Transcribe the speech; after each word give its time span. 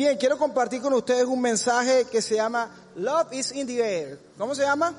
Bien, 0.00 0.16
quiero 0.16 0.38
compartir 0.38 0.80
con 0.80 0.94
ustedes 0.94 1.26
un 1.26 1.42
mensaje 1.42 2.06
que 2.06 2.22
se 2.22 2.36
llama 2.36 2.74
Love 2.96 3.34
is 3.34 3.52
in 3.52 3.66
the 3.66 3.82
air. 3.82 4.18
¿Cómo 4.38 4.54
se 4.54 4.62
llama? 4.62 4.94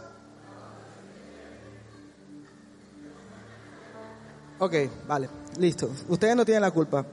Ok, 4.59 4.75
vale, 5.07 5.27
listo. 5.57 5.89
Ustedes 6.07 6.35
no 6.35 6.45
tienen 6.45 6.61
la 6.61 6.69
culpa. 6.69 7.03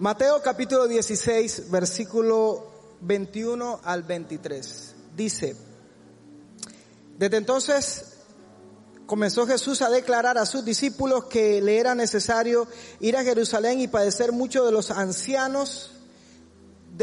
Mateo 0.00 0.42
capítulo 0.42 0.88
16, 0.88 1.70
versículo 1.70 2.96
21 3.02 3.82
al 3.84 4.02
23. 4.02 4.94
Dice, 5.14 5.54
desde 7.18 7.36
entonces 7.36 8.14
comenzó 9.06 9.46
Jesús 9.46 9.80
a 9.82 9.90
declarar 9.90 10.38
a 10.38 10.44
sus 10.44 10.64
discípulos 10.64 11.26
que 11.26 11.62
le 11.62 11.78
era 11.78 11.94
necesario 11.94 12.66
ir 12.98 13.16
a 13.16 13.22
Jerusalén 13.22 13.78
y 13.78 13.86
padecer 13.86 14.32
mucho 14.32 14.64
de 14.64 14.72
los 14.72 14.90
ancianos, 14.90 16.01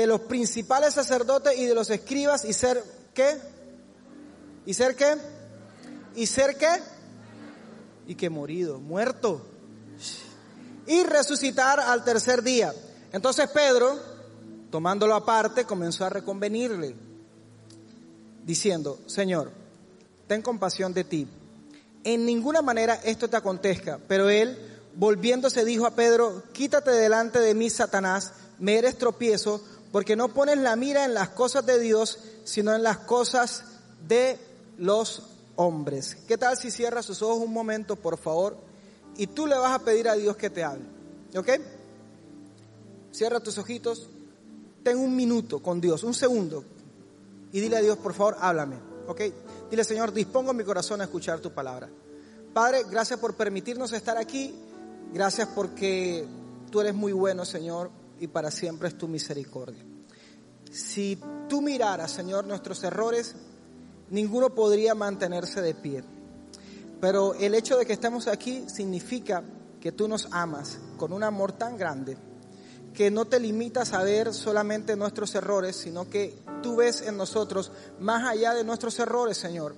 de 0.02 0.08
los 0.08 0.22
principales 0.22 0.94
sacerdotes 0.94 1.58
y 1.58 1.66
de 1.66 1.76
los 1.76 1.89
escribas 1.89 2.46
y 2.46 2.54
ser 2.54 2.84
qué? 3.14 3.38
¿Y 4.66 4.74
ser 4.74 4.96
qué? 4.96 5.16
¿Y 6.16 6.26
ser 6.26 6.57
qué? 6.57 6.82
Y 8.07 8.16
que 8.16 8.30
morido, 8.30 8.80
muerto. 8.80 9.46
Y 10.88 11.04
resucitar 11.04 11.80
al 11.80 12.04
tercer 12.04 12.42
día. 12.42 12.74
Entonces 13.12 13.50
Pedro, 13.50 14.00
tomándolo 14.71 15.16
aparte, 15.16 15.66
comenzó 15.66 16.06
a 16.06 16.10
reconvenirle, 16.10 16.96
diciendo, 18.46 19.00
Señor, 19.06 19.52
ten 20.28 20.42
compasión 20.42 20.93
de 20.93 21.04
ti 21.04 21.28
en 22.04 22.26
ninguna 22.26 22.62
manera 22.62 22.96
esto 23.04 23.29
te 23.29 23.38
acontezca. 23.38 24.00
Pero 24.07 24.29
él, 24.29 24.57
volviéndose, 24.96 25.66
dijo 25.66 25.86
a 25.86 25.96
Pedro, 25.96 26.43
quítate 26.54 26.92
delante 26.92 27.40
de 27.40 27.54
mí, 27.54 27.70
Satanás, 27.70 28.34
me 28.57 28.78
eres 28.78 28.98
tropiezo, 28.98 29.62
porque 29.92 30.16
no 30.16 30.29
pones 30.29 30.57
la 30.57 30.75
mira 30.75 31.06
en 31.06 31.14
las 31.14 31.29
cosas 31.29 31.66
de 31.66 31.79
Dios, 31.79 32.20
sino 32.44 32.73
en 32.73 32.84
las 32.84 32.98
cosas 33.00 33.64
de 34.08 34.38
los 34.78 35.23
hombres. 35.56 36.18
¿Qué 36.28 36.38
tal 36.38 36.58
si 36.58 36.72
cierras 36.72 37.06
sus 37.06 37.22
ojos 37.22 37.44
un 37.45 37.54
momento, 37.54 37.95
por 37.95 38.17
favor? 38.17 38.58
Y 39.17 39.28
tú 39.28 39.48
le 39.48 39.58
vas 39.58 39.73
a 39.73 39.84
pedir 39.84 40.08
a 40.08 40.16
Dios 40.16 40.38
que 40.38 40.50
te 40.50 40.64
hable. 40.64 40.86
¿Ok? 41.36 41.50
Cierra 43.12 43.40
tus 43.40 43.58
ojitos. 43.58 44.10
Ten 44.84 44.98
un 44.98 45.16
minuto 45.16 45.62
con 45.62 45.82
Dios, 45.82 46.04
un 46.04 46.14
segundo. 46.14 46.64
Y 47.52 47.60
dile 47.60 47.78
a 47.78 47.82
Dios, 47.82 47.98
por 47.98 48.14
favor, 48.14 48.38
háblame. 48.40 48.78
¿Ok? 49.08 49.22
Dile, 49.70 49.84
Señor, 49.84 50.14
dispongo 50.14 50.54
mi 50.54 50.64
corazón 50.64 51.02
a 51.02 51.06
escuchar 51.06 51.40
tu 51.40 51.52
palabra. 51.52 51.90
Padre, 52.54 52.84
gracias 52.90 53.20
por 53.20 53.36
permitirnos 53.36 53.92
estar 53.94 54.17
aquí. 54.17 54.56
Gracias 55.14 55.50
porque 55.56 56.26
tú 56.72 56.82
eres 56.82 56.94
muy 56.94 57.12
bueno, 57.12 57.44
Señor, 57.44 57.90
y 58.20 58.28
para 58.28 58.52
siempre 58.52 58.88
es 58.88 58.98
tu 58.98 59.08
misericordia. 59.08 59.84
Si 60.72 61.20
tú 61.48 61.62
miraras, 61.62 62.12
Señor, 62.12 62.45
nuestros 62.45 62.84
errores, 62.84 63.36
ninguno 64.09 64.53
podría 64.53 64.94
mantenerse 64.94 65.61
de 65.61 65.73
pie. 65.73 66.03
Pero 67.02 67.34
el 67.36 67.56
hecho 67.56 67.78
de 67.78 67.86
que 67.86 67.94
estemos 67.94 68.28
aquí 68.28 68.66
significa 68.67 69.44
que 69.80 69.92
tú 69.92 70.08
nos 70.08 70.28
amas 70.31 70.80
con 70.98 71.14
un 71.14 71.23
amor 71.23 71.53
tan 71.53 71.78
grande 71.78 72.17
que 72.94 73.09
no 73.09 73.26
te 73.26 73.39
limitas 73.39 73.94
a 73.94 74.03
ver 74.03 74.33
solamente 74.33 74.95
nuestros 74.95 75.33
errores, 75.36 75.76
sino 75.76 76.09
que 76.09 76.38
tú 76.61 76.78
ves 76.78 77.02
en 77.02 77.17
nosotros 77.17 77.72
más 78.00 78.28
allá 78.28 78.54
de 78.54 78.64
nuestros 78.64 79.00
errores, 79.00 79.38
Señor. 79.38 79.76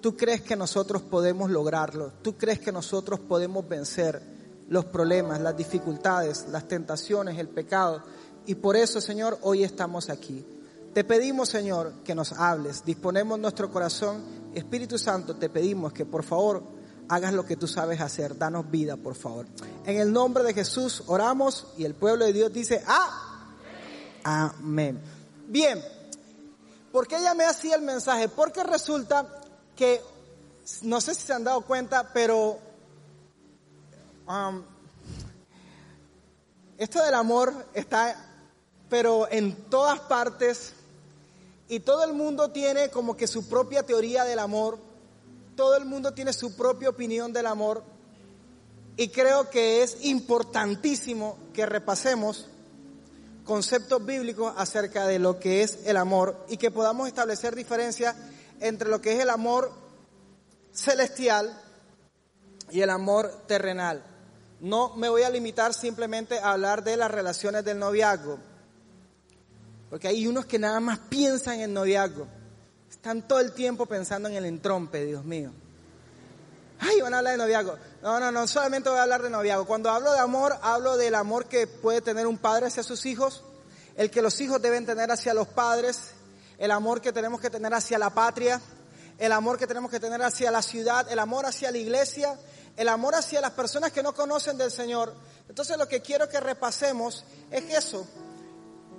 Tú 0.00 0.16
crees 0.16 0.40
que 0.40 0.56
nosotros 0.56 1.02
podemos 1.02 1.50
lograrlo, 1.50 2.12
tú 2.22 2.36
crees 2.36 2.60
que 2.60 2.72
nosotros 2.72 3.20
podemos 3.20 3.68
vencer 3.68 4.22
los 4.68 4.84
problemas, 4.86 5.40
las 5.40 5.56
dificultades, 5.56 6.46
las 6.50 6.68
tentaciones, 6.68 7.38
el 7.38 7.48
pecado. 7.48 8.02
Y 8.46 8.54
por 8.56 8.76
eso, 8.76 9.00
Señor, 9.00 9.38
hoy 9.42 9.64
estamos 9.64 10.10
aquí. 10.10 10.44
Te 10.92 11.04
pedimos, 11.04 11.48
Señor, 11.48 11.92
que 12.04 12.14
nos 12.14 12.32
hables, 12.32 12.84
disponemos 12.84 13.38
nuestro 13.38 13.70
corazón. 13.70 14.22
Espíritu 14.54 14.98
Santo, 14.98 15.36
te 15.36 15.48
pedimos 15.48 15.92
que 15.92 16.04
por 16.04 16.22
favor 16.22 16.62
hagas 17.08 17.32
lo 17.32 17.44
que 17.44 17.56
tú 17.56 17.66
sabes 17.66 18.00
hacer. 18.00 18.36
Danos 18.36 18.70
vida, 18.70 18.96
por 18.96 19.14
favor. 19.14 19.46
En 19.86 19.98
el 19.98 20.12
nombre 20.12 20.44
de 20.44 20.54
Jesús 20.54 21.02
oramos 21.06 21.66
y 21.76 21.84
el 21.84 21.94
pueblo 21.94 22.24
de 22.24 22.32
Dios 22.32 22.52
dice, 22.52 22.82
ah, 22.86 23.54
amén. 24.22 25.00
Bien, 25.46 25.82
¿por 26.90 27.06
qué 27.06 27.20
llamé 27.20 27.44
así 27.44 27.72
el 27.72 27.82
mensaje? 27.82 28.28
Porque 28.28 28.62
resulta 28.62 29.26
que, 29.76 30.00
no 30.82 31.00
sé 31.00 31.14
si 31.14 31.26
se 31.26 31.32
han 31.32 31.44
dado 31.44 31.62
cuenta, 31.62 32.10
pero 32.12 32.58
um, 34.26 34.62
esto 36.78 37.02
del 37.04 37.14
amor 37.14 37.52
está, 37.74 38.16
pero 38.88 39.28
en 39.30 39.54
todas 39.70 40.00
partes, 40.00 40.72
y 41.68 41.80
todo 41.80 42.04
el 42.04 42.12
mundo 42.12 42.50
tiene 42.50 42.90
como 42.90 43.16
que 43.16 43.26
su 43.26 43.48
propia 43.48 43.84
teoría 43.84 44.24
del 44.24 44.38
amor 44.38 44.78
todo 45.56 45.76
el 45.76 45.84
mundo 45.84 46.12
tiene 46.12 46.32
su 46.32 46.56
propia 46.56 46.88
opinión 46.88 47.32
del 47.32 47.46
amor 47.46 47.82
y 48.96 49.08
creo 49.08 49.50
que 49.50 49.82
es 49.82 50.04
importantísimo 50.04 51.38
que 51.52 51.66
repasemos 51.66 52.48
conceptos 53.44 54.04
bíblicos 54.04 54.52
acerca 54.56 55.06
de 55.06 55.18
lo 55.18 55.38
que 55.38 55.62
es 55.62 55.80
el 55.84 55.96
amor 55.96 56.46
y 56.48 56.56
que 56.56 56.70
podamos 56.70 57.08
establecer 57.08 57.54
diferencias 57.54 58.16
entre 58.60 58.88
lo 58.88 59.00
que 59.00 59.14
es 59.14 59.20
el 59.20 59.30
amor 59.30 59.72
celestial 60.72 61.58
y 62.70 62.80
el 62.80 62.90
amor 62.90 63.44
terrenal. 63.46 64.02
No 64.62 64.94
me 64.94 65.08
voy 65.08 65.24
a 65.24 65.30
limitar 65.30 65.74
simplemente 65.74 66.38
a 66.38 66.52
hablar 66.52 66.84
de 66.84 66.96
las 66.96 67.10
relaciones 67.10 67.64
del 67.64 67.80
noviazgo, 67.80 68.38
porque 69.90 70.06
hay 70.06 70.24
unos 70.24 70.46
que 70.46 70.56
nada 70.56 70.78
más 70.78 71.00
piensan 71.00 71.58
en 71.58 71.74
noviazgo. 71.74 72.28
Están 72.88 73.26
todo 73.26 73.40
el 73.40 73.54
tiempo 73.54 73.86
pensando 73.86 74.28
en 74.28 74.36
el 74.36 74.44
entrompe, 74.44 75.04
Dios 75.04 75.24
mío. 75.24 75.50
Ay, 76.78 77.00
van 77.00 77.12
a 77.12 77.18
hablar 77.18 77.32
de 77.32 77.38
noviazgo. 77.38 77.76
No, 78.04 78.20
no, 78.20 78.30
no, 78.30 78.46
solamente 78.46 78.88
voy 78.88 79.00
a 79.00 79.02
hablar 79.02 79.22
de 79.22 79.30
noviazgo. 79.30 79.66
Cuando 79.66 79.90
hablo 79.90 80.12
de 80.12 80.20
amor, 80.20 80.56
hablo 80.62 80.96
del 80.96 81.16
amor 81.16 81.46
que 81.46 81.66
puede 81.66 82.00
tener 82.00 82.28
un 82.28 82.38
padre 82.38 82.66
hacia 82.66 82.84
sus 82.84 83.04
hijos, 83.04 83.42
el 83.96 84.12
que 84.12 84.22
los 84.22 84.40
hijos 84.40 84.62
deben 84.62 84.86
tener 84.86 85.10
hacia 85.10 85.34
los 85.34 85.48
padres, 85.48 86.12
el 86.58 86.70
amor 86.70 87.00
que 87.00 87.12
tenemos 87.12 87.40
que 87.40 87.50
tener 87.50 87.74
hacia 87.74 87.98
la 87.98 88.10
patria, 88.10 88.60
el 89.24 89.30
amor 89.30 89.56
que 89.56 89.68
tenemos 89.68 89.88
que 89.88 90.00
tener 90.00 90.20
hacia 90.20 90.50
la 90.50 90.62
ciudad, 90.62 91.06
el 91.08 91.20
amor 91.20 91.46
hacia 91.46 91.70
la 91.70 91.78
iglesia, 91.78 92.36
el 92.76 92.88
amor 92.88 93.14
hacia 93.14 93.40
las 93.40 93.52
personas 93.52 93.92
que 93.92 94.02
no 94.02 94.12
conocen 94.12 94.58
del 94.58 94.72
Señor. 94.72 95.14
Entonces 95.48 95.78
lo 95.78 95.86
que 95.86 96.02
quiero 96.02 96.28
que 96.28 96.40
repasemos 96.40 97.24
es 97.48 97.62
eso, 97.72 98.04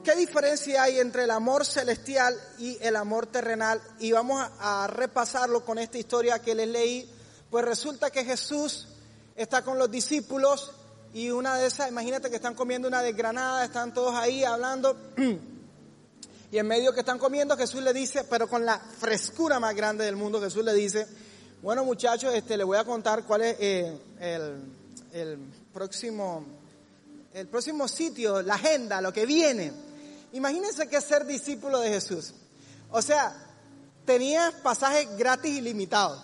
¿Qué 0.03 0.17
diferencia 0.17 0.83
hay 0.83 1.00
entre 1.00 1.23
el 1.23 1.31
amor 1.31 1.66
celestial 1.66 2.38
y 2.57 2.78
el 2.81 2.97
amor 2.97 3.28
terrenal? 3.28 3.81
Y 4.00 4.12
vamos 4.12 4.45
a, 4.59 4.85
repasarlo 4.88 5.63
con 5.63 5.79
esta 5.79 5.97
historia 5.97 6.39
que 6.39 6.53
les 6.53 6.67
leí. 6.67 7.09
Pues 7.50 7.63
resulta 7.63 8.12
que 8.12 8.25
Jesús 8.25 8.89
está 9.38 9.62
con 9.62 9.78
los 9.78 9.89
discípulos 9.89 10.73
y 11.13 11.29
una 11.29 11.56
de 11.56 11.67
esas, 11.67 11.88
imagínate 11.88 12.29
que 12.29 12.35
están 12.35 12.53
comiendo 12.53 12.89
una 12.89 13.01
desgranada, 13.01 13.63
están 13.63 13.94
todos 13.94 14.13
ahí 14.13 14.44
hablando. 14.44 14.97
Y 16.53 16.59
en 16.59 16.68
medio 16.68 16.94
que 16.94 17.00
están 17.00 17.18
comiendo, 17.18 17.58
Jesús 17.58 17.81
le 17.81 17.91
dice, 17.94 18.25
pero 18.25 18.47
con 18.47 18.64
la 18.64 18.78
frescura 18.78 19.59
más 19.59 19.74
grande 19.75 20.06
del 20.06 20.16
mundo, 20.16 20.40
Jesús 20.40 20.64
le 20.64 20.72
dice, 20.72 21.08
bueno 21.64 21.84
muchachos, 21.84 22.31
este, 22.36 22.58
les 22.58 22.66
voy 22.68 22.78
a 22.78 22.84
contar 22.84 23.24
cuál 23.24 23.41
es 23.41 23.56
eh, 23.59 23.97
el, 24.19 24.62
el, 25.13 25.40
próximo, 25.74 26.46
el 27.34 27.47
próximo 27.47 27.88
sitio, 27.88 28.44
la 28.44 28.53
agenda, 28.53 29.02
lo 29.02 29.12
que 29.12 29.25
viene. 29.25 29.74
Imagínense 30.34 30.88
que 30.88 30.97
es 30.97 31.03
ser 31.03 31.25
discípulo 31.25 31.80
de 31.80 31.90
Jesús. 31.90 32.36
O 32.92 33.02
sea, 33.02 33.36
tenías 34.06 34.53
pasajes 34.53 35.08
gratis 35.18 35.58
ilimitados. 35.58 36.24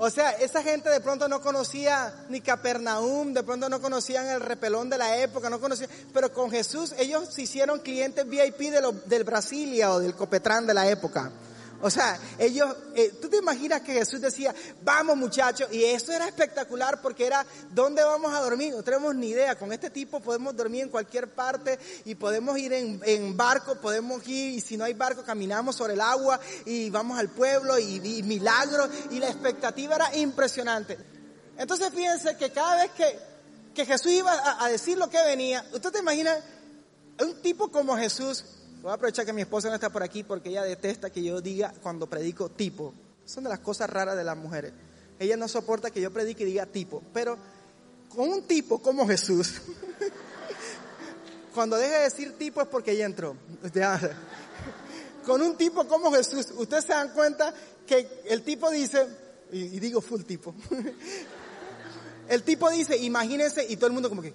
O 0.00 0.10
sea, 0.10 0.30
esa 0.30 0.62
gente 0.62 0.88
de 0.88 1.00
pronto 1.00 1.26
no 1.26 1.40
conocía 1.40 2.14
ni 2.28 2.40
Capernaum, 2.40 3.34
de 3.34 3.42
pronto 3.42 3.68
no 3.68 3.80
conocían 3.80 4.28
el 4.28 4.40
repelón 4.40 4.88
de 4.88 4.96
la 4.96 5.16
época, 5.18 5.50
no 5.50 5.58
conocían, 5.58 5.90
pero 6.14 6.32
con 6.32 6.52
Jesús 6.52 6.94
ellos 6.98 7.28
se 7.34 7.42
hicieron 7.42 7.80
clientes 7.80 8.24
VIP 8.24 8.70
de 8.70 8.94
del 9.06 9.24
Brasilia 9.24 9.90
o 9.90 9.98
del 9.98 10.14
Copetrán 10.14 10.68
de 10.68 10.74
la 10.74 10.88
época. 10.88 11.32
O 11.80 11.90
sea, 11.90 12.18
ellos, 12.38 12.74
eh, 12.96 13.12
tú 13.20 13.28
te 13.28 13.36
imaginas 13.36 13.82
que 13.82 13.92
Jesús 13.92 14.20
decía, 14.20 14.52
vamos 14.82 15.16
muchachos, 15.16 15.68
y 15.70 15.84
eso 15.84 16.12
era 16.12 16.26
espectacular 16.26 17.00
porque 17.00 17.24
era, 17.24 17.46
¿dónde 17.70 18.02
vamos 18.02 18.34
a 18.34 18.40
dormir? 18.40 18.74
No 18.74 18.82
tenemos 18.82 19.14
ni 19.14 19.28
idea, 19.28 19.56
con 19.56 19.72
este 19.72 19.88
tipo 19.88 20.18
podemos 20.18 20.56
dormir 20.56 20.82
en 20.82 20.88
cualquier 20.88 21.32
parte 21.32 21.78
y 22.04 22.16
podemos 22.16 22.58
ir 22.58 22.72
en, 22.72 23.36
barco, 23.36 23.76
podemos 23.76 24.26
ir, 24.26 24.54
y 24.54 24.60
si 24.60 24.76
no 24.76 24.84
hay 24.84 24.94
barco, 24.94 25.22
caminamos 25.22 25.76
sobre 25.76 25.92
el 25.92 26.00
agua 26.00 26.40
y 26.64 26.90
vamos 26.90 27.16
al 27.16 27.28
pueblo 27.28 27.78
y, 27.78 28.22
milagros, 28.24 28.90
y 29.12 29.20
la 29.20 29.28
expectativa 29.28 29.94
era 29.94 30.16
impresionante. 30.16 30.98
Entonces 31.56 31.90
fíjense 31.94 32.36
que 32.36 32.50
cada 32.50 32.82
vez 32.82 32.90
que, 32.96 33.18
que 33.72 33.86
Jesús 33.86 34.10
iba 34.10 34.32
a, 34.32 34.64
a 34.64 34.68
decir 34.68 34.98
lo 34.98 35.08
que 35.08 35.22
venía, 35.22 35.64
usted 35.72 35.92
te 35.92 36.00
imagina, 36.00 36.36
un 37.20 37.40
tipo 37.40 37.68
como 37.68 37.96
Jesús, 37.96 38.44
Voy 38.82 38.92
a 38.92 38.94
aprovechar 38.94 39.26
que 39.26 39.32
mi 39.32 39.42
esposa 39.42 39.68
no 39.68 39.74
está 39.74 39.90
por 39.90 40.02
aquí 40.02 40.22
porque 40.22 40.50
ella 40.50 40.62
detesta 40.62 41.10
que 41.10 41.22
yo 41.22 41.40
diga 41.40 41.74
cuando 41.82 42.08
predico 42.08 42.48
tipo. 42.48 42.94
Son 43.24 43.44
de 43.44 43.50
las 43.50 43.58
cosas 43.58 43.90
raras 43.90 44.16
de 44.16 44.24
las 44.24 44.36
mujeres. 44.36 44.72
Ella 45.18 45.36
no 45.36 45.48
soporta 45.48 45.90
que 45.90 46.00
yo 46.00 46.12
predique 46.12 46.44
y 46.44 46.46
diga 46.46 46.66
tipo. 46.66 47.02
Pero 47.12 47.36
con 48.08 48.28
un 48.28 48.42
tipo 48.42 48.80
como 48.80 49.06
Jesús, 49.06 49.60
cuando 51.54 51.76
deje 51.76 51.92
de 51.92 52.04
decir 52.04 52.38
tipo 52.38 52.62
es 52.62 52.68
porque 52.68 52.96
ya 52.96 53.04
entró. 53.04 53.36
Con 55.26 55.42
un 55.42 55.56
tipo 55.56 55.86
como 55.86 56.12
Jesús, 56.12 56.52
ustedes 56.56 56.84
se 56.84 56.92
dan 56.92 57.10
cuenta 57.10 57.52
que 57.86 58.22
el 58.26 58.42
tipo 58.42 58.70
dice, 58.70 59.06
y 59.50 59.78
digo 59.80 60.00
full 60.00 60.22
tipo, 60.22 60.54
el 62.28 62.42
tipo 62.42 62.68
dice, 62.70 62.96
imagínense, 62.98 63.64
y 63.66 63.76
todo 63.76 63.86
el 63.86 63.94
mundo 63.94 64.10
como 64.10 64.20
que, 64.20 64.34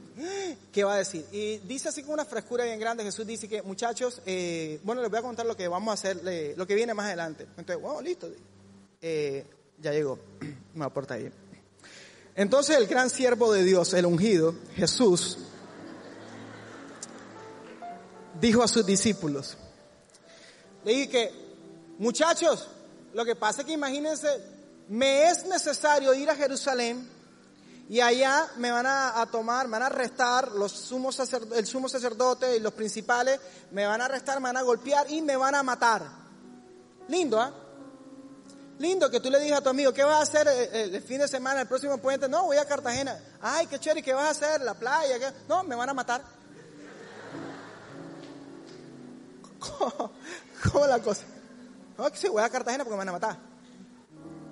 ¿qué 0.72 0.84
va 0.84 0.96
a 0.96 0.98
decir? 0.98 1.26
Y 1.32 1.58
dice 1.60 1.90
así 1.90 2.02
con 2.02 2.14
una 2.14 2.26
frescura 2.26 2.66
bien 2.66 2.80
grande, 2.80 3.04
Jesús 3.04 3.26
dice 3.28 3.48
que, 3.48 3.62
muchachos, 3.62 4.20
eh, 4.26 4.80
bueno, 4.84 5.02
les 5.02 5.12
voy 5.12 5.20
a 5.20 5.22
contar 5.22 5.46
lo 5.46 5.56
que 5.56 5.68
vamos 5.68 5.92
a 5.92 5.94
hacer, 5.94 6.56
lo 6.58 6.66
que 6.66 6.74
viene 6.74 6.96
más 6.96 7.06
adelante. 7.06 7.44
Entonces, 7.58 7.80
bueno, 7.80 8.02
listo, 8.02 8.30
Eh, 9.06 9.46
ya 9.80 9.92
llegó, 9.92 10.18
me 10.74 10.86
aporta 10.86 11.16
ahí. 11.16 11.32
Entonces 12.36 12.78
el 12.78 12.88
gran 12.88 13.10
siervo 13.10 13.54
de 13.54 13.64
Dios, 13.64 13.94
el 13.94 14.06
ungido, 14.08 14.56
Jesús, 14.76 15.38
dijo 18.42 18.64
a 18.64 18.68
sus 18.68 18.86
discípulos, 18.86 19.56
le 20.84 20.94
dije 20.94 21.10
que, 21.10 21.32
muchachos, 22.00 22.70
lo 23.14 23.24
que 23.24 23.36
pasa 23.36 23.62
es 23.62 23.68
que 23.68 23.74
imagínense, 23.74 24.28
me 24.90 25.30
es 25.30 25.46
necesario 25.46 26.14
ir 26.16 26.30
a 26.30 26.36
Jerusalén 26.36 27.13
y 27.90 28.00
allá 28.00 28.48
me 28.58 28.72
van 28.72 28.86
a, 28.88 29.26
tomar, 29.32 29.68
me 29.68 29.74
van 29.74 29.84
a 29.84 29.88
arrestar 29.88 30.52
los 30.54 30.72
sumos 30.72 31.20
el 31.56 31.66
sumo 31.66 31.90
sacerdote 31.90 32.56
y 32.56 32.60
los 32.60 32.74
principales, 32.74 33.40
me 33.72 33.86
van 33.86 34.02
a 34.02 34.06
arrestar, 34.06 34.40
me 34.40 34.50
van 34.50 34.58
a 34.58 34.62
golpear 34.62 35.12
y 35.12 35.22
me 35.22 35.36
van 35.36 35.56
a 35.56 35.64
matar. 35.64 36.04
Lindo, 37.10 37.40
¿ah? 37.40 37.54
Lindo 38.80 39.12
que 39.12 39.20
tú 39.20 39.30
le 39.30 39.40
digas 39.40 39.60
a 39.60 39.64
tu 39.64 39.70
amigo, 39.70 39.94
¿qué 39.94 40.04
vas 40.04 40.20
a 40.20 40.22
hacer 40.24 40.48
el, 40.48 40.96
el 40.96 41.04
fin 41.04 41.20
de 41.20 41.28
semana, 41.28 41.62
el 41.62 41.68
próximo 41.68 41.98
puente? 41.98 42.28
No, 42.28 42.46
voy 42.46 42.58
a 42.58 42.66
Cartagena. 42.66 43.20
Ay, 43.42 43.68
qué 43.68 43.78
chévere, 43.80 44.02
¿qué 44.02 44.14
vas 44.14 44.26
a 44.26 44.32
hacer? 44.32 44.62
La 44.62 44.74
playa. 44.74 45.34
No, 45.48 45.64
me 45.64 45.76
van 45.76 45.90
a 45.90 45.94
matar. 45.94 46.24
¿Cómo, 49.60 50.12
cómo 50.72 50.88
la 50.88 51.00
cosa? 51.00 51.24
No, 51.98 52.10
que 52.12 52.18
sí, 52.18 52.28
voy 52.30 52.42
a 52.42 52.50
Cartagena 52.50 52.84
porque 52.84 52.96
me 52.96 53.00
van 53.00 53.10
a 53.10 53.14
matar. 53.14 53.38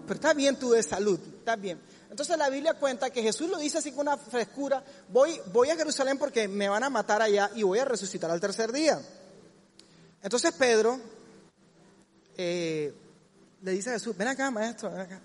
Pero 0.03 0.15
está 0.15 0.33
bien 0.33 0.57
tú 0.57 0.71
de 0.71 0.83
salud, 0.83 1.19
está 1.39 1.55
bien. 1.55 1.81
Entonces 2.11 2.37
la 2.37 2.49
Biblia 2.49 2.73
cuenta 2.73 3.09
que 3.09 3.23
Jesús 3.23 3.49
lo 3.49 3.57
dice 3.57 3.77
así 3.77 3.93
con 3.93 4.01
una 4.01 4.17
frescura, 4.17 4.83
voy, 5.07 5.39
voy 5.53 5.69
a 5.69 5.77
Jerusalén 5.77 6.17
porque 6.17 6.49
me 6.49 6.67
van 6.67 6.83
a 6.83 6.89
matar 6.89 7.21
allá 7.21 7.49
y 7.55 7.63
voy 7.63 7.79
a 7.79 7.85
resucitar 7.85 8.29
al 8.29 8.41
tercer 8.41 8.73
día. 8.73 9.01
Entonces 10.21 10.51
Pedro 10.51 10.99
eh, 12.35 12.93
le 13.61 13.71
dice 13.71 13.91
a 13.91 13.93
Jesús, 13.93 14.17
ven 14.17 14.27
acá 14.27 14.51
maestro, 14.51 14.91
ven 14.91 14.99
acá. 14.99 15.21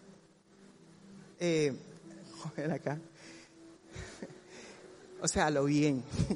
Eh, 1.41 1.77
ven 2.57 2.71
acá. 2.71 2.99
O 5.21 5.27
sea, 5.27 5.51
lo 5.51 5.65
bien. 5.65 6.05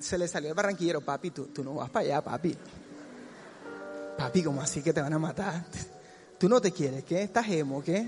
Se 0.00 0.18
le 0.18 0.26
salió 0.26 0.48
el 0.48 0.54
barranquillero, 0.54 1.00
papi, 1.00 1.30
tú, 1.30 1.46
tú 1.46 1.62
no 1.62 1.74
vas 1.74 1.90
para 1.90 2.06
allá, 2.06 2.24
papi. 2.24 2.56
Papi, 4.18 4.42
¿cómo 4.42 4.62
así 4.62 4.82
que 4.82 4.92
te 4.92 5.00
van 5.00 5.12
a 5.12 5.18
matar? 5.18 5.64
¿Tú 6.40 6.48
no 6.48 6.58
te 6.58 6.72
quieres? 6.72 7.04
¿Qué? 7.04 7.22
¿Estás 7.22 7.46
emo? 7.50 7.84
¿Qué? 7.84 8.02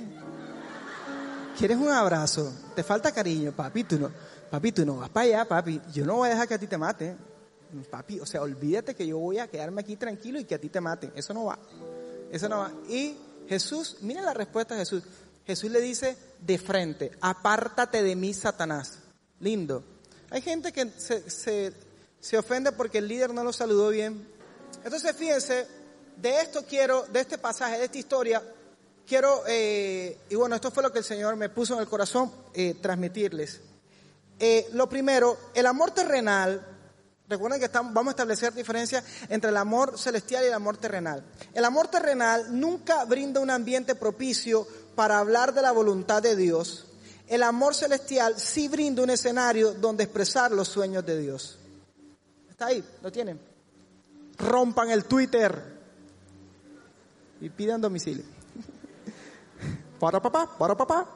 ¿Quieres 1.59 1.77
un 1.77 1.91
abrazo? 1.91 2.51
¿Te 2.75 2.83
falta 2.83 3.13
cariño? 3.13 3.53
Papi, 3.53 3.85
tú 3.85 3.99
no, 3.99 4.11
papi, 4.51 4.73
tú 4.73 4.87
no 4.87 4.97
vas 4.97 5.11
para 5.11 5.27
allá, 5.27 5.45
papi. 5.45 5.83
Yo 5.93 6.07
no 6.07 6.15
voy 6.17 6.29
a 6.29 6.31
dejar 6.31 6.49
que 6.49 6.55
a 6.55 6.59
ti 6.59 6.67
te 6.67 6.79
maten. 6.79 7.19
Papi, 7.91 8.21
o 8.21 8.25
sea, 8.25 8.41
olvídate 8.41 8.95
que 8.95 9.07
yo 9.07 9.19
voy 9.19 9.39
a 9.39 9.49
quedarme 9.49 9.83
aquí 9.83 9.97
tranquilo 9.97 10.41
y 10.41 10.45
que 10.45 10.55
a 10.55 10.59
ti 10.59 10.71
te 10.71 10.81
maten. 10.81 11.13
Eso 11.15 11.35
no 11.35 11.45
va. 11.45 11.59
Eso 12.31 12.49
no 12.49 12.61
va. 12.61 12.73
Y 12.89 13.19
Jesús, 13.51 13.99
miren 14.01 14.25
la 14.25 14.33
respuesta 14.33 14.77
de 14.77 14.81
Jesús. 14.81 15.03
Jesús 15.47 15.71
le 15.71 15.83
dice 15.83 16.17
de 16.41 16.57
frente, 16.57 17.13
apártate 17.21 18.03
de 18.03 18.17
mí, 18.17 18.33
Satanás. 18.33 19.01
Lindo. 19.41 19.85
Hay 20.31 20.41
gente 20.41 20.73
que 20.73 20.89
se, 20.97 21.29
se, 21.29 21.75
se 22.19 22.39
ofende 22.39 22.73
porque 22.73 22.97
el 22.97 23.09
líder 23.09 23.35
no 23.35 23.45
lo 23.45 23.53
saludó 23.53 23.91
bien. 23.91 24.27
Entonces, 24.85 25.15
fíjense, 25.15 25.67
de 26.17 26.41
esto 26.41 26.65
quiero, 26.69 27.05
de 27.13 27.21
este 27.21 27.39
pasaje, 27.39 27.79
de 27.79 27.85
esta 27.85 27.99
historia, 27.99 28.43
quiero, 29.07 29.43
eh, 29.47 30.19
y 30.29 30.35
bueno, 30.35 30.55
esto 30.55 30.71
fue 30.71 30.83
lo 30.83 30.93
que 30.93 30.99
el 30.99 31.05
Señor 31.05 31.37
me 31.37 31.49
puso 31.49 31.75
en 31.75 31.81
el 31.81 31.89
corazón, 31.89 32.33
eh, 32.55 32.77
transmitirles. 32.81 33.61
Eh, 34.39 34.69
lo 34.73 34.89
primero, 34.89 35.37
el 35.55 35.67
amor 35.67 35.93
terrenal, 35.93 36.67
recuerden 37.29 37.61
que 37.61 37.67
estamos, 37.67 37.93
vamos 37.93 38.11
a 38.11 38.15
establecer 38.15 38.53
diferencia 38.53 39.03
entre 39.29 39.51
el 39.51 39.57
amor 39.57 39.99
celestial 39.99 40.45
y 40.45 40.49
el 40.49 40.53
amor 40.53 40.77
terrenal. 40.79 41.25
El 41.55 41.65
amor 41.65 41.89
terrenal 41.89 42.59
nunca 42.59 43.05
brinda 43.05 43.41
un 43.41 43.51
ambiente 43.51 43.95
propicio 43.95 44.67
para 44.95 45.19
hablar 45.19 45.55
de 45.55 45.63
la 45.63 45.73
voluntad 45.73 46.23
de 46.23 46.37
Dios. 46.37 46.87
El 47.29 47.43
amor 47.43 47.75
celestial 47.75 48.39
sí 48.39 48.69
brinda 48.69 49.03
un 49.03 49.11
escenario 49.11 49.73
donde 49.75 50.05
expresar 50.05 50.51
los 50.51 50.69
sueños 50.69 51.07
de 51.07 51.19
Dios. 51.19 51.59
¿Está 52.51 52.67
ahí? 52.67 52.85
¿Lo 53.03 53.11
tienen? 53.11 53.41
Rompan 54.39 54.91
el 54.91 55.05
Twitter 55.05 55.72
y 57.43 57.51
pidan 57.51 57.81
domicilio. 57.81 58.25
Para 59.99 60.23
papá, 60.23 60.57
para 60.57 60.77
papá. 60.77 61.09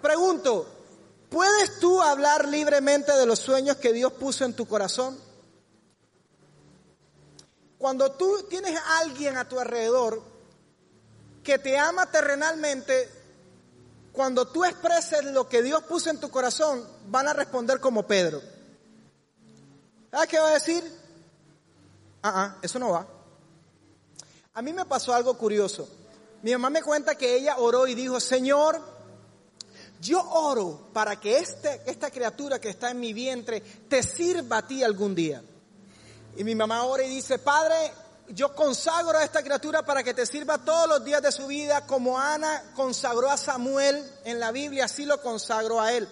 Pregunto, 0.00 0.66
¿puedes 1.28 1.80
tú 1.80 2.00
hablar 2.00 2.46
libremente 2.46 3.10
de 3.12 3.26
los 3.26 3.40
sueños 3.40 3.76
que 3.78 3.92
Dios 3.92 4.12
puso 4.12 4.44
en 4.44 4.54
tu 4.54 4.66
corazón? 4.66 5.18
Cuando 7.76 8.12
tú 8.12 8.46
tienes 8.48 8.76
a 8.76 8.98
alguien 8.98 9.36
a 9.36 9.48
tu 9.48 9.58
alrededor 9.58 10.22
que 11.42 11.58
te 11.58 11.76
ama 11.76 12.10
terrenalmente, 12.10 13.08
cuando 14.12 14.46
tú 14.46 14.64
expreses 14.64 15.24
lo 15.24 15.48
que 15.48 15.60
Dios 15.62 15.82
puso 15.84 16.10
en 16.10 16.20
tu 16.20 16.30
corazón, 16.30 16.84
van 17.08 17.26
a 17.26 17.32
responder 17.32 17.80
como 17.80 18.06
Pedro. 18.06 18.40
¿Sabes 20.12 20.28
qué 20.28 20.38
va 20.38 20.50
a 20.50 20.54
decir? 20.54 20.84
Ah, 22.22 22.32
ah, 22.34 22.58
eso 22.62 22.78
no 22.78 22.90
va. 22.90 23.17
A 24.58 24.62
mí 24.62 24.72
me 24.72 24.84
pasó 24.86 25.14
algo 25.14 25.38
curioso. 25.38 25.88
Mi 26.42 26.50
mamá 26.50 26.68
me 26.68 26.82
cuenta 26.82 27.14
que 27.14 27.36
ella 27.36 27.58
oró 27.58 27.86
y 27.86 27.94
dijo, 27.94 28.18
Señor, 28.18 28.82
yo 30.00 30.20
oro 30.20 30.88
para 30.92 31.20
que 31.20 31.38
este, 31.38 31.82
esta 31.86 32.10
criatura 32.10 32.60
que 32.60 32.70
está 32.70 32.90
en 32.90 32.98
mi 32.98 33.12
vientre 33.12 33.60
te 33.60 34.02
sirva 34.02 34.56
a 34.56 34.66
ti 34.66 34.82
algún 34.82 35.14
día. 35.14 35.44
Y 36.36 36.42
mi 36.42 36.56
mamá 36.56 36.82
ora 36.82 37.04
y 37.04 37.08
dice, 37.08 37.38
Padre, 37.38 37.76
yo 38.30 38.52
consagro 38.52 39.16
a 39.16 39.22
esta 39.22 39.44
criatura 39.44 39.86
para 39.86 40.02
que 40.02 40.12
te 40.12 40.26
sirva 40.26 40.58
todos 40.58 40.88
los 40.88 41.04
días 41.04 41.22
de 41.22 41.30
su 41.30 41.46
vida, 41.46 41.86
como 41.86 42.18
Ana 42.18 42.72
consagró 42.74 43.30
a 43.30 43.36
Samuel 43.36 44.04
en 44.24 44.40
la 44.40 44.50
Biblia, 44.50 44.86
así 44.86 45.04
lo 45.04 45.22
consagró 45.22 45.80
a 45.80 45.92
él. 45.92 46.08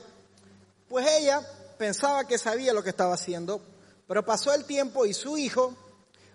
Pues 0.88 1.04
ella 1.18 1.40
pensaba 1.78 2.28
que 2.28 2.38
sabía 2.38 2.72
lo 2.72 2.84
que 2.84 2.90
estaba 2.90 3.14
haciendo, 3.14 3.60
pero 4.06 4.24
pasó 4.24 4.54
el 4.54 4.64
tiempo 4.66 5.04
y 5.04 5.14
su 5.14 5.36
hijo, 5.36 5.74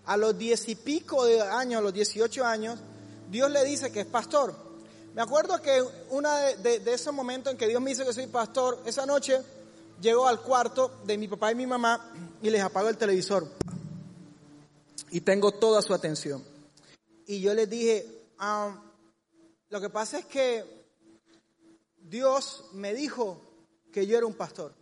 a 0.05 0.17
los 0.17 0.37
diez 0.37 0.67
y 0.67 0.75
pico 0.75 1.25
de 1.25 1.41
años, 1.41 1.79
a 1.79 1.81
los 1.81 1.93
dieciocho 1.93 2.45
años, 2.45 2.79
Dios 3.29 3.49
le 3.51 3.63
dice 3.63 3.91
que 3.91 4.01
es 4.01 4.05
pastor. 4.05 4.55
Me 5.13 5.21
acuerdo 5.21 5.61
que 5.61 5.81
una 6.09 6.37
de, 6.37 6.81
esos 6.93 7.13
momentos 7.13 7.51
en 7.51 7.57
que 7.57 7.67
Dios 7.67 7.81
me 7.81 7.89
dice 7.89 8.05
que 8.05 8.13
soy 8.13 8.27
pastor, 8.27 8.81
esa 8.85 9.05
noche 9.05 9.41
llegó 10.01 10.27
al 10.27 10.41
cuarto 10.41 11.01
de 11.05 11.17
mi 11.17 11.27
papá 11.27 11.51
y 11.51 11.55
mi 11.55 11.67
mamá 11.67 12.13
y 12.41 12.49
les 12.49 12.61
apagó 12.61 12.89
el 12.89 12.97
televisor. 12.97 13.47
Y 15.09 15.21
tengo 15.21 15.51
toda 15.51 15.81
su 15.81 15.93
atención. 15.93 16.43
Y 17.27 17.41
yo 17.41 17.53
les 17.53 17.69
dije, 17.69 18.05
um, 18.39 18.75
lo 19.69 19.81
que 19.81 19.89
pasa 19.89 20.19
es 20.19 20.25
que 20.25 20.65
Dios 21.97 22.65
me 22.73 22.93
dijo 22.93 23.41
que 23.91 24.07
yo 24.07 24.17
era 24.17 24.25
un 24.25 24.33
pastor. 24.33 24.73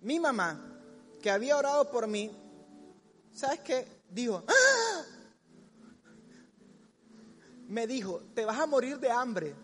Mi 0.00 0.20
mamá, 0.20 0.80
que 1.22 1.30
había 1.30 1.56
orado 1.56 1.90
por 1.90 2.06
mí, 2.06 2.30
¿sabes 3.38 3.60
qué? 3.60 3.86
Dijo, 4.10 4.42
¡Ah! 4.48 5.02
me 7.68 7.86
dijo, 7.86 8.22
te 8.34 8.44
vas 8.44 8.58
a 8.58 8.66
morir 8.66 8.98
de 8.98 9.10
hambre. 9.10 9.54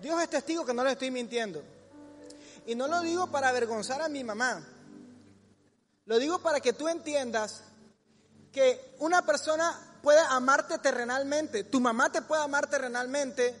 Dios 0.00 0.22
es 0.22 0.28
testigo 0.28 0.64
que 0.64 0.74
no 0.74 0.84
le 0.84 0.92
estoy 0.92 1.10
mintiendo. 1.10 1.62
Y 2.66 2.74
no 2.74 2.86
lo 2.86 3.00
digo 3.00 3.28
para 3.28 3.48
avergonzar 3.48 4.00
a 4.02 4.08
mi 4.08 4.22
mamá. 4.22 4.64
Lo 6.06 6.18
digo 6.18 6.38
para 6.40 6.60
que 6.60 6.72
tú 6.72 6.88
entiendas 6.88 7.62
que 8.52 8.94
una 8.98 9.24
persona 9.24 9.98
puede 10.02 10.20
amarte 10.28 10.78
terrenalmente. 10.78 11.64
Tu 11.64 11.80
mamá 11.80 12.12
te 12.12 12.22
puede 12.22 12.42
amar 12.42 12.68
terrenalmente, 12.68 13.56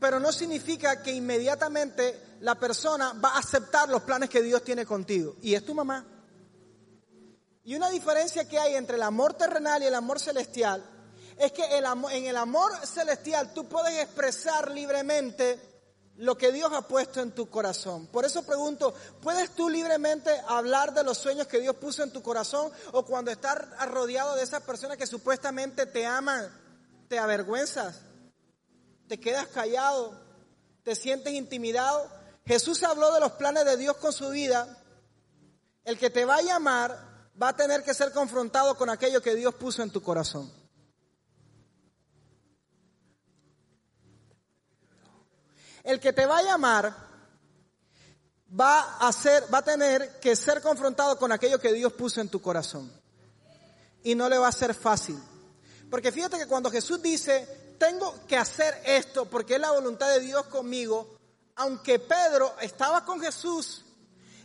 pero 0.00 0.18
no 0.18 0.32
significa 0.32 1.02
que 1.02 1.12
inmediatamente 1.12 2.31
la 2.42 2.56
persona 2.56 3.12
va 3.12 3.30
a 3.30 3.38
aceptar 3.38 3.88
los 3.88 4.02
planes 4.02 4.28
que 4.28 4.42
Dios 4.42 4.64
tiene 4.64 4.84
contigo. 4.84 5.36
Y 5.42 5.54
es 5.54 5.64
tu 5.64 5.74
mamá. 5.74 6.04
Y 7.64 7.76
una 7.76 7.88
diferencia 7.88 8.48
que 8.48 8.58
hay 8.58 8.74
entre 8.74 8.96
el 8.96 9.02
amor 9.02 9.34
terrenal 9.34 9.82
y 9.82 9.86
el 9.86 9.94
amor 9.94 10.18
celestial 10.18 10.84
es 11.38 11.52
que 11.52 11.78
el 11.78 11.86
amor, 11.86 12.12
en 12.12 12.26
el 12.26 12.36
amor 12.36 12.72
celestial 12.84 13.54
tú 13.54 13.68
puedes 13.68 13.96
expresar 14.02 14.72
libremente 14.72 15.58
lo 16.16 16.36
que 16.36 16.50
Dios 16.50 16.72
ha 16.72 16.82
puesto 16.82 17.20
en 17.20 17.30
tu 17.30 17.48
corazón. 17.48 18.08
Por 18.08 18.24
eso 18.24 18.42
pregunto, 18.42 18.92
¿puedes 19.22 19.50
tú 19.50 19.68
libremente 19.68 20.30
hablar 20.48 20.92
de 20.92 21.04
los 21.04 21.18
sueños 21.18 21.46
que 21.46 21.60
Dios 21.60 21.76
puso 21.76 22.02
en 22.02 22.12
tu 22.12 22.22
corazón? 22.22 22.72
O 22.90 23.04
cuando 23.04 23.30
estás 23.30 23.56
rodeado 23.88 24.34
de 24.34 24.42
esas 24.42 24.62
personas 24.62 24.96
que 24.96 25.06
supuestamente 25.06 25.86
te 25.86 26.04
aman, 26.04 26.50
te 27.08 27.20
avergüenzas. 27.20 28.00
te 29.06 29.20
quedas 29.20 29.46
callado, 29.46 30.18
te 30.82 30.96
sientes 30.96 31.32
intimidado. 31.34 32.21
Jesús 32.46 32.82
habló 32.82 33.12
de 33.12 33.20
los 33.20 33.32
planes 33.32 33.64
de 33.64 33.76
Dios 33.76 33.96
con 33.96 34.12
su 34.12 34.28
vida. 34.30 34.78
El 35.84 35.98
que 35.98 36.10
te 36.10 36.24
va 36.24 36.36
a 36.36 36.42
llamar 36.42 37.12
va 37.40 37.48
a 37.48 37.56
tener 37.56 37.82
que 37.82 37.94
ser 37.94 38.12
confrontado 38.12 38.76
con 38.76 38.90
aquello 38.90 39.22
que 39.22 39.34
Dios 39.34 39.54
puso 39.54 39.82
en 39.82 39.90
tu 39.90 40.02
corazón. 40.02 40.52
El 45.84 45.98
que 45.98 46.12
te 46.12 46.26
va 46.26 46.38
a 46.38 46.42
llamar 46.42 46.94
va 48.58 48.98
a 48.98 49.12
ser, 49.12 49.52
va 49.52 49.58
a 49.58 49.64
tener 49.64 50.20
que 50.20 50.36
ser 50.36 50.60
confrontado 50.60 51.18
con 51.18 51.32
aquello 51.32 51.58
que 51.58 51.72
Dios 51.72 51.92
puso 51.92 52.20
en 52.20 52.28
tu 52.28 52.40
corazón. 52.40 52.92
Y 54.04 54.14
no 54.14 54.28
le 54.28 54.38
va 54.38 54.48
a 54.48 54.52
ser 54.52 54.74
fácil. 54.74 55.20
Porque 55.90 56.12
fíjate 56.12 56.38
que 56.38 56.46
cuando 56.46 56.70
Jesús 56.70 57.02
dice, 57.02 57.76
tengo 57.78 58.14
que 58.26 58.36
hacer 58.36 58.80
esto 58.84 59.26
porque 59.26 59.54
es 59.54 59.60
la 59.60 59.72
voluntad 59.72 60.08
de 60.08 60.20
Dios 60.20 60.46
conmigo, 60.46 61.18
aunque 61.56 61.98
Pedro 61.98 62.54
estaba 62.60 63.04
con 63.04 63.20
Jesús 63.20 63.84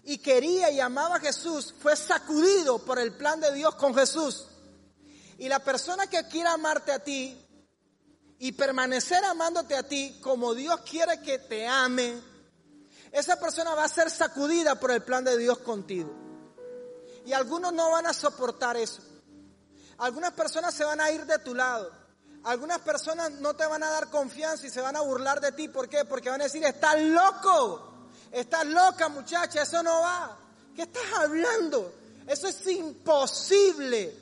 y 0.03 0.17
quería 0.19 0.71
y 0.71 0.79
amaba 0.79 1.17
a 1.17 1.19
Jesús, 1.19 1.73
fue 1.79 1.95
sacudido 1.95 2.79
por 2.79 2.99
el 2.99 3.13
plan 3.13 3.39
de 3.39 3.53
Dios 3.53 3.75
con 3.75 3.93
Jesús. 3.93 4.47
Y 5.37 5.49
la 5.49 5.59
persona 5.59 6.07
que 6.07 6.27
quiera 6.27 6.53
amarte 6.53 6.91
a 6.91 6.99
ti 6.99 7.37
y 8.39 8.51
permanecer 8.53 9.23
amándote 9.25 9.75
a 9.75 9.83
ti 9.83 10.19
como 10.21 10.53
Dios 10.53 10.81
quiere 10.81 11.21
que 11.21 11.39
te 11.39 11.67
ame, 11.67 12.21
esa 13.11 13.39
persona 13.39 13.73
va 13.73 13.83
a 13.83 13.89
ser 13.89 14.09
sacudida 14.09 14.75
por 14.75 14.91
el 14.91 15.03
plan 15.03 15.23
de 15.23 15.37
Dios 15.37 15.59
contigo. 15.59 16.13
Y 17.25 17.33
algunos 17.33 17.73
no 17.73 17.91
van 17.91 18.05
a 18.05 18.13
soportar 18.13 18.77
eso. 18.77 19.01
Algunas 19.97 20.33
personas 20.33 20.73
se 20.73 20.85
van 20.85 21.01
a 21.01 21.11
ir 21.11 21.25
de 21.25 21.39
tu 21.39 21.55
lado. 21.55 21.91
Algunas 22.47 22.79
personas 22.79 23.29
no 23.41 23.57
te 23.57 23.65
van 23.65 23.83
a 23.83 23.89
dar 23.89 24.09
confianza 24.09 24.65
y 24.65 24.69
se 24.69 24.79
van 24.79 24.95
a 24.95 25.01
burlar 25.01 25.41
de 25.41 25.51
ti. 25.51 25.67
¿Por 25.67 25.89
qué? 25.89 26.05
Porque 26.05 26.29
van 26.29 26.39
a 26.39 26.45
decir, 26.45 26.63
estás 26.63 26.97
loco. 27.01 28.07
Estás 28.31 28.65
loca 28.65 29.09
muchacha, 29.09 29.63
eso 29.63 29.83
no 29.83 29.99
va. 29.99 30.37
¿Qué 30.73 30.83
estás 30.83 31.03
hablando? 31.17 31.93
Eso 32.25 32.47
es 32.47 32.65
imposible. 32.67 34.15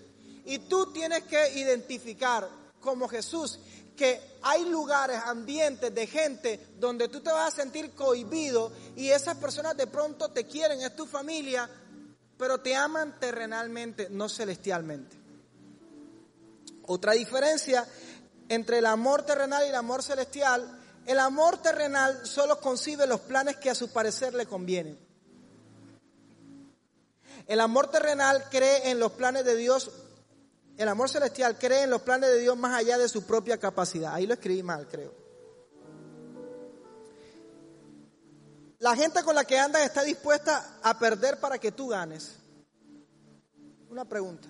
Y 0.44 0.58
tú 0.58 0.92
tienes 0.92 1.26
que 1.26 1.54
identificar 1.54 2.50
como 2.80 3.08
Jesús 3.08 3.60
que 3.96 4.40
hay 4.42 4.66
lugares, 4.66 5.22
ambientes 5.24 5.94
de 5.94 6.08
gente 6.08 6.70
donde 6.80 7.10
tú 7.10 7.22
te 7.22 7.32
vas 7.32 7.54
a 7.54 7.56
sentir 7.56 7.92
cohibido 7.92 8.72
y 8.96 9.10
esas 9.10 9.38
personas 9.38 9.78
de 9.78 9.86
pronto 9.86 10.30
te 10.30 10.46
quieren, 10.46 10.82
es 10.82 10.96
tu 10.96 11.06
familia, 11.06 11.70
pero 12.40 12.60
te 12.60 12.76
aman 12.76 13.20
terrenalmente, 13.20 14.10
no 14.10 14.28
celestialmente. 14.30 15.26
Otra 16.88 17.14
diferencia 17.14 17.88
entre 18.50 18.80
el 18.80 18.86
amor 18.86 19.24
terrenal 19.24 19.66
y 19.66 19.70
el 19.70 19.76
amor 19.76 20.04
celestial, 20.04 20.82
el 21.06 21.20
amor 21.20 21.62
terrenal 21.62 22.26
solo 22.26 22.60
concibe 22.60 23.08
los 23.08 23.22
planes 23.22 23.58
que 23.58 23.70
a 23.70 23.76
su 23.76 23.92
parecer 23.92 24.34
le 24.34 24.46
convienen. 24.46 25.00
El 27.48 27.60
amor 27.60 27.92
terrenal 27.92 28.46
cree 28.50 28.90
en 28.90 29.00
los 29.00 29.12
planes 29.12 29.46
de 29.46 29.56
Dios 29.56 29.92
el 30.78 30.90
amor 30.90 31.10
celestial 31.10 31.58
cree 31.58 31.84
en 31.84 31.90
los 31.90 32.02
planes 32.02 32.30
de 32.30 32.40
Dios 32.40 32.58
más 32.58 32.74
allá 32.74 32.98
de 32.98 33.08
su 33.08 33.26
propia 33.26 33.58
capacidad. 33.58 34.14
Ahí 34.14 34.28
lo 34.28 34.34
escribí 34.34 34.62
mal, 34.62 34.88
creo. 34.88 35.14
La 38.80 38.96
gente 38.96 39.24
con 39.24 39.36
la 39.36 39.46
que 39.46 39.58
andas 39.58 39.84
está 39.84 40.04
dispuesta 40.04 40.80
a 40.84 41.00
perder 41.00 41.40
para 41.40 41.58
que 41.60 41.72
tú 41.72 41.88
ganes. 41.88 42.36
Una 43.90 44.04
pregunta. 44.04 44.50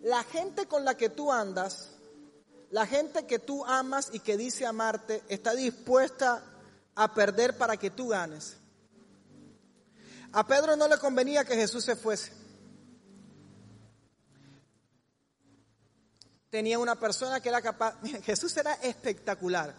La 0.00 0.22
gente 0.24 0.66
con 0.66 0.84
la 0.84 0.96
que 0.96 1.10
tú 1.10 1.30
andas, 1.30 1.90
la 2.74 2.86
gente 2.86 3.24
que 3.24 3.38
tú 3.38 3.64
amas 3.64 4.10
y 4.12 4.18
que 4.18 4.36
dice 4.36 4.66
amarte, 4.66 5.22
está 5.28 5.54
dispuesta 5.54 6.42
a 6.96 7.14
perder 7.14 7.56
para 7.56 7.76
que 7.76 7.88
tú 7.88 8.08
ganes. 8.08 8.56
A 10.32 10.44
Pedro 10.44 10.74
no 10.74 10.88
le 10.88 10.98
convenía 10.98 11.44
que 11.44 11.54
Jesús 11.54 11.84
se 11.84 11.94
fuese. 11.94 12.32
tenía 16.50 16.78
una 16.80 16.98
persona 16.98 17.38
que 17.40 17.48
era 17.48 17.62
capaz, 17.62 17.96
Jesús 18.24 18.56
era 18.56 18.74
espectacular, 18.74 19.72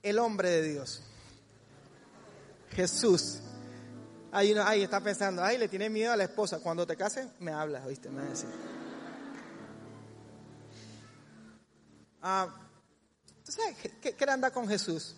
el 0.00 0.18
hombre 0.20 0.48
de 0.48 0.62
Dios. 0.62 1.02
Jesús. 2.70 3.40
Ahí, 4.30 4.54
ahí 4.54 4.84
está 4.84 5.00
pensando, 5.00 5.42
ay, 5.42 5.58
le 5.58 5.66
tiene 5.66 5.90
miedo 5.90 6.12
a 6.12 6.16
la 6.16 6.24
esposa. 6.24 6.60
Cuando 6.60 6.86
te 6.86 6.96
cases, 6.96 7.26
me 7.40 7.50
hablas, 7.50 7.84
¿viste? 7.84 8.08
Me 8.10 8.20
va 8.20 8.26
a 8.26 8.30
decir. 8.30 8.77
Ah, 12.30 12.46
qué, 14.02 14.14
qué 14.14 14.24
anda 14.30 14.50
con 14.50 14.68
Jesús? 14.68 15.14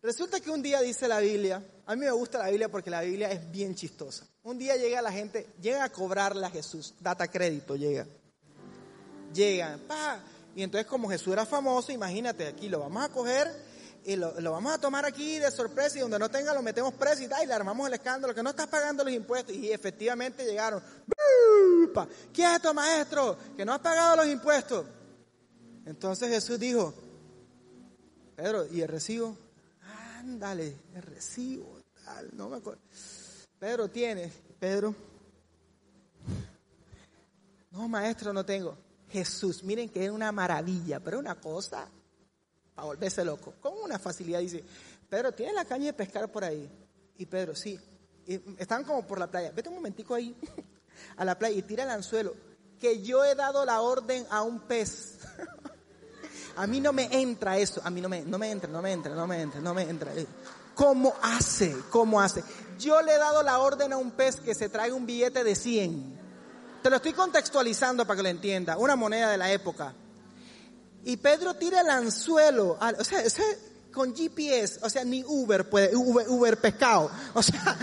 Resulta 0.00 0.38
que 0.38 0.52
un 0.52 0.62
día 0.62 0.80
dice 0.80 1.08
la 1.08 1.18
Biblia, 1.18 1.60
a 1.84 1.96
mí 1.96 2.04
me 2.04 2.12
gusta 2.12 2.38
la 2.38 2.48
Biblia 2.48 2.68
porque 2.68 2.90
la 2.90 3.00
Biblia 3.00 3.28
es 3.32 3.50
bien 3.50 3.74
chistosa. 3.74 4.24
Un 4.44 4.56
día 4.56 4.76
llega 4.76 5.02
la 5.02 5.10
gente, 5.10 5.48
llega 5.60 5.82
a 5.82 5.90
cobrarle 5.90 6.46
a 6.46 6.50
Jesús, 6.50 6.94
data 7.00 7.26
crédito, 7.26 7.74
llega. 7.74 8.06
Llega, 9.34 9.80
pa. 9.88 10.20
Y 10.54 10.62
entonces 10.62 10.86
como 10.86 11.08
Jesús 11.08 11.32
era 11.32 11.44
famoso, 11.44 11.90
imagínate, 11.90 12.46
aquí 12.46 12.68
lo 12.68 12.78
vamos 12.78 13.04
a 13.04 13.08
coger 13.08 13.52
y 14.04 14.14
lo, 14.14 14.32
vamos 14.52 14.72
a 14.72 14.78
tomar 14.78 15.04
aquí 15.06 15.40
de 15.40 15.50
sorpresa 15.50 15.98
y 15.98 16.02
donde 16.02 16.20
no 16.20 16.30
tenga 16.30 16.54
lo 16.54 16.62
metemos 16.62 16.94
preso 16.94 17.24
y, 17.24 17.26
tal, 17.26 17.42
y 17.42 17.46
le 17.48 17.54
armamos 17.54 17.88
el 17.88 17.94
escándalo, 17.94 18.32
que 18.32 18.44
no 18.44 18.50
estás 18.50 18.68
pagando 18.68 19.02
los 19.02 19.12
impuestos. 19.12 19.56
Y 19.56 19.72
efectivamente 19.72 20.44
llegaron, 20.44 20.80
¿qué 22.32 22.44
es 22.44 22.52
esto 22.52 22.72
maestro? 22.72 23.36
Que 23.56 23.64
no 23.64 23.72
has 23.72 23.80
pagado 23.80 24.18
los 24.18 24.28
impuestos. 24.28 24.86
Entonces 25.88 26.28
Jesús 26.28 26.60
dijo, 26.60 26.92
Pedro, 28.36 28.66
¿y 28.70 28.82
el 28.82 28.88
recibo? 28.88 29.34
ándale, 30.18 30.76
el 30.94 31.02
recibo, 31.02 31.80
tal, 32.04 32.28
no 32.36 32.50
me 32.50 32.58
acuerdo. 32.58 32.82
Pedro 33.58 33.88
tiene, 33.88 34.30
Pedro. 34.60 34.94
No, 37.70 37.88
maestro, 37.88 38.34
no 38.34 38.44
tengo. 38.44 38.76
Jesús, 39.10 39.64
miren 39.64 39.88
que 39.88 40.04
es 40.04 40.10
una 40.10 40.30
maravilla, 40.30 41.00
pero 41.00 41.18
una 41.18 41.36
cosa 41.36 41.88
para 42.74 42.86
volverse 42.86 43.24
loco. 43.24 43.54
Con 43.58 43.72
una 43.82 43.98
facilidad 43.98 44.40
dice, 44.40 44.62
Pedro, 45.08 45.32
¿tienes 45.32 45.54
la 45.54 45.64
caña 45.64 45.86
de 45.86 45.92
pescar 45.94 46.30
por 46.30 46.44
ahí? 46.44 46.68
Y 47.16 47.24
Pedro, 47.24 47.56
sí. 47.56 47.80
están 48.58 48.84
como 48.84 49.06
por 49.06 49.18
la 49.18 49.30
playa. 49.30 49.52
Vete 49.52 49.70
un 49.70 49.76
momentico 49.76 50.14
ahí 50.14 50.36
a 51.16 51.24
la 51.24 51.38
playa 51.38 51.56
y 51.56 51.62
tira 51.62 51.84
el 51.84 51.90
anzuelo. 51.90 52.34
Que 52.78 53.02
yo 53.02 53.24
he 53.24 53.34
dado 53.34 53.64
la 53.64 53.80
orden 53.80 54.26
a 54.28 54.42
un 54.42 54.60
pez. 54.60 55.17
A 56.58 56.66
mí 56.66 56.80
no 56.80 56.92
me 56.92 57.08
entra 57.12 57.56
eso, 57.56 57.80
a 57.84 57.90
mí 57.90 58.00
no 58.00 58.08
me, 58.08 58.22
no 58.22 58.36
me 58.36 58.50
entra, 58.50 58.68
no 58.68 58.82
me 58.82 58.90
entra, 58.90 59.14
no 59.14 59.28
me 59.28 59.40
entra, 59.40 59.60
no 59.60 59.74
me 59.74 59.82
entra. 59.82 60.12
¿Cómo 60.74 61.14
hace? 61.22 61.76
¿Cómo 61.88 62.20
hace? 62.20 62.42
Yo 62.80 63.00
le 63.00 63.14
he 63.14 63.18
dado 63.18 63.44
la 63.44 63.60
orden 63.60 63.92
a 63.92 63.96
un 63.96 64.10
pez 64.10 64.40
que 64.40 64.56
se 64.56 64.68
traiga 64.68 64.96
un 64.96 65.06
billete 65.06 65.44
de 65.44 65.54
100. 65.54 66.18
Te 66.82 66.90
lo 66.90 66.96
estoy 66.96 67.12
contextualizando 67.12 68.04
para 68.04 68.16
que 68.16 68.22
lo 68.24 68.28
entienda. 68.28 68.76
Una 68.76 68.96
moneda 68.96 69.30
de 69.30 69.38
la 69.38 69.52
época. 69.52 69.94
Y 71.04 71.16
Pedro 71.18 71.54
tira 71.54 71.80
el 71.80 71.90
anzuelo. 71.90 72.76
O 72.98 73.04
sea, 73.04 73.22
con 73.92 74.12
GPS. 74.14 74.80
O 74.82 74.90
sea, 74.90 75.04
ni 75.04 75.22
Uber 75.24 75.68
puede. 75.70 75.94
Uber, 75.94 76.28
Uber 76.28 76.60
pescado. 76.60 77.08
O 77.34 77.42
sea, 77.42 77.78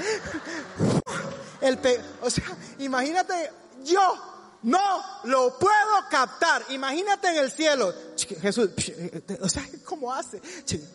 el 1.62 1.80
o 2.22 2.30
sea, 2.30 2.46
imagínate 2.80 3.52
yo 3.86 4.35
no 4.66 4.80
lo 5.26 5.60
puedo 5.60 6.10
captar. 6.10 6.64
Imagínate 6.70 7.28
en 7.30 7.38
el 7.38 7.52
cielo. 7.52 7.94
Jesús, 8.42 8.72
o 9.40 9.48
sea, 9.48 9.64
¿cómo 9.86 10.12
hace? 10.12 10.42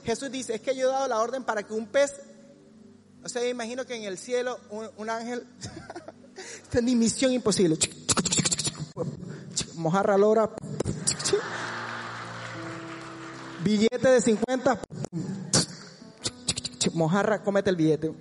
Jesús 0.04 0.30
dice, 0.30 0.56
es 0.56 0.60
que 0.60 0.74
yo 0.74 0.88
he 0.88 0.92
dado 0.92 1.06
la 1.06 1.20
orden 1.20 1.44
para 1.44 1.62
que 1.62 1.72
un 1.72 1.86
pez, 1.86 2.12
o 3.24 3.28
sea, 3.28 3.48
imagino 3.48 3.86
que 3.86 3.94
en 3.94 4.02
el 4.02 4.18
cielo 4.18 4.58
un, 4.96 5.08
ángel, 5.08 5.46
esta 6.62 6.78
es 6.78 6.84
ni 6.84 6.96
misión 6.96 7.32
imposible. 7.32 7.78
Mojarra 9.76 10.18
lora. 10.18 10.50
Billete 13.62 14.08
de 14.08 14.20
50. 14.20 14.80
Mojarra, 16.94 17.42
cómete 17.44 17.70
el 17.70 17.76
billete. 17.76 18.12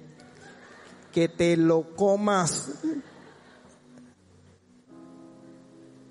Que 1.12 1.28
te 1.28 1.58
lo 1.58 1.96
comas. 1.96 2.68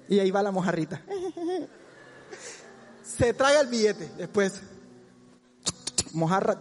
Y 0.09 0.19
ahí 0.21 0.31
va 0.31 0.43
la 0.43 0.51
mojarrita. 0.51 1.03
Se 3.03 3.35
traga 3.35 3.61
el 3.61 3.67
billete. 3.67 4.11
Después, 4.17 4.61
mojarra, 6.13 6.59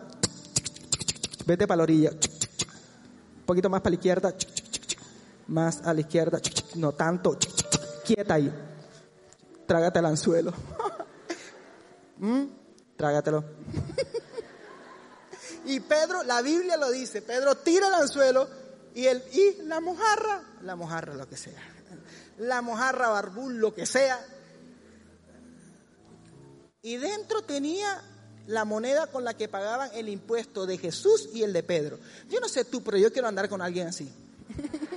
vete 1.46 1.66
para 1.66 1.78
la 1.78 1.84
orilla. 1.84 2.12
Un 2.12 3.46
poquito 3.46 3.70
más 3.70 3.82
para 3.82 3.92
la 3.92 3.96
izquierda. 3.96 4.34
Más 5.48 5.82
a 5.84 5.94
la 5.94 6.02
izquierda. 6.02 6.42
No 6.76 6.92
tanto. 6.92 7.38
Quieta 8.06 8.34
ahí. 8.34 8.54
Trágate 9.66 10.00
el 10.00 10.06
anzuelo. 10.06 10.54
¿Mm? 12.18 12.46
Trágatelo. 12.98 13.46
y 15.66 15.80
Pedro, 15.80 16.24
la 16.24 16.42
Biblia 16.42 16.76
lo 16.76 16.92
dice. 16.92 17.22
Pedro 17.22 17.56
tira 17.56 17.88
el 17.88 17.94
anzuelo 17.94 18.50
y, 18.94 19.06
el, 19.06 19.24
y 19.32 19.64
la 19.64 19.80
mojarra, 19.80 20.44
la 20.64 20.76
mojarra, 20.76 21.14
lo 21.14 21.30
que 21.30 21.38
sea 21.38 21.77
la 22.38 22.62
mojarra 22.62 23.10
barbul, 23.10 23.58
lo 23.58 23.74
que 23.74 23.86
sea, 23.86 24.20
y 26.82 26.98
dentro 26.98 27.42
tenía 27.42 28.02
la 28.48 28.64
moneda 28.64 29.08
con 29.08 29.24
la 29.24 29.36
que 29.36 29.50
pagaban 29.50 29.90
el 29.94 30.08
impuesto 30.08 30.66
de 30.66 30.78
Jesús 30.78 31.30
y 31.34 31.44
el 31.44 31.52
de 31.52 31.64
Pedro. 31.64 32.00
Yo 32.30 32.40
no 32.40 32.48
sé 32.48 32.64
tú, 32.64 32.82
pero 32.82 32.98
yo 32.98 33.12
quiero 33.12 33.28
andar 33.28 33.50
con 33.50 33.62
alguien 33.62 33.88
así. 33.88 34.12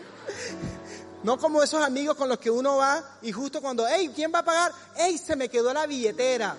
No 1.23 1.38
como 1.38 1.62
esos 1.62 1.82
amigos 1.82 2.16
con 2.16 2.30
los 2.30 2.38
que 2.38 2.50
uno 2.50 2.78
va 2.78 3.18
y 3.20 3.30
justo 3.30 3.61
cuando, 3.61 3.87
hey, 3.87 4.11
¿quién 4.14 4.32
va 4.35 4.38
a 4.38 4.44
pagar? 4.44 4.73
Hey, 4.97 5.18
se 5.18 5.37
me 5.37 5.50
quedó 5.50 5.75
la 5.75 5.87
billetera. 5.87 6.56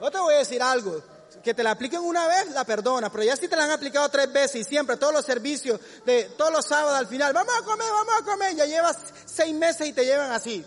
No 0.00 0.10
te 0.10 0.18
voy 0.18 0.34
a 0.34 0.38
decir 0.38 0.60
algo, 0.60 1.00
que 1.44 1.54
te 1.54 1.62
la 1.62 1.72
apliquen 1.72 2.00
una 2.00 2.26
vez, 2.26 2.50
la 2.52 2.64
perdona, 2.64 3.12
pero 3.12 3.22
ya 3.22 3.36
si 3.36 3.46
te 3.46 3.54
la 3.54 3.64
han 3.64 3.70
aplicado 3.70 4.08
tres 4.08 4.32
veces 4.32 4.62
y 4.62 4.64
siempre, 4.64 4.96
todos 4.96 5.12
los 5.12 5.24
servicios, 5.24 5.78
de 6.06 6.24
todos 6.36 6.50
los 6.50 6.64
sábados 6.64 6.98
al 6.98 7.06
final, 7.06 7.34
vamos 7.34 7.54
a 7.60 7.62
comer, 7.62 7.86
vamos 7.92 8.14
a 8.20 8.24
comer, 8.24 8.56
ya 8.56 8.64
llevas 8.64 8.96
seis 9.26 9.54
meses 9.54 9.86
y 9.86 9.92
te 9.92 10.04
llevan 10.04 10.32
así. 10.32 10.64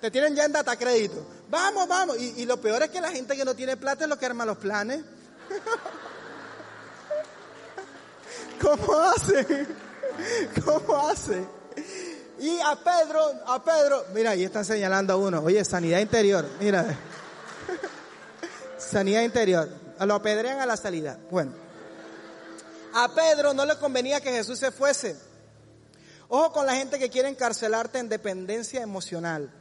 Te 0.00 0.10
tienen 0.10 0.34
ya 0.34 0.44
en 0.44 0.52
data 0.52 0.76
crédito. 0.76 1.24
Vamos, 1.50 1.88
vamos. 1.88 2.18
Y, 2.18 2.42
y 2.42 2.46
lo 2.46 2.60
peor 2.60 2.82
es 2.84 2.90
que 2.90 3.00
la 3.00 3.10
gente 3.10 3.36
que 3.36 3.44
no 3.44 3.54
tiene 3.54 3.76
plata 3.76 4.04
es 4.04 4.10
lo 4.10 4.18
que 4.18 4.26
arma 4.26 4.46
los 4.46 4.58
planes. 4.58 5.02
¿Cómo 8.60 8.94
hace? 8.94 9.66
¿Cómo 10.64 11.08
hace? 11.08 11.44
Y 12.38 12.60
a 12.60 12.76
Pedro, 12.76 13.20
a 13.46 13.62
Pedro, 13.62 14.06
mira, 14.14 14.30
ahí 14.30 14.44
están 14.44 14.64
señalando 14.64 15.12
a 15.12 15.16
uno. 15.16 15.42
Oye, 15.42 15.64
sanidad 15.64 15.98
interior, 15.98 16.46
mira. 16.60 16.96
Sanidad 18.90 19.22
interior. 19.22 19.68
Lo 20.00 20.14
apedrean 20.14 20.60
a 20.60 20.66
la 20.66 20.76
salida. 20.76 21.18
Bueno. 21.30 21.52
A 22.94 23.14
Pedro 23.14 23.52
no 23.52 23.66
le 23.66 23.76
convenía 23.76 24.20
que 24.20 24.32
Jesús 24.32 24.58
se 24.58 24.70
fuese. 24.70 25.16
Ojo 26.28 26.52
con 26.52 26.66
la 26.66 26.74
gente 26.74 26.98
que 26.98 27.10
quiere 27.10 27.28
encarcelarte 27.28 27.98
en 27.98 28.08
dependencia 28.08 28.82
emocional. 28.82 29.52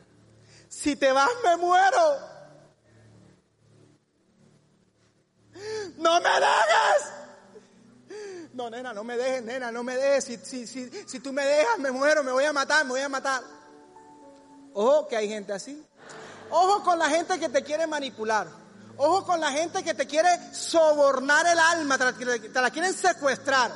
Si 0.69 0.96
te 0.96 1.12
vas 1.12 1.29
me 1.43 1.57
muero. 1.57 2.38
No 5.98 6.22
me 6.22 6.29
dejes. 6.29 7.13
No, 8.53 8.69
nena, 8.69 8.93
no 8.93 9.03
me 9.03 9.17
dejes, 9.17 9.43
nena, 9.43 9.72
no 9.72 9.84
me 9.84 9.96
dejes. 9.96 10.24
Si, 10.24 10.38
si, 10.38 10.67
si, 10.67 10.89
si 11.05 11.19
tú 11.19 11.31
me 11.31 11.46
dejas, 11.46 11.79
me 11.79 11.91
muero, 11.91 12.24
me 12.24 12.31
voy 12.31 12.46
a 12.46 12.53
matar, 12.53 12.86
me 12.86 12.91
voy 12.91 13.01
a 13.01 13.10
matar. 13.10 13.43
Ojo 14.74 15.07
que 15.07 15.17
hay 15.17 15.27
gente 15.27 15.53
así. 15.53 15.84
Ojo 16.50 16.84
con 16.84 16.98
la 16.98 17.10
gente 17.10 17.39
que 17.39 17.50
te 17.50 17.63
quiere 17.63 17.88
manipular. 17.88 18.66
Ojo 18.97 19.25
con 19.25 19.39
la 19.39 19.51
gente 19.51 19.83
que 19.83 19.93
te 19.93 20.07
quiere 20.07 20.29
sobornar 20.53 21.45
el 21.45 21.59
alma, 21.59 21.97
te 21.97 22.61
la, 22.61 22.71
quieren 22.71 22.93
secuestrar. 22.93 23.71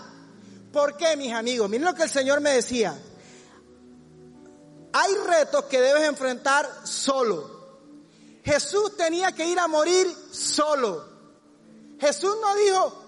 ¿Por 0.74 0.98
qué, 0.98 1.16
mis 1.16 1.32
amigos? 1.32 1.70
Miren 1.70 1.86
lo 1.86 1.94
que 1.94 2.04
el 2.04 2.10
Señor 2.10 2.42
me 2.42 2.52
decía. 2.52 2.98
Hay 4.94 5.16
retos 5.28 5.66
que 5.66 5.80
debes 5.80 6.04
enfrentar 6.04 6.68
solo. 6.84 7.62
Jesús 8.44 8.98
tenía 8.98 9.32
que 9.34 9.46
ir 9.46 9.60
a 9.60 9.68
morir 9.68 10.08
solo. 10.32 11.06
Jesús 12.00 12.36
no 12.42 12.56
dijo, 12.56 13.04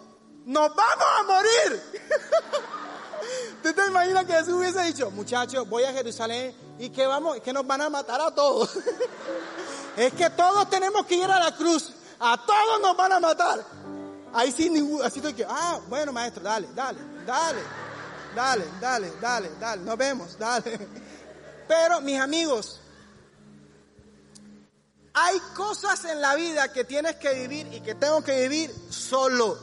nos 0.45 0.69
vamos 0.75 1.05
a 1.19 1.23
morir. 1.23 1.83
¿Tú 3.63 3.73
te 3.73 3.87
imaginas 3.87 4.25
que 4.25 4.33
Jesús 4.33 4.53
hubiese 4.53 4.81
dicho, 4.83 5.09
muchachos, 5.09 5.67
voy 5.67 5.83
a 5.83 5.93
Jerusalén 5.93 6.55
y 6.77 6.89
que 6.89 7.07
vamos, 7.07 7.39
que 7.39 7.53
nos 7.53 7.65
van 7.65 7.81
a 7.81 7.89
matar 7.89 8.21
a 8.21 8.29
todos? 8.35 8.77
es 9.97 10.13
que 10.13 10.29
todos 10.29 10.69
tenemos 10.69 11.07
que 11.07 11.15
ir 11.15 11.25
a 11.25 11.39
la 11.39 11.55
cruz. 11.55 11.91
A 12.25 12.37
todos 12.37 12.79
nos 12.81 12.95
van 12.95 13.11
a 13.11 13.19
matar. 13.19 13.65
Ahí 14.33 14.49
sí, 14.53 14.71
así 15.03 15.19
estoy 15.19 15.33
que, 15.33 15.45
ah, 15.45 15.81
bueno 15.89 16.13
maestro, 16.13 16.41
dale, 16.41 16.69
dale, 16.73 16.99
dale, 17.25 17.61
dale, 18.33 18.65
dale, 18.79 19.11
dale, 19.19 19.49
dale, 19.59 19.83
nos 19.83 19.97
vemos, 19.97 20.39
dale. 20.39 20.87
Pero 21.67 21.99
mis 21.99 22.17
amigos, 22.17 22.79
hay 25.13 25.37
cosas 25.53 26.05
en 26.05 26.21
la 26.21 26.35
vida 26.35 26.71
que 26.71 26.85
tienes 26.85 27.17
que 27.17 27.33
vivir 27.33 27.67
y 27.73 27.81
que 27.81 27.93
tengo 27.95 28.23
que 28.23 28.47
vivir 28.47 28.73
solo. 28.89 29.59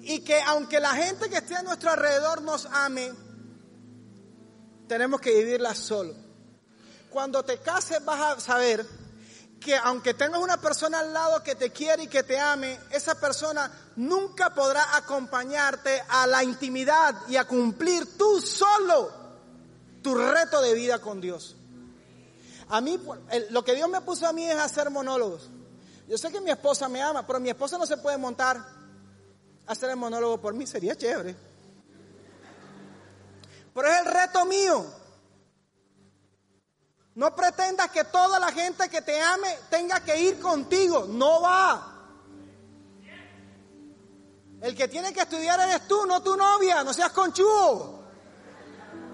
Y 0.00 0.20
que 0.20 0.40
aunque 0.40 0.80
la 0.80 0.92
gente 0.92 1.28
que 1.28 1.36
esté 1.36 1.56
a 1.56 1.62
nuestro 1.62 1.90
alrededor 1.90 2.40
nos 2.40 2.64
ame, 2.64 3.12
tenemos 4.88 5.20
que 5.20 5.34
vivirlas 5.34 5.76
solo. 5.76 6.14
Cuando 7.10 7.42
te 7.42 7.58
cases 7.58 8.02
vas 8.02 8.38
a 8.38 8.40
saber 8.40 9.01
que 9.62 9.76
aunque 9.76 10.14
tengas 10.14 10.40
una 10.40 10.56
persona 10.56 11.00
al 11.00 11.12
lado 11.12 11.42
que 11.42 11.54
te 11.54 11.70
quiere 11.70 12.04
y 12.04 12.08
que 12.08 12.22
te 12.22 12.38
ame, 12.38 12.78
esa 12.90 13.14
persona 13.14 13.70
nunca 13.96 14.52
podrá 14.52 14.96
acompañarte 14.96 16.02
a 16.08 16.26
la 16.26 16.42
intimidad 16.42 17.14
y 17.28 17.36
a 17.36 17.46
cumplir 17.46 18.18
tú 18.18 18.40
solo 18.40 19.10
tu 20.02 20.14
reto 20.14 20.60
de 20.60 20.74
vida 20.74 20.98
con 20.98 21.20
Dios. 21.20 21.56
A 22.68 22.80
mí, 22.80 22.98
lo 23.50 23.64
que 23.64 23.74
Dios 23.74 23.88
me 23.88 24.00
puso 24.00 24.26
a 24.26 24.32
mí 24.32 24.44
es 24.48 24.58
hacer 24.58 24.90
monólogos. 24.90 25.50
Yo 26.08 26.18
sé 26.18 26.30
que 26.30 26.40
mi 26.40 26.50
esposa 26.50 26.88
me 26.88 27.02
ama, 27.02 27.26
pero 27.26 27.38
mi 27.38 27.50
esposa 27.50 27.78
no 27.78 27.86
se 27.86 27.96
puede 27.96 28.18
montar 28.18 28.56
a 29.66 29.72
hacer 29.72 29.90
el 29.90 29.96
monólogo 29.96 30.40
por 30.40 30.54
mí, 30.54 30.66
sería 30.66 30.96
chévere. 30.96 31.36
Pero 33.74 33.88
es 33.88 33.98
el 34.00 34.06
reto 34.06 34.44
mío. 34.44 35.01
No 37.14 37.34
pretendas 37.36 37.90
que 37.90 38.04
toda 38.04 38.38
la 38.38 38.50
gente 38.52 38.88
que 38.88 39.02
te 39.02 39.20
ame 39.20 39.58
tenga 39.68 40.00
que 40.00 40.18
ir 40.18 40.40
contigo. 40.40 41.06
No 41.08 41.42
va. 41.42 41.88
El 44.62 44.76
que 44.76 44.88
tiene 44.88 45.12
que 45.12 45.20
estudiar 45.20 45.60
eres 45.60 45.86
tú, 45.86 46.06
no 46.06 46.22
tu 46.22 46.36
novia. 46.36 46.82
No 46.84 46.94
seas 46.94 47.10
conchudo. 47.10 48.00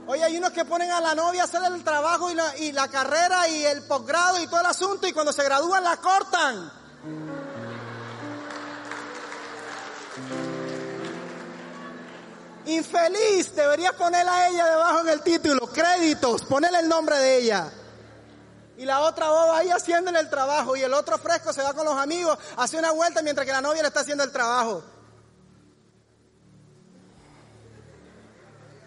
Hoy 0.07 0.21
hay 0.21 0.37
unos 0.39 0.53
que 0.53 0.65
ponen 0.65 0.91
a 0.91 1.01
la 1.01 1.15
novia 1.15 1.43
a 1.43 1.45
hacer 1.45 1.63
el 1.65 1.83
trabajo 1.83 2.31
y 2.31 2.35
la, 2.35 2.57
y 2.59 2.73
la 2.73 2.89
carrera 2.89 3.49
y 3.49 3.65
el 3.65 3.83
posgrado 3.83 4.41
y 4.41 4.47
todo 4.47 4.61
el 4.61 4.67
asunto 4.67 5.07
y 5.07 5.13
cuando 5.13 5.33
se 5.33 5.45
gradúan 5.45 5.85
la 5.85 5.97
cortan. 5.97 6.73
Infeliz, 12.67 13.55
deberías 13.55 13.93
ponerla 13.95 14.35
a 14.35 14.49
ella 14.49 14.67
debajo 14.67 15.01
en 15.01 15.09
el 15.09 15.23
título, 15.23 15.67
créditos, 15.67 16.45
ponerle 16.45 16.81
el 16.81 16.89
nombre 16.89 17.17
de 17.19 17.39
ella. 17.39 17.73
Y 18.79 18.85
la 18.85 19.01
otra 19.01 19.29
boba 19.29 19.59
ahí 19.59 19.71
haciéndole 19.71 20.21
el 20.21 20.31
trabajo. 20.31 20.77
Y 20.77 20.83
el 20.83 20.95
otro 20.95 21.19
fresco 21.19 21.53
se 21.53 21.63
va 21.63 21.75
con 21.75 21.85
los 21.85 21.97
amigos, 21.97 22.39
hace 22.57 22.79
una 22.79 22.93
vuelta 22.93 23.23
mientras 23.23 23.45
que 23.45 23.53
la 23.53 23.61
novia 23.61 23.83
le 23.83 23.89
está 23.89 24.01
haciendo 24.01 24.23
el 24.23 24.31
trabajo. 24.31 24.85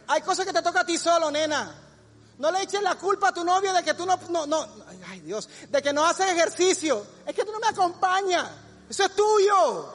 Hay 0.08 0.22
cosas 0.22 0.46
que 0.46 0.54
te 0.54 0.62
toca 0.62 0.82
a 0.82 0.86
ti 0.86 0.98
solo, 0.98 1.30
nena. 1.30 1.76
No 2.38 2.52
le 2.52 2.62
eches 2.62 2.82
la 2.82 2.96
culpa 2.96 3.28
a 3.28 3.34
tu 3.34 3.44
novio 3.44 3.74
de 3.74 3.84
que 3.84 3.94
tú 3.94 4.06
no, 4.06 4.18
no, 4.30 4.48
no, 4.48 4.68
ay 5.08 5.20
Dios, 5.20 5.48
de 5.70 5.82
que 5.82 5.92
no 5.92 6.06
haces 6.06 6.28
ejercicio. 6.28 7.06
Es 7.26 7.36
que 7.36 7.44
tú 7.44 7.52
no 7.52 7.60
me 7.60 7.68
acompañas. 7.68 8.50
Eso 8.90 9.04
es 9.04 9.14
tuyo. 9.14 9.94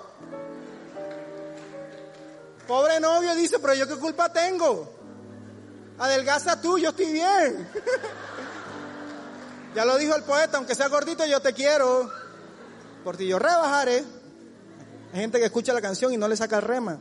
Pobre 2.69 3.01
novio 3.01 3.35
dice, 3.35 3.59
pero 3.59 3.73
yo 3.73 3.89
qué 3.89 3.97
culpa 3.97 4.31
tengo. 4.31 4.93
Adelgaza 5.99 6.61
tú, 6.61 6.79
yo 6.79 6.91
estoy 6.91 7.13
bien. 7.13 7.71
Ya 9.77 9.85
lo 9.85 9.99
dijo 9.99 10.15
el 10.15 10.23
poeta, 10.23 10.57
aunque 10.57 10.75
sea 10.75 10.89
gordito, 10.89 11.27
yo 11.27 11.39
te 11.41 11.53
quiero. 11.53 12.11
Por 13.05 13.19
ti 13.19 13.27
yo 13.27 13.39
rebajaré. 13.39 14.03
Hay 15.13 15.21
gente 15.21 15.39
que 15.39 15.45
escucha 15.45 15.75
la 15.75 15.83
canción 15.83 16.15
y 16.15 16.17
no 16.17 16.27
le 16.29 16.35
saca 16.35 16.63
rema. 16.63 16.99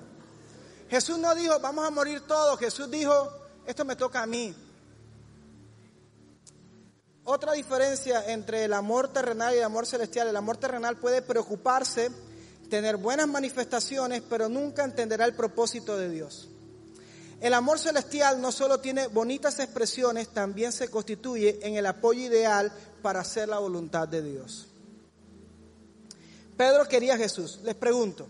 Jesús 0.89 1.17
no 1.17 1.33
dijo, 1.35 1.57
vamos 1.61 1.87
a 1.87 1.89
morir 1.89 2.27
todos. 2.27 2.59
Jesús 2.59 2.91
dijo, 2.91 3.31
esto 3.65 3.85
me 3.85 3.95
toca 3.95 4.23
a 4.23 4.25
mí. 4.25 4.53
Otra 7.23 7.53
diferencia 7.53 8.29
entre 8.29 8.65
el 8.65 8.73
amor 8.73 9.07
terrenal 9.07 9.55
y 9.55 9.59
el 9.59 9.63
amor 9.63 9.85
celestial. 9.85 10.27
El 10.27 10.35
amor 10.35 10.57
terrenal 10.57 10.97
puede 10.97 11.21
preocuparse, 11.21 12.11
tener 12.69 12.97
buenas 12.97 13.29
manifestaciones, 13.29 14.21
pero 14.29 14.49
nunca 14.49 14.83
entenderá 14.83 15.23
el 15.23 15.33
propósito 15.33 15.97
de 15.97 16.09
Dios. 16.09 16.49
El 17.45 17.53
amor 17.53 17.77
celestial 17.77 18.41
no 18.41 18.51
solo 18.51 18.79
tiene 18.79 19.05
bonitas 19.05 19.59
expresiones, 19.59 20.29
también 20.29 20.71
se 20.71 20.89
constituye 20.89 21.59
en 21.61 21.75
el 21.75 21.85
apoyo 21.85 22.21
ideal 22.21 22.73
para 23.03 23.19
hacer 23.19 23.47
la 23.47 23.59
voluntad 23.59 24.07
de 24.07 24.23
Dios. 24.23 24.65
Pedro 26.57 26.87
quería 26.87 27.13
a 27.13 27.17
Jesús. 27.17 27.59
Les 27.61 27.75
pregunto, 27.75 28.27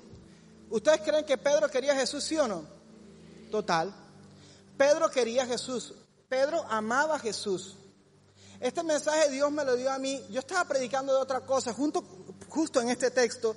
¿ustedes 0.70 1.00
creen 1.00 1.24
que 1.24 1.38
Pedro 1.38 1.70
quería 1.70 1.94
a 1.94 1.96
Jesús, 1.96 2.26
sí 2.26 2.38
o 2.38 2.46
no? 2.46 2.66
Total. 3.50 3.96
Pedro 4.78 5.10
quería 5.10 5.44
a 5.44 5.48
Jesús. 5.48 5.94
Pedro 6.28 6.66
amaba 6.68 7.16
a 7.16 7.20
Jesús. 7.20 7.78
Este 8.60 8.84
mensaje 8.84 9.30
Dios 9.30 9.50
me 9.50 9.64
lo 9.64 9.78
dio 9.78 9.94
a 9.94 9.98
mí. 9.98 10.22
Yo 10.30 10.42
estaba 10.42 10.66
predicando 10.66 11.14
de 11.14 11.20
otra 11.22 11.40
cosa 11.40 11.74
justo 11.74 12.82
en 12.82 12.90
este 12.90 13.12
texto 13.12 13.56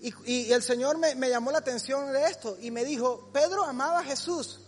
y, 0.00 0.52
el 0.52 0.62
Señor 0.62 0.98
me, 0.98 1.16
me 1.16 1.28
llamó 1.28 1.50
la 1.50 1.58
atención 1.58 2.12
de 2.12 2.26
esto 2.26 2.56
y 2.60 2.70
me 2.70 2.84
dijo, 2.84 3.28
Pedro 3.32 3.64
amaba 3.64 3.98
a 3.98 4.04
Jesús. 4.04 4.60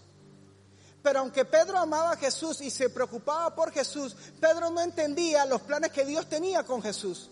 Pero 1.03 1.21
aunque 1.21 1.45
Pedro 1.45 1.79
amaba 1.79 2.13
a 2.13 2.17
Jesús 2.17 2.61
y 2.61 2.71
se 2.71 2.89
preocupaba 2.89 3.55
por 3.55 3.73
Jesús, 3.73 4.15
Pedro 4.41 4.71
no 4.71 4.81
entendía 4.81 5.45
los 5.47 5.63
planes 5.63 5.91
que 5.91 6.05
Dios 6.05 6.29
tenía 6.29 6.65
con 6.65 6.81
Jesús. 6.81 7.31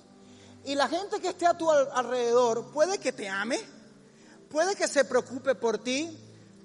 Y 0.64 0.74
la 0.74 0.88
gente 0.88 1.20
que 1.20 1.28
esté 1.28 1.46
a 1.46 1.56
tu 1.56 1.70
alrededor 1.70 2.72
puede 2.72 2.98
que 2.98 3.12
te 3.12 3.28
ame, 3.28 3.60
puede 4.50 4.74
que 4.74 4.88
se 4.88 5.04
preocupe 5.04 5.54
por 5.54 5.78
ti, 5.78 6.18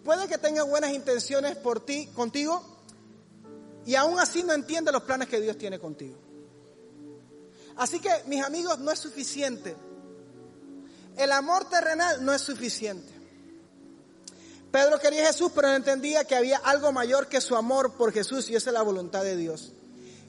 puede 0.03 0.27
que 0.27 0.37
tenga 0.37 0.63
buenas 0.63 0.91
intenciones 0.91 1.55
por 1.57 1.85
ti, 1.85 2.07
contigo, 2.07 2.63
y 3.85 3.95
aún 3.95 4.19
así 4.19 4.43
no 4.43 4.53
entiende 4.53 4.91
los 4.91 5.03
planes 5.03 5.29
que 5.29 5.39
Dios 5.39 5.57
tiene 5.57 5.79
contigo. 5.79 6.17
Así 7.77 7.99
que, 7.99 8.09
mis 8.25 8.43
amigos, 8.43 8.79
no 8.79 8.91
es 8.91 8.99
suficiente. 8.99 9.75
El 11.17 11.31
amor 11.31 11.69
terrenal 11.69 12.25
no 12.25 12.33
es 12.33 12.41
suficiente. 12.41 13.13
Pedro 14.75 14.99
quería 14.99 15.23
a 15.23 15.27
Jesús, 15.27 15.53
pero 15.55 15.69
no 15.69 15.75
entendía 15.75 16.25
que 16.25 16.35
había 16.35 16.57
algo 16.57 16.91
mayor 16.91 17.27
que 17.27 17.39
su 17.39 17.55
amor 17.55 17.93
por 17.93 18.11
Jesús 18.11 18.49
y 18.49 18.57
esa 18.57 18.71
es 18.71 18.73
la 18.73 18.81
voluntad 18.81 19.23
de 19.23 19.38
Dios. 19.38 19.71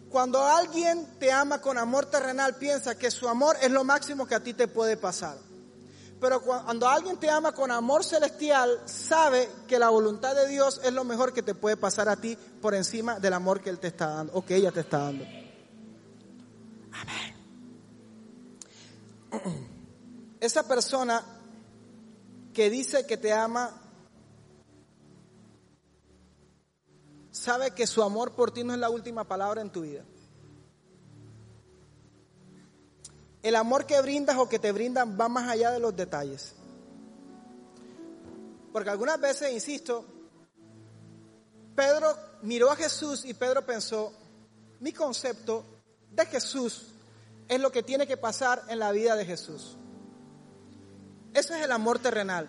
Cuando 0.08 0.40
alguien 0.40 1.04
te 1.18 1.32
ama 1.32 1.60
con 1.60 1.76
amor 1.76 2.06
terrenal, 2.06 2.54
piensa 2.54 2.96
que 2.96 3.10
su 3.10 3.28
amor 3.28 3.56
es 3.60 3.72
lo 3.72 3.82
máximo 3.82 4.24
que 4.24 4.36
a 4.36 4.44
ti 4.44 4.54
te 4.54 4.68
puede 4.68 4.96
pasar. 4.96 5.36
Pero 6.20 6.42
cuando 6.42 6.86
alguien 6.86 7.16
te 7.16 7.28
ama 7.28 7.50
con 7.50 7.72
amor 7.72 8.04
celestial, 8.04 8.82
sabe 8.84 9.50
que 9.66 9.80
la 9.80 9.88
voluntad 9.88 10.36
de 10.36 10.46
Dios 10.46 10.80
es 10.84 10.92
lo 10.92 11.02
mejor 11.02 11.32
que 11.32 11.42
te 11.42 11.56
puede 11.56 11.76
pasar 11.76 12.08
a 12.08 12.14
ti 12.14 12.38
por 12.62 12.72
encima 12.76 13.18
del 13.18 13.32
amor 13.32 13.60
que 13.60 13.70
Él 13.70 13.80
te 13.80 13.88
está 13.88 14.06
dando 14.06 14.32
o 14.32 14.44
que 14.44 14.54
ella 14.54 14.70
te 14.70 14.78
está 14.78 14.98
dando. 14.98 15.24
Amén. 16.92 17.34
Esa 20.40 20.68
persona 20.68 21.24
que 22.54 22.70
dice 22.70 23.08
que 23.08 23.16
te 23.16 23.32
ama, 23.32 23.82
sabe 27.36 27.72
que 27.72 27.86
su 27.86 28.02
amor 28.02 28.32
por 28.32 28.50
ti 28.50 28.64
no 28.64 28.72
es 28.72 28.78
la 28.80 28.88
última 28.88 29.24
palabra 29.24 29.60
en 29.60 29.70
tu 29.70 29.82
vida. 29.82 30.02
El 33.42 33.54
amor 33.54 33.86
que 33.86 34.00
brindas 34.00 34.36
o 34.38 34.48
que 34.48 34.58
te 34.58 34.72
brindan 34.72 35.18
va 35.20 35.28
más 35.28 35.48
allá 35.48 35.70
de 35.70 35.78
los 35.78 35.94
detalles. 35.94 36.54
Porque 38.72 38.90
algunas 38.90 39.20
veces, 39.20 39.52
insisto, 39.52 40.04
Pedro 41.74 42.16
miró 42.42 42.70
a 42.70 42.76
Jesús 42.76 43.24
y 43.24 43.34
Pedro 43.34 43.64
pensó, 43.64 44.12
mi 44.80 44.92
concepto 44.92 45.64
de 46.10 46.26
Jesús 46.26 46.86
es 47.48 47.60
lo 47.60 47.70
que 47.70 47.82
tiene 47.82 48.06
que 48.06 48.16
pasar 48.16 48.62
en 48.68 48.78
la 48.78 48.92
vida 48.92 49.14
de 49.14 49.26
Jesús. 49.26 49.76
Ese 51.34 51.56
es 51.56 51.64
el 51.64 51.70
amor 51.70 51.98
terrenal. 51.98 52.48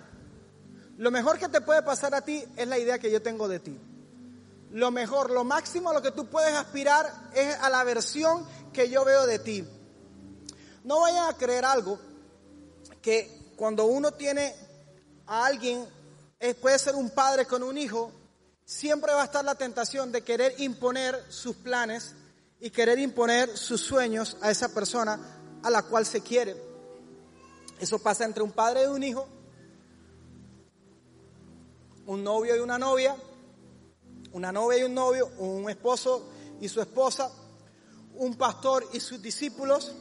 Lo 0.98 1.12
mejor 1.12 1.38
que 1.38 1.50
te 1.50 1.62
puede 1.62 1.84
pasar 1.84 2.16
a 2.16 2.22
ti 2.22 2.44
es 2.56 2.68
la 2.68 2.80
idea 2.80 2.98
que 2.98 3.12
yo 3.12 3.22
tengo 3.22 3.48
de 3.48 3.60
ti. 3.60 3.80
Lo 4.72 4.92
mejor, 4.92 5.32
lo 5.32 5.44
máximo 5.44 5.90
a 5.90 5.94
lo 5.94 6.02
que 6.02 6.12
tú 6.12 6.28
puedes 6.28 6.54
aspirar 6.54 7.30
es 7.34 7.56
a 7.56 7.70
la 7.70 7.84
versión 7.84 8.46
que 8.74 8.90
yo 8.90 9.06
veo 9.06 9.26
de 9.26 9.40
ti. 9.40 9.68
No 10.84 11.02
vayan 11.02 11.30
a 11.30 11.38
creer 11.38 11.66
algo 11.66 12.00
que 13.02 13.54
cuando 13.56 13.86
uno 13.86 14.12
tiene 14.12 14.54
a 15.26 15.46
alguien, 15.46 15.88
puede 16.62 16.78
ser 16.80 16.96
un 16.96 17.10
padre 17.10 17.46
con 17.46 17.64
un 17.64 17.78
hijo, 17.78 18.12
siempre 18.66 19.14
va 19.14 19.22
a 19.22 19.26
estar 19.26 19.44
la 19.44 19.56
tentación 19.56 20.12
de 20.12 20.24
querer 20.24 20.54
imponer 20.60 21.26
sus 21.30 21.56
planes 21.56 22.14
y 22.60 22.70
querer 22.70 23.00
imponer 23.00 23.58
sus 23.58 23.82
sueños 23.82 24.38
a 24.42 24.52
esa 24.52 24.74
persona 24.74 25.20
a 25.64 25.70
la 25.70 25.84
cual 25.84 26.06
se 26.06 26.22
quiere. 26.22 26.56
Eso 27.80 28.00
pasa 28.00 28.26
entre 28.26 28.44
un 28.44 28.52
padre 28.52 28.84
y 28.84 28.88
un 28.88 29.04
hijo, 29.04 29.28
un 32.06 32.24
novio 32.24 32.56
y 32.56 32.60
una 32.60 32.78
novia, 32.78 33.16
una 34.34 34.52
novia 34.52 34.80
y 34.80 34.84
un 34.84 34.94
novio, 34.94 35.28
un 35.38 35.70
esposo 35.70 36.30
y 36.60 36.70
su 36.70 36.82
esposa, 36.82 37.32
un 38.16 38.36
pastor 38.36 38.88
y 38.94 39.00
sus 39.00 39.22
discípulos, 39.22 39.94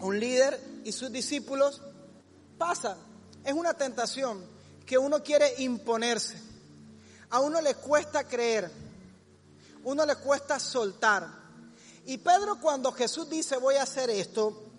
un 0.00 0.18
líder 0.18 0.60
y 0.84 0.92
sus 0.92 1.10
discípulos, 1.12 1.82
pasa. 2.58 2.96
Es 3.44 3.52
una 3.52 3.74
tentación 3.74 4.44
que 4.86 4.98
uno 4.98 5.22
quiere 5.22 5.54
imponerse. 5.58 6.40
A 7.30 7.40
uno 7.40 7.60
le 7.60 7.74
cuesta 7.76 8.24
creer, 8.24 8.70
uno 9.84 10.04
le 10.04 10.16
cuesta 10.16 10.58
soltar. 10.58 11.26
Y 12.06 12.18
Pedro 12.18 12.60
cuando 12.60 12.90
Jesús 12.92 13.28
dice 13.30 13.56
voy 13.56 13.76
a 13.76 13.84
hacer 13.84 14.10
esto, 14.10 14.70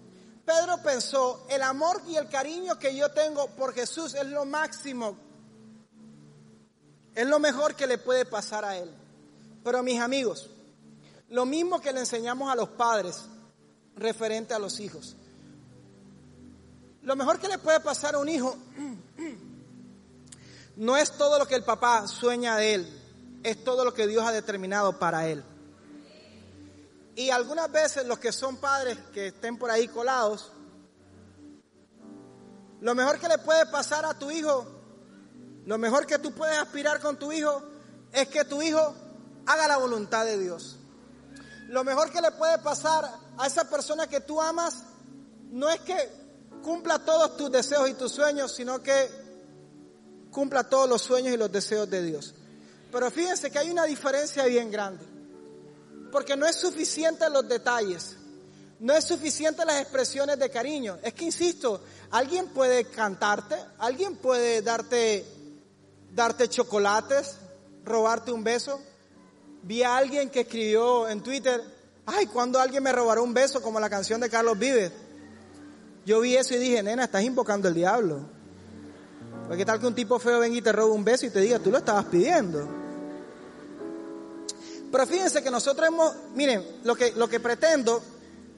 Pedro 0.46 0.82
pensó, 0.84 1.46
el 1.50 1.62
amor 1.62 2.02
y 2.08 2.16
el 2.16 2.28
cariño 2.28 2.78
que 2.78 2.96
yo 2.96 3.10
tengo 3.12 3.48
por 3.52 3.74
Jesús 3.74 4.16
es 4.16 4.26
lo 4.26 4.44
máximo, 4.44 5.16
es 7.16 7.28
lo 7.28 7.40
mejor 7.40 7.76
que 7.76 7.88
le 7.88 7.98
puede 7.98 8.26
pasar 8.26 8.66
a 8.66 8.78
él. 8.78 8.90
Pero 9.64 9.84
mis 9.84 10.00
amigos, 10.00 10.50
lo 11.30 11.46
mismo 11.46 11.80
que 11.80 11.94
le 11.94 12.00
enseñamos 12.00 12.52
a 12.52 12.56
los 12.56 12.70
padres, 12.70 13.26
referente 13.96 14.54
a 14.54 14.60
los 14.60 14.80
hijos. 14.80 15.16
Lo 17.04 17.16
mejor 17.16 17.40
que 17.40 17.48
le 17.48 17.58
puede 17.58 17.80
pasar 17.80 18.16
a 18.16 18.20
un 18.20 18.30
hijo 18.30 18.56
no 20.76 20.98
es 20.98 21.12
todo 21.18 21.40
lo 21.40 21.48
que 21.48 21.56
el 21.56 21.64
papá 21.64 22.08
sueña 22.08 22.56
de 22.58 22.76
él, 22.76 23.02
es 23.44 23.64
todo 23.64 23.84
lo 23.84 23.94
que 23.94 24.08
Dios 24.08 24.24
ha 24.26 24.32
determinado 24.32 24.98
para 25.00 25.28
él. 25.28 25.44
Y 27.16 27.30
algunas 27.30 27.72
veces 27.72 28.06
los 28.06 28.20
que 28.20 28.32
son 28.32 28.58
padres 28.58 28.98
que 29.14 29.28
estén 29.28 29.58
por 29.58 29.70
ahí 29.70 29.88
colados, 29.88 30.52
lo 32.80 32.96
mejor 32.96 33.20
que 33.20 33.28
le 33.28 33.38
puede 33.38 33.66
pasar 33.68 34.06
a 34.06 34.18
tu 34.18 34.32
hijo, 34.32 34.81
lo 35.66 35.78
mejor 35.78 36.06
que 36.06 36.20
tú 36.20 36.34
puedes 36.34 36.58
aspirar 36.58 37.00
con 37.00 37.18
tu 37.18 37.32
hijo, 37.32 37.62
es 38.12 38.28
que 38.28 38.46
tu 38.46 38.62
hijo 38.62 38.96
haga 39.46 39.68
la 39.68 39.78
voluntad 39.78 40.26
de 40.26 40.38
Dios. 40.38 40.78
Lo 41.68 41.84
mejor 41.84 42.12
que 42.12 42.22
le 42.22 42.32
puede 42.32 42.58
pasar 42.60 43.10
a 43.38 43.48
esa 43.48 43.70
persona 43.70 44.08
que 44.08 44.22
tú 44.22 44.42
amas 44.42 44.84
no 45.52 45.70
es 45.70 45.80
que 45.82 46.22
cumpla 46.62 47.00
todos 47.00 47.38
tus 47.38 47.52
deseos 47.52 47.90
y 47.90 47.94
tus 47.94 48.12
sueños, 48.12 48.54
sino 48.54 48.82
que 48.82 49.10
cumpla 50.32 50.64
todos 50.64 50.90
los 50.90 51.02
sueños 51.02 51.34
y 51.34 51.38
los 51.38 51.52
deseos 51.52 51.90
de 51.90 52.04
Dios. 52.04 52.34
Pero 52.92 53.10
fíjense 53.10 53.50
que 53.50 53.60
hay 53.60 53.70
una 53.70 53.86
diferencia 53.86 54.46
bien 54.46 54.72
grande, 54.72 55.06
porque 56.12 56.36
no 56.36 56.46
es 56.46 56.56
suficiente 56.56 57.30
los 57.30 57.48
detalles, 57.48 58.18
no 58.80 58.94
es 58.94 59.06
suficiente 59.06 59.64
las 59.66 59.82
expresiones 59.82 60.40
de 60.40 60.50
cariño. 60.50 60.98
Es 61.04 61.14
que, 61.14 61.26
insisto, 61.26 61.82
alguien 62.10 62.48
puede 62.48 62.86
cantarte, 62.86 63.56
alguien 63.78 64.16
puede 64.18 64.62
darte, 64.62 65.26
darte 66.14 66.48
chocolates, 66.48 67.38
robarte 67.84 68.32
un 68.32 68.44
beso. 68.44 68.82
Vi 69.64 69.84
a 69.84 69.98
alguien 69.98 70.30
que 70.30 70.42
escribió 70.42 71.08
en 71.08 71.22
Twitter, 71.22 71.62
ay, 72.06 72.26
¿cuándo 72.28 72.60
alguien 72.60 72.84
me 72.84 72.92
robará 72.92 73.22
un 73.22 73.34
beso 73.34 73.62
como 73.62 73.80
la 73.80 73.90
canción 73.90 74.22
de 74.22 74.30
Carlos 74.30 74.58
Vives? 74.58 74.92
Yo 76.06 76.20
vi 76.20 76.36
eso 76.36 76.56
y 76.56 76.58
dije, 76.58 76.82
nena, 76.82 77.04
estás 77.06 77.24
invocando 77.24 77.68
el 77.68 77.76
diablo. 77.76 78.26
Porque 79.44 79.58
qué 79.58 79.66
tal 79.66 79.80
que 79.80 79.88
un 79.88 79.96
tipo 79.96 80.18
feo 80.18 80.40
venga 80.40 80.58
y 80.58 80.62
te 80.62 80.72
robe 80.72 80.92
un 80.92 81.04
beso 81.04 81.26
y 81.26 81.30
te 81.30 81.40
diga, 81.42 81.60
tú 81.60 81.72
lo 81.72 81.78
estabas 81.78 82.06
pidiendo. 82.06 82.68
Pero 84.92 85.08
fíjense 85.08 85.44
que 85.44 85.52
nosotros 85.52 85.88
hemos, 85.88 86.14
miren, 86.34 86.66
lo 86.84 86.96
que, 86.96 87.12
lo 87.14 87.30
que 87.30 87.40
pretendo 87.40 88.02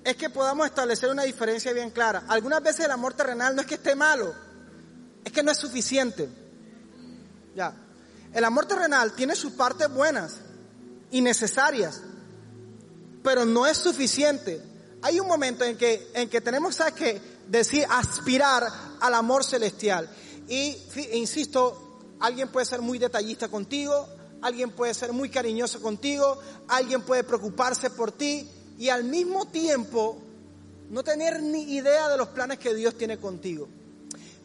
es 0.03 0.15
que 0.15 0.29
podamos 0.29 0.65
establecer 0.65 1.09
una 1.09 1.23
diferencia 1.23 1.73
bien 1.73 1.91
clara. 1.91 2.23
Algunas 2.27 2.61
veces 2.63 2.85
el 2.85 2.91
amor 2.91 3.13
terrenal 3.13 3.55
no 3.55 3.61
es 3.61 3.67
que 3.67 3.75
esté 3.75 3.95
malo, 3.95 4.33
es 5.23 5.31
que 5.31 5.43
no 5.43 5.51
es 5.51 5.57
suficiente. 5.57 6.29
Ya. 7.55 7.75
El 8.33 8.43
amor 8.43 8.65
terrenal 8.65 9.13
tiene 9.13 9.35
sus 9.35 9.53
partes 9.53 9.89
buenas 9.93 10.37
y 11.11 11.21
necesarias, 11.21 12.01
pero 13.21 13.45
no 13.45 13.67
es 13.67 13.77
suficiente. 13.77 14.61
Hay 15.01 15.19
un 15.19 15.27
momento 15.27 15.63
en 15.63 15.77
que, 15.77 16.09
en 16.13 16.29
que 16.29 16.41
tenemos 16.41 16.77
que 16.95 17.21
decir, 17.47 17.85
aspirar 17.89 18.67
al 18.99 19.13
amor 19.13 19.43
celestial. 19.43 20.09
Y 20.47 20.75
insisto, 21.13 21.99
alguien 22.19 22.49
puede 22.49 22.65
ser 22.65 22.81
muy 22.81 22.97
detallista 22.97 23.47
contigo, 23.49 24.07
alguien 24.41 24.71
puede 24.71 24.93
ser 24.93 25.13
muy 25.13 25.29
cariñoso 25.29 25.81
contigo, 25.81 26.39
alguien 26.67 27.01
puede 27.03 27.23
preocuparse 27.23 27.91
por 27.91 28.11
ti 28.11 28.49
y 28.79 28.89
al 28.89 29.03
mismo 29.03 29.45
tiempo 29.45 30.17
no 30.89 31.03
tener 31.03 31.41
ni 31.41 31.75
idea 31.75 32.09
de 32.09 32.17
los 32.17 32.29
planes 32.29 32.59
que 32.59 32.73
Dios 32.73 32.97
tiene 32.97 33.17
contigo. 33.17 33.67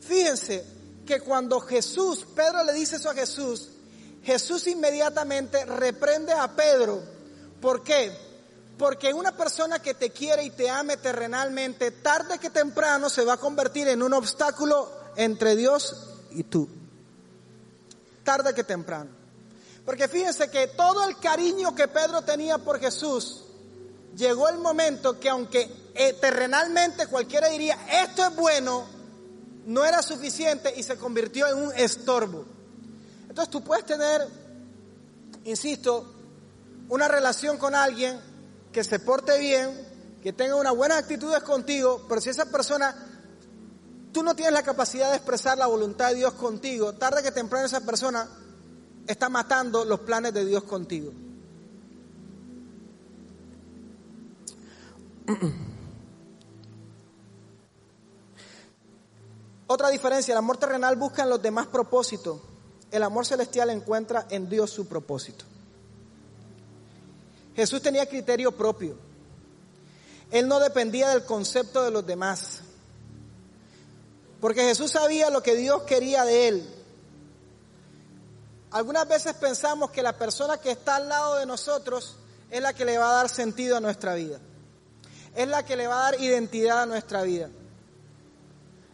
Fíjense 0.00 0.77
que 1.08 1.20
cuando 1.20 1.58
Jesús, 1.60 2.26
Pedro 2.34 2.62
le 2.64 2.74
dice 2.74 2.96
eso 2.96 3.08
a 3.08 3.14
Jesús, 3.14 3.70
Jesús 4.22 4.66
inmediatamente 4.66 5.64
reprende 5.64 6.34
a 6.34 6.54
Pedro. 6.54 7.02
¿Por 7.62 7.82
qué? 7.82 8.12
Porque 8.76 9.14
una 9.14 9.34
persona 9.34 9.80
que 9.80 9.94
te 9.94 10.10
quiere 10.10 10.44
y 10.44 10.50
te 10.50 10.68
ame 10.68 10.98
terrenalmente, 10.98 11.92
tarde 11.92 12.38
que 12.38 12.50
temprano 12.50 13.08
se 13.08 13.24
va 13.24 13.32
a 13.32 13.36
convertir 13.38 13.88
en 13.88 14.02
un 14.02 14.12
obstáculo 14.12 14.92
entre 15.16 15.56
Dios 15.56 15.96
y 16.32 16.42
tú. 16.42 16.68
Tarde 18.22 18.52
que 18.52 18.64
temprano. 18.64 19.08
Porque 19.86 20.08
fíjense 20.08 20.50
que 20.50 20.66
todo 20.66 21.08
el 21.08 21.18
cariño 21.18 21.74
que 21.74 21.88
Pedro 21.88 22.20
tenía 22.20 22.58
por 22.58 22.78
Jesús, 22.80 23.44
llegó 24.14 24.50
el 24.50 24.58
momento 24.58 25.18
que 25.18 25.30
aunque 25.30 25.72
eh, 25.94 26.12
terrenalmente 26.20 27.06
cualquiera 27.06 27.48
diría, 27.48 27.78
esto 28.04 28.26
es 28.26 28.36
bueno, 28.36 28.97
no 29.68 29.84
era 29.84 30.02
suficiente 30.02 30.72
y 30.74 30.82
se 30.82 30.96
convirtió 30.96 31.46
en 31.46 31.58
un 31.58 31.72
estorbo. 31.76 32.46
Entonces 33.28 33.50
tú 33.50 33.62
puedes 33.62 33.84
tener, 33.84 34.26
insisto, 35.44 36.10
una 36.88 37.06
relación 37.06 37.58
con 37.58 37.74
alguien 37.74 38.18
que 38.72 38.82
se 38.82 38.98
porte 38.98 39.38
bien, 39.38 39.70
que 40.22 40.32
tenga 40.32 40.54
unas 40.54 40.74
buenas 40.74 40.96
actitudes 40.98 41.42
contigo, 41.42 42.06
pero 42.08 42.18
si 42.18 42.30
esa 42.30 42.46
persona, 42.46 42.96
tú 44.10 44.22
no 44.22 44.34
tienes 44.34 44.54
la 44.54 44.62
capacidad 44.62 45.10
de 45.10 45.16
expresar 45.16 45.58
la 45.58 45.66
voluntad 45.66 46.08
de 46.08 46.14
Dios 46.14 46.32
contigo, 46.32 46.94
tarde 46.94 47.22
que 47.22 47.30
temprano 47.30 47.66
esa 47.66 47.82
persona 47.82 48.26
está 49.06 49.28
matando 49.28 49.84
los 49.84 50.00
planes 50.00 50.32
de 50.32 50.46
Dios 50.46 50.64
contigo. 50.64 51.12
Otra 59.70 59.90
diferencia, 59.90 60.32
el 60.32 60.38
amor 60.38 60.56
terrenal 60.56 60.96
busca 60.96 61.22
en 61.22 61.28
los 61.28 61.42
demás 61.42 61.66
propósitos. 61.66 62.40
El 62.90 63.02
amor 63.02 63.26
celestial 63.26 63.68
encuentra 63.68 64.26
en 64.30 64.48
Dios 64.48 64.70
su 64.70 64.88
propósito. 64.88 65.44
Jesús 67.54 67.82
tenía 67.82 68.06
criterio 68.06 68.50
propio. 68.56 68.96
Él 70.30 70.48
no 70.48 70.58
dependía 70.58 71.10
del 71.10 71.24
concepto 71.24 71.82
de 71.82 71.90
los 71.90 72.06
demás. 72.06 72.60
Porque 74.40 74.62
Jesús 74.62 74.92
sabía 74.92 75.28
lo 75.28 75.42
que 75.42 75.54
Dios 75.54 75.82
quería 75.82 76.24
de 76.24 76.48
él. 76.48 76.74
Algunas 78.70 79.06
veces 79.06 79.34
pensamos 79.34 79.90
que 79.90 80.02
la 80.02 80.16
persona 80.16 80.56
que 80.56 80.70
está 80.70 80.96
al 80.96 81.10
lado 81.10 81.36
de 81.36 81.44
nosotros 81.44 82.16
es 82.50 82.62
la 82.62 82.72
que 82.72 82.86
le 82.86 82.96
va 82.96 83.10
a 83.10 83.16
dar 83.16 83.28
sentido 83.28 83.76
a 83.76 83.80
nuestra 83.80 84.14
vida. 84.14 84.38
Es 85.36 85.46
la 85.46 85.62
que 85.66 85.76
le 85.76 85.86
va 85.86 85.98
a 85.98 86.12
dar 86.12 86.20
identidad 86.22 86.84
a 86.84 86.86
nuestra 86.86 87.22
vida 87.22 87.50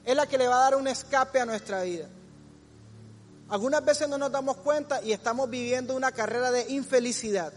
es 0.04 0.14
la 0.14 0.26
que 0.26 0.38
le 0.38 0.46
va 0.46 0.56
a 0.56 0.70
dar 0.70 0.76
un 0.76 0.86
escape 0.86 1.40
a 1.40 1.46
nuestra 1.46 1.82
vida. 1.82 2.08
Algunas 3.48 3.84
veces 3.84 4.08
no 4.08 4.18
nos 4.18 4.30
damos 4.32 4.56
cuenta 4.58 5.02
y 5.02 5.12
estamos 5.12 5.48
viviendo 5.48 5.94
una 5.94 6.12
carrera 6.12 6.50
de 6.50 6.70
infelicidad. 6.70 7.52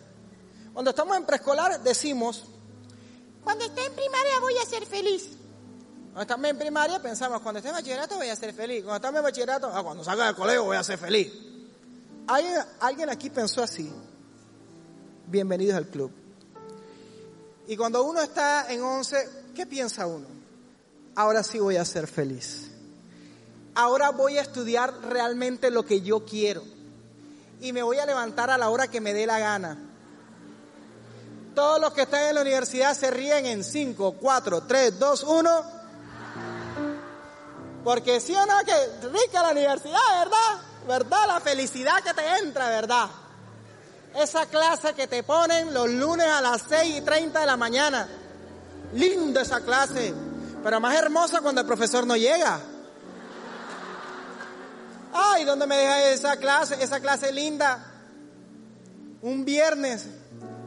Cuando 0.73 0.91
estamos 0.91 1.17
en 1.17 1.25
preescolar 1.25 1.81
decimos, 1.81 2.45
cuando 3.43 3.65
esté 3.65 3.85
en 3.85 3.93
primaria 3.93 4.39
voy 4.41 4.57
a 4.57 4.65
ser 4.65 4.85
feliz. 4.85 5.29
Cuando 6.13 6.21
estamos 6.21 6.49
en 6.49 6.57
primaria 6.57 7.01
pensamos, 7.01 7.41
cuando 7.41 7.59
esté 7.59 7.69
en 7.69 7.75
bachillerato 7.75 8.15
voy 8.15 8.29
a 8.29 8.35
ser 8.35 8.53
feliz. 8.53 8.83
Cuando 8.83 8.97
estamos 8.97 9.17
en 9.17 9.23
bachillerato, 9.23 9.71
ah, 9.73 9.83
cuando 9.83 10.03
salga 10.03 10.25
del 10.25 10.35
colegio 10.35 10.65
voy 10.65 10.77
a 10.77 10.83
ser 10.83 10.97
feliz. 10.97 11.31
¿Alguien, 12.27 12.57
alguien 12.79 13.09
aquí 13.09 13.29
pensó 13.29 13.63
así? 13.63 13.91
Bienvenidos 15.25 15.77
al 15.77 15.87
club. 15.87 16.11
Y 17.67 17.75
cuando 17.75 18.03
uno 18.03 18.21
está 18.21 18.71
en 18.71 18.81
11, 18.81 19.29
¿qué 19.55 19.65
piensa 19.65 20.07
uno? 20.07 20.36
Ahora 21.17 21.41
sí 21.41 21.59
voy 21.59 21.77
a 21.77 21.83
ser 21.83 22.07
feliz. 22.07 22.69
Ahora 23.73 24.11
voy 24.11 24.37
a 24.37 24.41
estudiar 24.41 24.93
realmente 25.01 25.71
lo 25.71 25.83
que 25.83 26.01
yo 26.01 26.23
quiero. 26.23 26.63
Y 27.59 27.73
me 27.73 27.81
voy 27.81 27.97
a 27.97 28.05
levantar 28.05 28.51
a 28.51 28.57
la 28.57 28.69
hora 28.69 28.87
que 28.87 29.01
me 29.01 29.15
dé 29.15 29.25
la 29.25 29.39
gana. 29.39 29.79
Todos 31.55 31.81
los 31.81 31.91
que 31.93 32.03
están 32.03 32.23
en 32.25 32.35
la 32.35 32.41
universidad 32.41 32.95
se 32.95 33.09
ríen 33.09 33.47
en 33.47 33.63
5, 33.63 34.17
4, 34.21 34.61
3, 34.61 34.99
2, 34.99 35.23
1. 35.23 35.63
Porque 37.83 38.19
sí 38.19 38.35
o 38.35 38.45
no, 38.45 38.53
que 38.63 39.07
rica 39.07 39.41
la 39.41 39.51
universidad, 39.51 39.99
¿verdad? 40.19 40.61
¿Verdad? 40.87 41.27
La 41.27 41.39
felicidad 41.39 42.03
que 42.03 42.13
te 42.13 42.37
entra, 42.43 42.69
¿verdad? 42.69 43.09
Esa 44.15 44.45
clase 44.45 44.93
que 44.93 45.07
te 45.07 45.23
ponen 45.23 45.73
los 45.73 45.89
lunes 45.89 46.27
a 46.27 46.41
las 46.41 46.61
6 46.69 46.97
y 46.97 47.01
30 47.01 47.39
de 47.39 47.45
la 47.47 47.57
mañana. 47.57 48.07
Linda 48.93 49.41
esa 49.41 49.61
clase 49.61 50.26
pero 50.63 50.79
más 50.79 50.95
hermosa 50.95 51.41
cuando 51.41 51.61
el 51.61 51.67
profesor 51.67 52.05
no 52.05 52.15
llega. 52.15 52.59
Ay, 55.13 55.45
¿dónde 55.45 55.65
me 55.65 55.77
deja 55.77 56.09
esa 56.09 56.37
clase? 56.37 56.81
Esa 56.83 56.99
clase 56.99 57.31
linda. 57.31 57.85
Un 59.21 59.45
viernes 59.45 60.05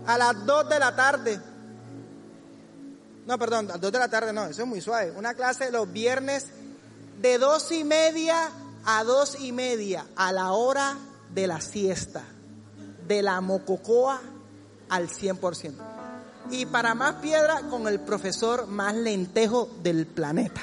a 0.07 0.19
las 0.19 0.45
2 0.45 0.69
de 0.69 0.79
la 0.79 0.97
tarde. 0.97 1.41
No, 3.27 3.39
perdón, 3.39 3.67
a 3.67 3.73
las 3.73 3.81
2 3.81 3.93
de 3.93 3.99
la 3.99 4.09
tarde 4.09 4.33
no, 4.33 4.47
eso 4.47 4.63
es 4.63 4.69
muy 4.69 4.81
suave. 4.81 5.13
Una 5.13 5.35
clase 5.35 5.71
los 5.71 5.91
viernes 5.93 6.47
de 7.21 7.39
dos 7.39 7.71
y 7.71 7.85
media 7.85 8.51
a 8.85 9.05
dos 9.05 9.39
y 9.41 9.53
media 9.53 10.07
a 10.17 10.33
la 10.33 10.53
hora 10.53 10.97
de 11.33 11.47
la 11.47 11.61
siesta. 11.61 12.25
De 13.07 13.23
la 13.23 13.41
mococoa 13.41 14.21
al 14.89 15.09
100% 15.09 16.00
y 16.51 16.67
para 16.67 16.95
más 16.95 17.17
piedra 17.17 17.63
con 17.69 17.87
el 17.87 18.01
profesor 18.01 18.67
más 18.67 18.95
lentejo 18.95 19.69
del 19.83 20.07
planeta. 20.07 20.63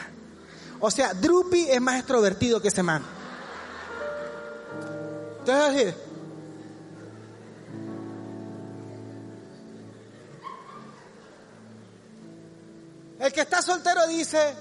O 0.79 0.91
sea, 0.91 1.13
Drupi 1.13 1.67
es 1.69 1.81
más 1.81 1.97
extrovertido 1.97 2.61
que 2.61 2.67
ese 2.67 2.83
man. 2.83 3.03
Entonces 5.39 5.87
así. 5.87 5.97
El 13.19 13.33
que 13.33 13.41
está 13.41 13.61
soltero 13.61 14.07
dice, 14.07 14.53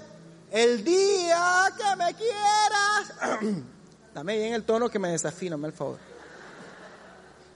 el 0.51 0.83
día 0.83 1.73
que 1.77 1.97
me 1.97 2.15
quieras. 2.15 3.43
Dame 4.15 4.39
bien 4.39 4.55
el 4.55 4.65
tono 4.65 4.89
que 4.89 4.99
me 4.99 5.11
desafino, 5.11 5.59
me 5.59 5.69
el 5.69 5.75
favor. 5.75 5.99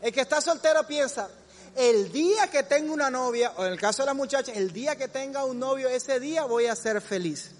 El 0.02 0.12
que 0.12 0.20
está 0.20 0.40
soltero 0.40 0.86
piensa, 0.86 1.28
el 1.76 2.12
día 2.12 2.48
que 2.48 2.62
tenga 2.62 2.92
una 2.92 3.10
novia, 3.10 3.52
o 3.56 3.64
en 3.64 3.72
el 3.72 3.80
caso 3.80 4.02
de 4.02 4.06
la 4.06 4.14
muchacha, 4.14 4.52
el 4.52 4.72
día 4.72 4.96
que 4.96 5.08
tenga 5.08 5.44
un 5.44 5.58
novio, 5.58 5.88
ese 5.88 6.20
día 6.20 6.44
voy 6.44 6.66
a 6.66 6.76
ser 6.76 7.00
feliz. 7.00 7.52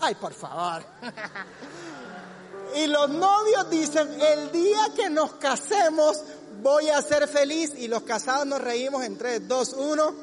Ay, 0.00 0.14
por 0.14 0.32
favor. 0.32 0.84
y 2.76 2.86
los 2.86 3.10
novios 3.10 3.68
dicen, 3.70 4.08
el 4.20 4.52
día 4.52 4.92
que 4.94 5.10
nos 5.10 5.32
casemos, 5.34 6.22
voy 6.62 6.88
a 6.88 7.02
ser 7.02 7.26
feliz. 7.26 7.72
Y 7.76 7.88
los 7.88 8.02
casados 8.02 8.46
nos 8.46 8.60
reímos 8.60 9.04
en 9.04 9.18
3, 9.18 9.48
2, 9.48 9.72
1. 9.72 10.14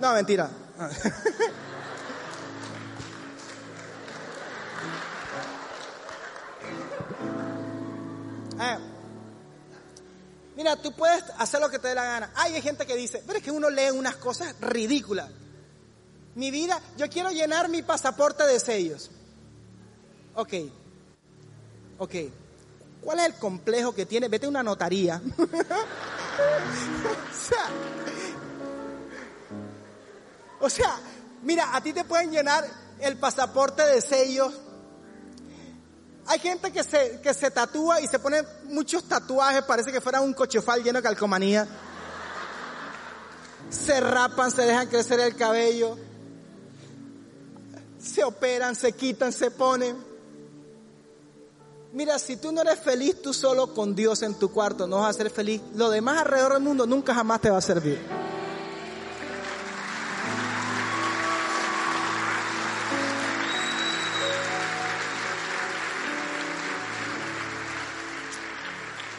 No, 0.00 0.12
mentira. 0.12 0.50
eh. 8.60 8.95
Mira, 10.56 10.74
tú 10.76 10.92
puedes 10.92 11.22
hacer 11.38 11.60
lo 11.60 11.68
que 11.68 11.78
te 11.78 11.88
dé 11.88 11.94
la 11.94 12.04
gana. 12.04 12.32
hay 12.34 12.60
gente 12.62 12.86
que 12.86 12.96
dice, 12.96 13.22
pero 13.26 13.38
es 13.38 13.44
que 13.44 13.50
uno 13.50 13.68
lee 13.68 13.90
unas 13.90 14.16
cosas 14.16 14.54
ridículas. 14.60 15.30
Mi 16.34 16.50
vida, 16.50 16.80
yo 16.96 17.08
quiero 17.10 17.30
llenar 17.30 17.68
mi 17.68 17.82
pasaporte 17.82 18.44
de 18.44 18.58
sellos. 18.58 19.10
Ok, 20.34 20.54
ok. 21.98 22.14
¿Cuál 23.02 23.20
es 23.20 23.26
el 23.26 23.34
complejo 23.34 23.94
que 23.94 24.06
tiene? 24.06 24.28
Vete 24.28 24.46
a 24.46 24.48
una 24.48 24.62
notaría. 24.62 25.20
o 25.38 25.46
sea, 27.48 27.66
o 30.60 30.70
sea, 30.70 30.98
mira, 31.42 31.76
a 31.76 31.82
ti 31.82 31.92
te 31.92 32.04
pueden 32.04 32.30
llenar 32.30 32.66
el 32.98 33.18
pasaporte 33.18 33.86
de 33.86 34.00
sellos 34.00 34.54
hay 36.36 36.40
gente 36.42 36.70
que 36.70 36.84
se, 36.84 37.18
que 37.22 37.32
se 37.32 37.50
tatúa 37.50 38.00
y 38.02 38.06
se 38.06 38.18
pone 38.18 38.42
muchos 38.64 39.04
tatuajes, 39.04 39.62
parece 39.62 39.90
que 39.90 40.02
fuera 40.02 40.20
un 40.20 40.34
cochefal 40.34 40.82
lleno 40.82 40.98
de 40.98 41.02
calcomanía. 41.02 41.66
Se 43.70 43.98
rapan, 44.00 44.50
se 44.50 44.62
dejan 44.62 44.86
crecer 44.88 45.18
el 45.20 45.34
cabello. 45.34 45.96
Se 47.98 48.22
operan, 48.22 48.74
se 48.74 48.92
quitan, 48.92 49.32
se 49.32 49.50
ponen. 49.50 49.96
Mira, 51.92 52.18
si 52.18 52.36
tú 52.36 52.52
no 52.52 52.60
eres 52.60 52.78
feliz 52.80 53.22
tú 53.22 53.32
solo 53.32 53.72
con 53.72 53.94
Dios 53.94 54.20
en 54.22 54.34
tu 54.34 54.52
cuarto, 54.52 54.86
no 54.86 55.00
vas 55.00 55.16
a 55.16 55.18
ser 55.18 55.30
feliz. 55.30 55.62
Lo 55.74 55.88
demás 55.88 56.18
alrededor 56.18 56.52
del 56.52 56.62
mundo 56.62 56.86
nunca 56.86 57.14
jamás 57.14 57.40
te 57.40 57.50
va 57.50 57.56
a 57.56 57.62
servir. 57.62 57.98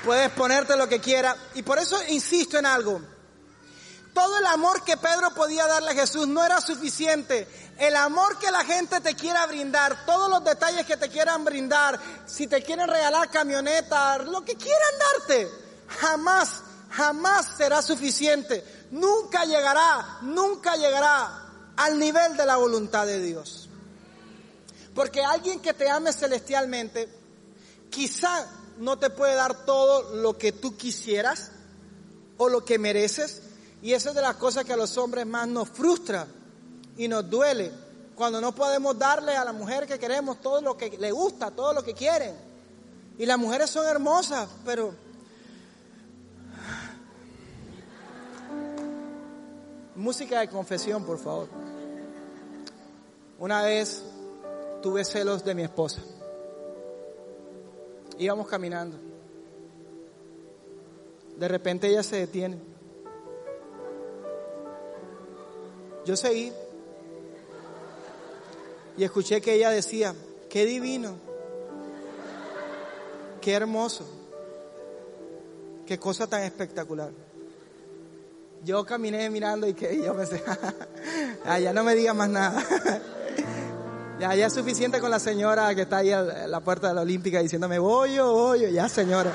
Puedes 0.07 0.31
ponerte 0.31 0.77
lo 0.77 0.87
que 0.87 1.01
quiera. 1.01 1.35
Y 1.53 1.63
por 1.63 1.77
eso 1.77 1.99
insisto 2.07 2.57
en 2.57 2.65
algo. 2.65 3.01
Todo 4.13 4.39
el 4.39 4.45
amor 4.45 4.81
que 4.85 4.95
Pedro 4.95 5.31
podía 5.35 5.67
darle 5.67 5.91
a 5.91 5.95
Jesús 5.95 6.25
no 6.27 6.43
era 6.43 6.61
suficiente. 6.61 7.45
El 7.77 7.93
amor 7.97 8.39
que 8.39 8.49
la 8.49 8.63
gente 8.63 9.01
te 9.01 9.15
quiera 9.15 9.45
brindar, 9.47 10.05
todos 10.05 10.29
los 10.29 10.43
detalles 10.45 10.85
que 10.85 10.95
te 10.95 11.09
quieran 11.09 11.43
brindar, 11.43 11.99
si 12.25 12.47
te 12.47 12.63
quieren 12.63 12.87
regalar 12.87 13.29
camioneta, 13.29 14.17
lo 14.19 14.43
que 14.45 14.55
quieran 14.55 14.93
darte, 14.97 15.51
jamás, 15.99 16.63
jamás 16.89 17.57
será 17.57 17.81
suficiente. 17.81 18.63
Nunca 18.91 19.43
llegará, 19.43 20.19
nunca 20.21 20.77
llegará 20.77 21.43
al 21.75 21.99
nivel 21.99 22.37
de 22.37 22.45
la 22.45 22.55
voluntad 22.55 23.05
de 23.05 23.21
Dios. 23.21 23.69
Porque 24.95 25.23
alguien 25.23 25.59
que 25.59 25.73
te 25.73 25.89
ame 25.89 26.13
celestialmente, 26.13 27.07
quizá 27.91 28.47
no 28.79 28.97
te 28.97 29.09
puede 29.09 29.35
dar 29.35 29.65
todo 29.65 30.15
lo 30.15 30.37
que 30.37 30.51
tú 30.51 30.77
quisieras 30.77 31.51
o 32.37 32.49
lo 32.49 32.63
que 32.63 32.79
mereces. 32.79 33.41
Y 33.81 33.93
esa 33.93 34.09
es 34.09 34.15
de 34.15 34.21
las 34.21 34.35
cosas 34.35 34.65
que 34.65 34.73
a 34.73 34.77
los 34.77 34.97
hombres 34.97 35.25
más 35.25 35.47
nos 35.47 35.69
frustra 35.69 36.27
y 36.97 37.07
nos 37.07 37.29
duele. 37.29 37.71
Cuando 38.15 38.41
no 38.41 38.53
podemos 38.53 38.97
darle 38.97 39.35
a 39.35 39.45
la 39.45 39.53
mujer 39.53 39.85
que 39.85 39.99
queremos 39.99 40.41
todo 40.41 40.61
lo 40.61 40.75
que 40.75 40.97
le 40.97 41.11
gusta, 41.11 41.51
todo 41.51 41.73
lo 41.73 41.83
que 41.83 41.93
quieren. 41.93 42.35
Y 43.17 43.25
las 43.25 43.37
mujeres 43.37 43.69
son 43.69 43.85
hermosas, 43.85 44.47
pero... 44.65 44.93
Música 49.95 50.41
de 50.41 50.47
confesión, 50.47 51.03
por 51.03 51.17
favor. 51.17 51.47
Una 53.39 53.63
vez 53.63 54.03
tuve 54.83 55.03
celos 55.03 55.43
de 55.43 55.55
mi 55.55 55.63
esposa. 55.63 56.01
Íbamos 58.17 58.47
caminando. 58.47 58.97
De 61.37 61.47
repente 61.47 61.87
ella 61.87 62.01
se 62.01 62.17
detiene. 62.17 62.57
Yo 66.05 66.15
seguí. 66.15 66.51
y 68.97 69.03
escuché 69.03 69.41
que 69.41 69.53
ella 69.53 69.69
decía, 69.69 70.15
qué 70.49 70.65
divino, 70.65 71.17
qué 73.41 73.53
hermoso, 73.53 74.05
qué 75.85 75.99
cosa 75.99 76.25
tan 76.25 76.41
espectacular. 76.41 77.11
Yo 78.63 78.83
caminé 78.85 79.29
mirando 79.29 79.67
y 79.67 79.73
que 79.75 80.01
yo 80.01 80.15
pensé, 80.15 80.41
ah, 81.45 81.59
ya 81.59 81.73
no 81.73 81.83
me 81.83 81.93
diga 81.93 82.13
más 82.15 82.29
nada. 82.29 82.65
ya, 84.19 84.35
ya 84.35 84.47
es 84.47 84.53
suficiente 84.53 84.99
con 84.99 85.11
la 85.11 85.19
señora 85.19 85.73
que 85.75 85.81
está 85.83 85.97
ahí 85.97 86.11
a 86.11 86.21
la 86.21 86.59
puerta 86.59 86.87
de 86.89 86.93
la 86.93 87.01
Olímpica 87.01 87.39
diciéndome, 87.39 87.79
voy 87.79 88.15
yo, 88.15 88.31
voy 88.31 88.71
ya 88.71 88.89
señora. 88.89 89.31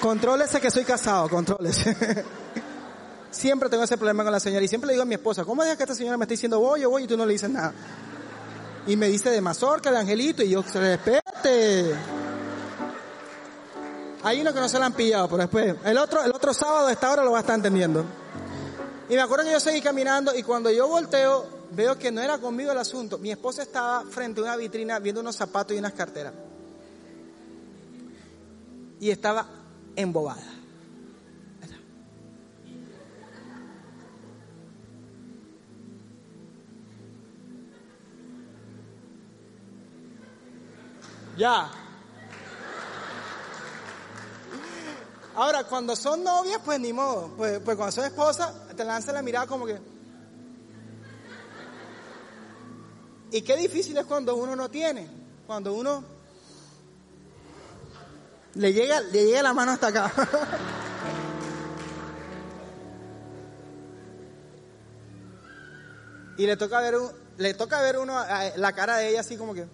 Contrólese 0.00 0.60
que 0.60 0.70
soy 0.70 0.84
casado, 0.84 1.28
contrólese. 1.28 1.96
siempre 3.30 3.68
tengo 3.68 3.82
ese 3.82 3.96
problema 3.96 4.22
con 4.22 4.32
la 4.32 4.40
señora 4.40 4.64
y 4.64 4.68
siempre 4.68 4.86
le 4.86 4.92
digo 4.92 5.02
a 5.02 5.06
mi 5.06 5.14
esposa, 5.14 5.44
¿cómo 5.44 5.62
dejas 5.62 5.76
que 5.76 5.82
esta 5.84 5.94
señora 5.94 6.16
me 6.16 6.24
esté 6.24 6.34
diciendo 6.34 6.60
voy 6.60 6.82
yo, 6.82 6.90
voy 6.90 7.04
y 7.04 7.06
tú 7.06 7.16
no 7.16 7.26
le 7.26 7.32
dices 7.32 7.50
nada? 7.50 7.72
Y 8.86 8.96
me 8.96 9.08
dice 9.08 9.30
de 9.30 9.40
mazorca, 9.40 9.90
de 9.90 9.98
angelito 9.98 10.42
y 10.42 10.50
yo, 10.50 10.62
respete. 10.62 11.94
Hay 14.22 14.40
uno 14.40 14.54
que 14.54 14.60
no 14.60 14.68
se 14.68 14.78
lo 14.78 14.84
han 14.84 14.92
pillado, 14.92 15.26
pero 15.28 15.38
después, 15.38 15.74
el 15.84 15.98
otro, 15.98 16.22
el 16.22 16.30
otro 16.30 16.54
sábado 16.54 16.86
a 16.86 16.92
esta 16.92 17.10
hora 17.10 17.24
lo 17.24 17.32
va 17.32 17.38
a 17.38 17.40
estar 17.40 17.56
entendiendo. 17.56 18.04
Y 19.08 19.14
me 19.14 19.20
acuerdo 19.20 19.44
que 19.44 19.52
yo 19.52 19.60
seguí 19.60 19.82
caminando 19.82 20.34
y 20.34 20.42
cuando 20.42 20.70
yo 20.70 20.88
volteo, 20.88 21.46
veo 21.74 21.98
que 21.98 22.10
no 22.10 22.20
era 22.20 22.38
conmigo 22.38 22.72
el 22.72 22.78
asunto. 22.78 23.18
Mi 23.18 23.30
esposa 23.30 23.62
estaba 23.62 24.04
frente 24.04 24.40
a 24.40 24.44
una 24.44 24.56
vitrina 24.56 24.98
viendo 24.98 25.20
unos 25.20 25.36
zapatos 25.36 25.76
y 25.76 25.78
unas 25.78 25.92
carteras. 25.92 26.32
Y 29.00 29.10
estaba 29.10 29.46
embobada. 29.96 30.42
Ya. 41.36 41.68
Ahora, 45.34 45.64
cuando 45.64 45.96
son 45.96 46.22
novias, 46.22 46.60
pues 46.64 46.78
ni 46.78 46.92
modo. 46.92 47.32
Pues, 47.36 47.58
pues 47.58 47.76
cuando 47.76 47.92
son 47.92 48.04
esposas, 48.04 48.52
te 48.76 48.84
lanzan 48.84 49.14
la 49.16 49.22
mirada 49.22 49.46
como 49.46 49.66
que... 49.66 49.93
Y 53.34 53.42
qué 53.42 53.56
difícil 53.56 53.98
es 53.98 54.06
cuando 54.06 54.36
uno 54.36 54.54
no 54.54 54.70
tiene. 54.70 55.08
Cuando 55.44 55.74
uno 55.74 56.04
le 58.54 58.72
llega, 58.72 59.00
le 59.00 59.24
llega 59.24 59.42
la 59.42 59.52
mano 59.52 59.72
hasta 59.72 59.88
acá. 59.88 60.12
y 66.38 66.46
le 66.46 66.56
toca 66.56 66.80
ver 66.80 66.94
le 67.36 67.54
toca 67.54 67.82
ver 67.82 67.98
uno 67.98 68.14
la 68.54 68.72
cara 68.72 68.98
de 68.98 69.08
ella 69.08 69.22
así 69.22 69.36
como 69.36 69.52
que 69.52 69.66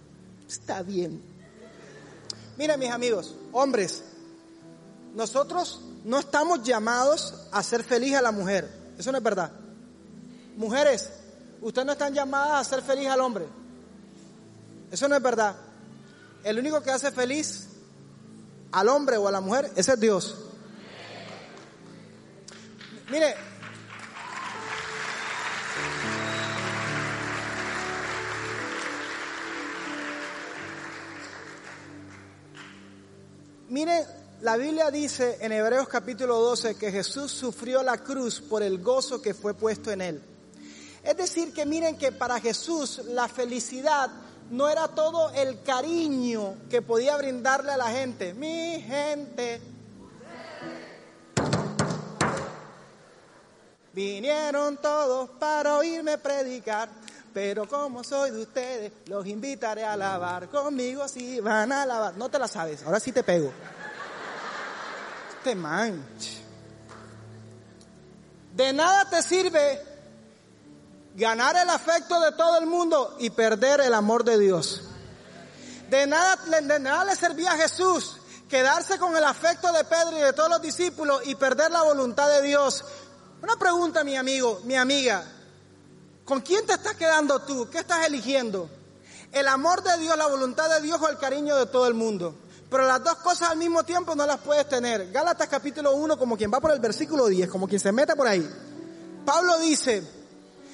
está 0.49 0.81
bien. 0.81 1.21
Mira 2.57 2.77
mis 2.77 2.89
amigos, 2.89 3.35
hombres, 3.51 4.03
nosotros 5.13 5.81
no 6.03 6.17
estamos 6.17 6.63
llamados 6.63 7.35
a 7.51 7.61
ser 7.61 7.83
feliz 7.83 8.15
a 8.15 8.23
la 8.23 8.31
mujer. 8.31 8.67
Eso 8.97 9.11
no 9.11 9.19
es 9.19 9.23
verdad. 9.23 9.51
Mujeres, 10.57 11.11
ustedes 11.61 11.85
no 11.85 11.93
están 11.93 12.13
llamadas 12.13 12.67
a 12.67 12.75
ser 12.75 12.83
feliz 12.83 13.07
al 13.07 13.21
hombre. 13.21 13.45
Eso 14.91 15.07
no 15.07 15.15
es 15.15 15.21
verdad. 15.21 15.55
El 16.43 16.59
único 16.59 16.81
que 16.81 16.91
hace 16.91 17.11
feliz 17.11 17.69
al 18.71 18.89
hombre 18.89 19.17
o 19.17 19.27
a 19.27 19.31
la 19.31 19.41
mujer, 19.41 19.71
ese 19.75 19.93
es 19.93 19.99
Dios. 19.99 20.35
Mire, 23.09 23.35
mire, 33.67 34.05
la 34.41 34.55
Biblia 34.55 34.89
dice 34.89 35.37
en 35.41 35.51
Hebreos 35.51 35.87
capítulo 35.89 36.39
12 36.39 36.75
que 36.75 36.91
Jesús 36.91 37.31
sufrió 37.31 37.83
la 37.83 37.97
cruz 37.97 38.39
por 38.39 38.63
el 38.63 38.81
gozo 38.81 39.21
que 39.21 39.33
fue 39.33 39.53
puesto 39.53 39.91
en 39.91 40.01
él. 40.01 40.30
Es 41.03 41.17
decir, 41.17 41.53
que 41.53 41.65
miren 41.65 41.97
que 41.97 42.11
para 42.11 42.39
Jesús 42.39 43.01
la 43.05 43.27
felicidad 43.27 44.09
no 44.51 44.69
era 44.69 44.87
todo 44.89 45.31
el 45.31 45.63
cariño 45.63 46.55
que 46.69 46.81
podía 46.81 47.17
brindarle 47.17 47.71
a 47.71 47.77
la 47.77 47.89
gente. 47.89 48.33
Mi 48.33 48.81
gente. 48.81 49.61
Vinieron 53.93 54.77
todos 54.77 55.29
para 55.31 55.77
oírme 55.77 56.17
predicar, 56.17 56.87
pero 57.33 57.67
como 57.67 58.03
soy 58.03 58.31
de 58.31 58.41
ustedes, 58.41 58.91
los 59.07 59.25
invitaré 59.25 59.83
a 59.83 59.97
lavar. 59.97 60.49
Conmigo 60.49 61.07
si 61.07 61.39
van 61.39 61.71
a 61.71 61.85
lavar. 61.85 62.15
No 62.15 62.29
te 62.29 62.37
la 62.37 62.47
sabes, 62.47 62.83
ahora 62.83 62.99
sí 62.99 63.11
te 63.11 63.23
pego. 63.23 63.51
Te 65.43 65.55
manche. 65.55 66.41
De 68.55 68.71
nada 68.71 69.09
te 69.09 69.23
sirve 69.23 69.90
ganar 71.15 71.55
el 71.55 71.69
afecto 71.69 72.19
de 72.19 72.31
todo 72.33 72.57
el 72.59 72.65
mundo 72.65 73.15
y 73.19 73.29
perder 73.29 73.81
el 73.81 73.93
amor 73.93 74.23
de 74.23 74.39
Dios. 74.39 74.83
De 75.89 76.07
nada, 76.07 76.37
de 76.37 76.79
nada 76.79 77.05
le 77.05 77.15
servía 77.15 77.51
a 77.51 77.57
Jesús 77.57 78.17
quedarse 78.51 78.99
con 78.99 79.15
el 79.15 79.23
afecto 79.23 79.71
de 79.71 79.83
Pedro 79.85 80.17
y 80.17 80.21
de 80.21 80.33
todos 80.33 80.49
los 80.49 80.61
discípulos 80.61 81.21
y 81.25 81.35
perder 81.35 81.71
la 81.71 81.83
voluntad 81.83 82.29
de 82.29 82.41
Dios. 82.41 82.83
Una 83.41 83.55
pregunta, 83.55 84.03
mi 84.03 84.17
amigo, 84.17 84.59
mi 84.65 84.75
amiga. 84.75 85.23
¿Con 86.25 86.41
quién 86.41 86.65
te 86.65 86.73
estás 86.73 86.95
quedando 86.95 87.39
tú? 87.39 87.69
¿Qué 87.69 87.79
estás 87.79 88.05
eligiendo? 88.05 88.69
¿El 89.31 89.47
amor 89.47 89.81
de 89.81 89.97
Dios, 89.99 90.17
la 90.17 90.27
voluntad 90.27 90.69
de 90.69 90.81
Dios 90.81 91.01
o 91.01 91.07
el 91.07 91.17
cariño 91.17 91.55
de 91.55 91.65
todo 91.65 91.87
el 91.87 91.93
mundo? 91.93 92.35
Pero 92.69 92.85
las 92.85 93.03
dos 93.03 93.15
cosas 93.15 93.51
al 93.51 93.57
mismo 93.57 93.83
tiempo 93.83 94.15
no 94.15 94.25
las 94.25 94.39
puedes 94.39 94.67
tener. 94.67 95.11
Gálatas 95.11 95.47
capítulo 95.47 95.93
1, 95.93 96.17
como 96.17 96.37
quien 96.37 96.51
va 96.53 96.59
por 96.59 96.71
el 96.71 96.79
versículo 96.79 97.27
10, 97.27 97.49
como 97.49 97.67
quien 97.67 97.79
se 97.79 97.91
mete 97.93 98.15
por 98.15 98.27
ahí. 98.27 98.47
Pablo 99.25 99.59
dice, 99.59 100.03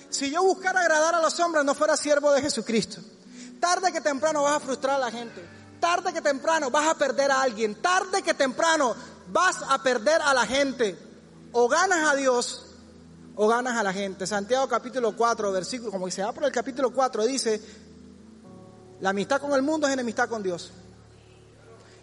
si 0.10 0.32
yo 0.32 0.44
buscara 0.44 0.82
agradar 0.82 1.16
a 1.16 1.22
los 1.22 1.40
hombres, 1.40 1.66
no 1.66 1.76
fuera 1.76 1.98
siervo 1.98 2.32
de 2.32 2.42
Jesucristo. 2.42 3.02
Tarde 3.60 3.92
que 3.92 4.02
temprano 4.02 4.44
vas 4.44 4.58
a 4.58 4.60
frustrar 4.60 4.96
a 4.96 5.00
la 5.00 5.12
gente. 5.12 5.44
Tarde 5.80 6.14
que 6.14 6.22
temprano 6.22 6.70
vas 6.72 6.88
a 6.88 6.96
perder 6.96 7.32
a 7.32 7.42
alguien. 7.42 7.76
Tarde 7.76 8.22
que 8.22 8.34
temprano 8.34 8.96
vas 9.30 9.58
a 9.68 9.82
perder 9.82 10.22
a 10.22 10.34
la 10.34 10.46
gente. 10.46 10.98
O 11.52 11.68
ganas 11.68 12.08
a 12.10 12.16
Dios 12.16 12.68
o 13.36 13.48
ganas 13.48 13.78
a 13.78 13.84
la 13.84 13.94
gente. 13.94 14.26
Santiago 14.26 14.68
capítulo 14.68 15.16
4, 15.16 15.52
versículo, 15.52 15.92
como 15.92 16.06
que 16.06 16.12
se 16.12 16.24
va 16.24 16.32
por 16.32 16.44
el 16.44 16.52
capítulo 16.52 16.92
4, 16.92 17.26
dice, 17.26 17.62
la 19.00 19.12
amistad 19.12 19.40
con 19.40 19.54
el 19.54 19.62
mundo 19.62 19.88
es 19.88 19.94
enemistad 19.94 20.28
con 20.28 20.42
Dios. 20.42 20.72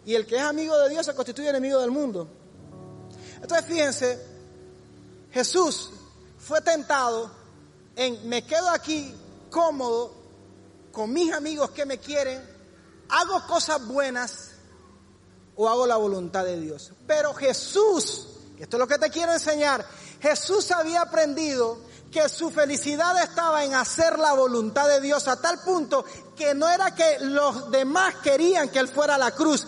Y 0.07 0.15
el 0.15 0.27
que 0.27 0.37
es 0.37 0.43
amigo 0.43 0.79
de 0.79 0.91
Dios 0.91 1.05
se 1.05 1.15
constituye 1.15 1.49
enemigo 1.49 1.81
del 1.81 1.91
mundo. 1.91 2.29
Entonces 3.43 3.67
fíjense, 3.67 4.27
Jesús 5.33 5.91
fue 6.39 6.61
tentado 6.61 7.44
en 7.97 8.29
me 8.29 8.45
quedo 8.45 8.69
aquí 8.71 9.15
cómodo 9.51 10.13
con 10.93 11.13
mis 11.13 11.33
amigos 11.33 11.71
que 11.71 11.87
me 11.87 11.99
quieren, 11.99 12.43
hago 13.09 13.47
cosas 13.47 13.85
buenas 13.87 14.51
o 15.57 15.69
hago 15.69 15.87
la 15.87 15.97
voluntad 15.97 16.45
de 16.45 16.61
Dios. 16.61 16.93
Pero 17.07 17.35
Jesús, 17.35 18.29
esto 18.59 18.77
es 18.77 18.81
lo 18.81 18.87
que 18.87 18.99
te 18.99 19.11
quiero 19.11 19.33
enseñar, 19.33 19.85
Jesús 20.21 20.71
había 20.71 21.03
aprendido 21.03 21.79
que 22.11 22.29
su 22.29 22.51
felicidad 22.51 23.21
estaba 23.23 23.65
en 23.65 23.75
hacer 23.75 24.19
la 24.19 24.35
voluntad 24.35 24.89
de 24.89 25.01
Dios 25.01 25.27
a 25.27 25.41
tal 25.41 25.61
punto 25.61 26.05
que 26.37 26.55
no 26.55 26.69
era 26.69 26.95
que 26.95 27.19
los 27.21 27.71
demás 27.73 28.15
querían 28.23 28.69
que 28.69 28.79
Él 28.79 28.89
fuera 28.89 29.17
a 29.17 29.19
la 29.19 29.33
cruz, 29.33 29.67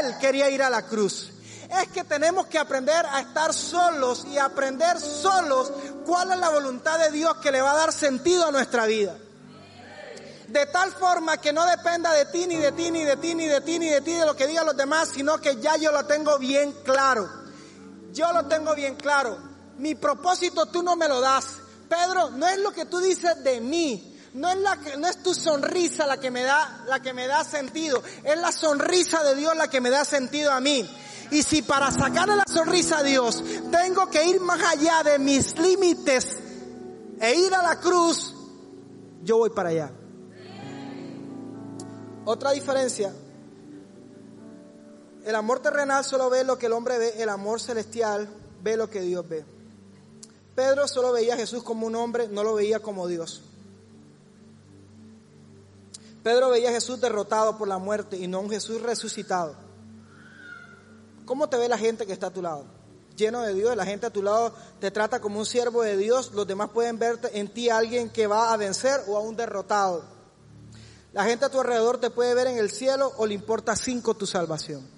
Él 0.00 0.18
quería 0.20 0.50
ir 0.50 0.62
a 0.62 0.70
la 0.70 0.86
cruz 0.86 1.30
es 1.70 1.88
que 1.88 2.04
tenemos 2.04 2.46
que 2.46 2.58
aprender 2.58 3.04
a 3.06 3.20
estar 3.20 3.52
solos 3.52 4.26
y 4.32 4.38
aprender 4.38 4.98
solos 4.98 5.72
cuál 6.06 6.32
es 6.32 6.38
la 6.38 6.48
voluntad 6.48 6.98
de 6.98 7.10
Dios 7.10 7.36
que 7.38 7.52
le 7.52 7.60
va 7.60 7.72
a 7.72 7.76
dar 7.76 7.92
sentido 7.92 8.46
a 8.46 8.50
nuestra 8.50 8.86
vida. 8.86 9.16
De 10.48 10.64
tal 10.66 10.90
forma 10.92 11.36
que 11.36 11.52
no 11.52 11.66
dependa 11.66 12.10
de 12.12 12.24
ti, 12.26 12.46
ni 12.46 12.56
de 12.56 12.72
ti, 12.72 12.90
ni 12.90 13.04
de 13.04 13.18
ti, 13.18 13.34
ni 13.34 13.46
de 13.46 13.60
ti, 13.60 13.78
ni 13.78 13.90
de 13.90 14.00
ti, 14.00 14.14
de 14.14 14.24
lo 14.24 14.34
que 14.34 14.46
digan 14.46 14.64
los 14.64 14.76
demás, 14.76 15.10
sino 15.12 15.38
que 15.38 15.56
ya 15.56 15.76
yo 15.76 15.92
lo 15.92 16.06
tengo 16.06 16.38
bien 16.38 16.72
claro. 16.84 17.28
Yo 18.12 18.32
lo 18.32 18.46
tengo 18.46 18.74
bien 18.74 18.96
claro. 18.96 19.36
Mi 19.76 19.94
propósito 19.94 20.66
tú 20.66 20.82
no 20.82 20.96
me 20.96 21.06
lo 21.06 21.20
das. 21.20 21.44
Pedro, 21.88 22.30
no 22.30 22.46
es 22.46 22.58
lo 22.58 22.72
que 22.72 22.86
tú 22.86 22.98
dices 22.98 23.44
de 23.44 23.60
mí, 23.60 24.18
no 24.34 24.48
es, 24.48 24.56
la 24.56 24.76
que, 24.78 24.96
no 24.96 25.06
es 25.06 25.22
tu 25.22 25.34
sonrisa 25.34 26.06
la 26.06 26.18
que 26.18 26.30
me 26.30 26.42
da, 26.42 26.84
la 26.86 27.00
que 27.00 27.12
me 27.12 27.26
da 27.26 27.44
sentido, 27.44 28.02
es 28.24 28.38
la 28.38 28.52
sonrisa 28.52 29.22
de 29.22 29.34
Dios 29.34 29.56
la 29.56 29.68
que 29.68 29.80
me 29.80 29.90
da 29.90 30.04
sentido 30.04 30.52
a 30.52 30.60
mí. 30.60 30.88
Y 31.30 31.42
si 31.42 31.62
para 31.62 31.90
sacarle 31.90 32.36
la 32.36 32.44
sonrisa 32.46 32.98
a 32.98 33.02
Dios 33.02 33.44
tengo 33.70 34.08
que 34.08 34.24
ir 34.26 34.40
más 34.40 34.60
allá 34.62 35.02
de 35.02 35.18
mis 35.18 35.58
límites 35.58 36.38
e 37.20 37.34
ir 37.34 37.54
a 37.54 37.62
la 37.62 37.78
cruz, 37.80 38.34
yo 39.22 39.38
voy 39.38 39.50
para 39.50 39.70
allá. 39.70 39.92
Otra 42.24 42.52
diferencia, 42.52 43.12
el 45.24 45.34
amor 45.34 45.60
terrenal 45.60 46.04
solo 46.04 46.30
ve 46.30 46.44
lo 46.44 46.58
que 46.58 46.66
el 46.66 46.72
hombre 46.72 46.98
ve, 46.98 47.22
el 47.22 47.28
amor 47.28 47.60
celestial 47.60 48.28
ve 48.62 48.76
lo 48.76 48.88
que 48.88 49.00
Dios 49.00 49.28
ve. 49.28 49.44
Pedro 50.54 50.88
solo 50.88 51.12
veía 51.12 51.34
a 51.34 51.36
Jesús 51.36 51.62
como 51.62 51.86
un 51.86 51.94
hombre, 51.94 52.28
no 52.28 52.42
lo 52.42 52.54
veía 52.54 52.80
como 52.80 53.06
Dios. 53.06 53.42
Pedro 56.22 56.50
veía 56.50 56.70
a 56.70 56.72
Jesús 56.72 57.00
derrotado 57.00 57.56
por 57.56 57.68
la 57.68 57.78
muerte 57.78 58.16
y 58.16 58.26
no 58.26 58.40
un 58.40 58.50
Jesús 58.50 58.82
resucitado. 58.82 59.67
¿Cómo 61.28 61.46
te 61.46 61.58
ve 61.58 61.68
la 61.68 61.76
gente 61.76 62.06
que 62.06 62.14
está 62.14 62.28
a 62.28 62.30
tu 62.30 62.40
lado? 62.40 62.64
Lleno 63.14 63.42
de 63.42 63.52
Dios, 63.52 63.76
la 63.76 63.84
gente 63.84 64.06
a 64.06 64.10
tu 64.10 64.22
lado 64.22 64.50
te 64.80 64.90
trata 64.90 65.20
como 65.20 65.38
un 65.38 65.44
siervo 65.44 65.82
de 65.82 65.94
Dios, 65.98 66.32
los 66.32 66.46
demás 66.46 66.70
pueden 66.70 66.98
verte 66.98 67.38
en 67.38 67.52
ti 67.52 67.68
alguien 67.68 68.08
que 68.08 68.26
va 68.26 68.50
a 68.50 68.56
vencer 68.56 69.02
o 69.06 69.14
a 69.14 69.20
un 69.20 69.36
derrotado. 69.36 70.02
La 71.12 71.24
gente 71.24 71.44
a 71.44 71.50
tu 71.50 71.60
alrededor 71.60 72.00
te 72.00 72.08
puede 72.08 72.32
ver 72.32 72.46
en 72.46 72.56
el 72.56 72.70
cielo 72.70 73.12
o 73.18 73.26
le 73.26 73.34
importa 73.34 73.76
cinco 73.76 74.14
tu 74.14 74.24
salvación. 74.24 74.88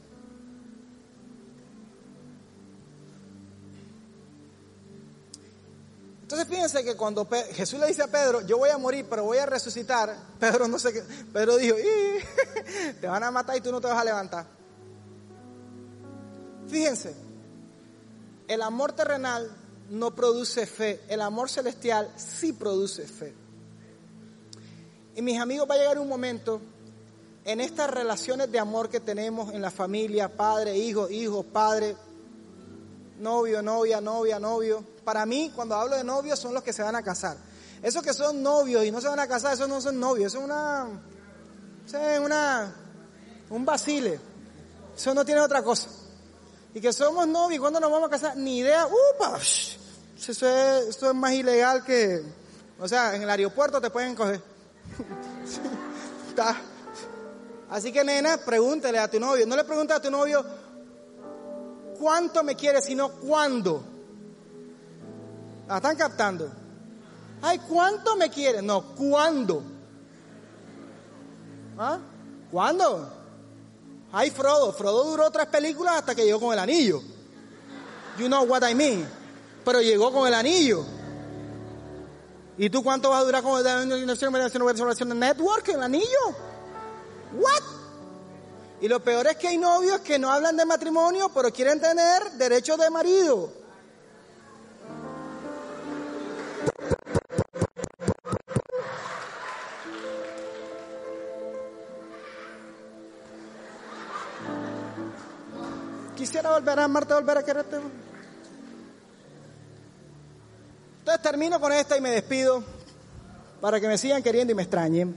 Entonces 6.23 6.47
fíjense 6.47 6.85
que 6.85 6.95
cuando 6.95 7.27
Jesús 7.55 7.81
le 7.81 7.89
dice 7.89 8.05
a 8.05 8.07
Pedro, 8.07 8.43
yo 8.43 8.57
voy 8.57 8.71
a 8.71 8.79
morir, 8.79 9.05
pero 9.11 9.25
voy 9.25 9.39
a 9.39 9.47
resucitar, 9.47 10.17
Pedro 10.39 10.69
no 10.69 10.79
sé 10.79 10.93
qué, 10.93 11.03
Pedro 11.33 11.57
dijo, 11.57 11.75
te 13.01 13.09
van 13.09 13.25
a 13.25 13.33
matar 13.33 13.57
y 13.57 13.61
tú 13.61 13.73
no 13.73 13.81
te 13.81 13.89
vas 13.89 13.99
a 13.99 14.05
levantar. 14.05 14.60
Fíjense, 16.71 17.15
el 18.47 18.63
amor 18.63 18.93
terrenal 18.93 19.51
no 19.91 20.15
produce 20.15 20.67
fe, 20.67 21.01
el 21.09 21.21
amor 21.21 21.51
celestial 21.51 22.13
sí 22.17 22.53
produce 22.53 23.07
fe. 23.07 23.35
Y 25.17 25.23
mis 25.23 25.41
amigos, 25.41 25.69
va 25.69 25.75
a 25.75 25.79
llegar 25.79 25.99
un 25.99 26.09
momento 26.09 26.61
en 27.45 27.61
estas 27.61 27.91
relaciones 27.91 28.53
de 28.53 28.61
amor 28.61 28.89
que 28.89 29.01
tenemos 29.01 29.53
en 29.53 29.61
la 29.61 29.71
familia, 29.73 30.29
padre, 30.29 30.77
hijo, 30.79 31.11
hijo, 31.11 31.43
padre, 31.43 31.97
novio, 33.19 33.63
novia, 33.63 34.01
novia, 34.01 34.39
novio. 34.39 34.85
Para 35.05 35.27
mí, 35.27 35.51
cuando 35.55 35.75
hablo 35.75 35.97
de 35.97 36.05
novios, 36.05 36.39
son 36.39 36.55
los 36.55 36.63
que 36.63 36.73
se 36.73 36.83
van 36.83 36.95
a 36.95 37.03
casar. 37.03 37.37
Esos 37.83 38.03
que 38.03 38.15
son 38.15 38.43
novios 38.43 38.85
y 38.85 38.93
no 38.93 39.01
se 39.01 39.09
van 39.09 39.19
a 39.19 39.27
casar, 39.27 39.55
esos 39.55 39.69
no 39.69 39.81
son 39.81 39.99
novios, 39.99 40.33
eso 40.33 40.39
es 40.39 40.45
una, 40.45 40.87
una, 42.23 42.75
un 43.51 43.65
vacile. 43.65 44.21
Eso 44.97 45.15
no 45.15 45.25
tiene 45.25 45.41
otra 45.41 45.63
cosa. 45.63 45.89
Y 46.75 46.81
que 46.81 46.93
somos 46.93 47.27
novios, 47.27 47.61
¿cuándo 47.61 47.81
nos 47.81 47.91
vamos 47.91 48.07
a 48.09 48.11
casar? 48.11 48.37
Ni 48.37 48.59
idea, 48.59 48.87
¡upa! 48.87 49.39
Eso 49.39 50.31
es, 50.31 50.89
eso 50.89 51.09
es 51.09 51.15
más 51.15 51.33
ilegal 51.33 51.83
que, 51.85 52.23
o 52.79 52.87
sea, 52.87 53.15
en 53.17 53.23
el 53.23 53.31
aeropuerto 53.31 53.81
te 53.81 53.91
pueden 53.91 54.15
coger. 54.15 54.41
Así 57.71 57.93
que 57.93 58.05
nena, 58.05 58.39
pregúntele 58.39 58.99
a 58.99 59.09
tu 59.09 59.19
novio. 59.21 59.47
No 59.47 59.57
le 59.57 59.65
preguntes 59.65 59.97
a 59.97 60.01
tu 60.01 60.11
novio 60.11 60.45
cuánto 61.99 62.43
me 62.43 62.57
quiere, 62.57 62.81
sino 62.83 63.11
cuándo. 63.13 63.85
¿La 65.69 65.77
están 65.77 65.97
captando? 65.97 66.51
Ay, 67.43 67.59
¿cuánto 67.61 68.17
me 68.17 68.29
quiere? 68.29 68.61
No, 68.61 68.83
¿cuándo? 68.95 69.63
¿Ah? 71.79 71.99
¿Cuándo? 72.51 73.20
Ay, 74.13 74.31
Frodo. 74.31 74.73
Frodo 74.73 75.05
duró 75.05 75.31
tres 75.31 75.47
películas 75.47 75.97
hasta 75.97 76.15
que 76.15 76.25
llegó 76.25 76.41
con 76.41 76.53
el 76.53 76.59
anillo. 76.59 77.01
You 78.19 78.27
know 78.27 78.45
what 78.45 78.69
I 78.69 78.75
mean. 78.75 79.09
Pero 79.65 79.81
llegó 79.81 80.13
con 80.13 80.27
el 80.27 80.35
anillo. 80.35 80.85
¿Y 82.59 82.69
tú 82.69 82.83
cuánto 82.83 83.11
vas 83.11 83.23
a 83.23 83.25
durar 83.25 83.43
con 83.43 83.59
el 83.59 85.19
network, 85.19 85.69
el 85.69 85.83
anillo? 85.83 86.37
What? 87.33 87.63
Y 88.83 88.89
lo 88.89 89.01
peor 89.01 89.27
es 89.29 89.37
que 89.37 89.49
hay 89.49 89.59
novios 89.59 90.01
que 90.01 90.19
no 90.19 90.31
hablan 90.31 90.57
de 90.57 90.65
matrimonio, 90.65 91.31
pero 91.35 91.53
quieren 91.53 91.81
tener 91.81 92.33
derecho 92.33 92.77
de 92.77 92.91
marido. 92.91 93.60
Quisiera 106.21 106.51
volver 106.51 106.79
a 106.79 106.85
amarte, 106.85 107.15
volver 107.15 107.39
a 107.39 107.43
quererte. 107.43 107.77
Entonces 110.99 111.23
termino 111.23 111.59
con 111.59 111.73
esta 111.73 111.97
y 111.97 112.03
me 112.03 112.11
despido 112.11 112.63
para 113.59 113.81
que 113.81 113.89
me 113.89 113.97
sigan 113.97 114.23
queriendo 114.23 114.53
y 114.53 114.55
me 114.55 114.65
extrañen. 114.65 115.17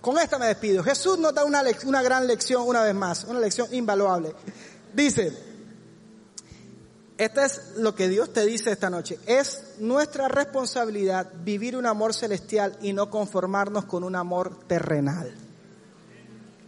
Con 0.00 0.18
esta 0.18 0.38
me 0.38 0.46
despido. 0.46 0.82
Jesús 0.82 1.18
nos 1.18 1.34
da 1.34 1.44
una, 1.44 1.62
una 1.84 2.00
gran 2.00 2.26
lección 2.26 2.66
una 2.66 2.82
vez 2.82 2.94
más, 2.94 3.24
una 3.24 3.40
lección 3.40 3.68
invaluable. 3.74 4.34
Dice, 4.94 5.36
esta 7.18 7.44
es 7.44 7.76
lo 7.76 7.94
que 7.94 8.08
Dios 8.08 8.32
te 8.32 8.46
dice 8.46 8.72
esta 8.72 8.88
noche. 8.88 9.18
Es 9.26 9.74
nuestra 9.80 10.28
responsabilidad 10.28 11.30
vivir 11.44 11.76
un 11.76 11.84
amor 11.84 12.14
celestial 12.14 12.78
y 12.80 12.94
no 12.94 13.10
conformarnos 13.10 13.84
con 13.84 14.02
un 14.02 14.16
amor 14.16 14.60
terrenal. 14.66 15.30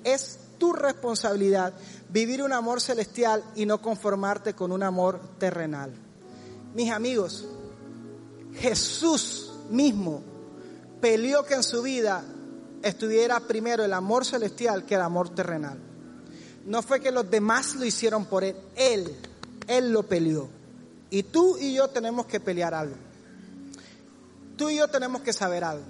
Es 0.05 0.41
tu 0.59 0.73
responsabilidad 0.73 1.75
vivir 2.09 2.43
un 2.43 2.53
amor 2.53 2.81
celestial 2.81 3.43
y 3.55 3.67
no 3.67 3.81
conformarte 3.81 4.55
con 4.55 4.73
un 4.73 4.83
amor 4.83 5.21
terrenal. 5.39 5.93
Mis 6.75 6.91
amigos, 6.91 7.47
Jesús 8.55 9.53
mismo 9.71 10.23
peleó 11.01 11.45
que 11.45 11.55
en 11.55 11.63
su 11.63 11.83
vida 11.83 12.25
estuviera 12.83 13.41
primero 13.41 13.85
el 13.85 13.93
amor 13.93 14.25
celestial 14.25 14.85
que 14.85 14.95
el 14.95 15.03
amor 15.03 15.35
terrenal. 15.35 15.79
No 16.67 16.83
fue 16.83 17.01
que 17.01 17.11
los 17.11 17.31
demás 17.31 17.75
lo 17.77 17.85
hicieron 17.85 18.25
por 18.25 18.45
él, 18.45 18.57
él, 18.75 19.15
él 19.67 19.93
lo 19.93 20.03
peleó. 20.05 20.49
Y 21.11 21.25
tú 21.25 21.59
y 21.59 21.75
yo 21.75 21.89
tenemos 21.89 22.27
que 22.27 22.41
pelear 22.41 22.75
algo. 22.75 22.97
Tú 24.57 24.71
y 24.71 24.77
yo 24.77 24.89
tenemos 24.89 25.23
que 25.23 25.33
saber 25.33 25.65
algo. 25.65 25.85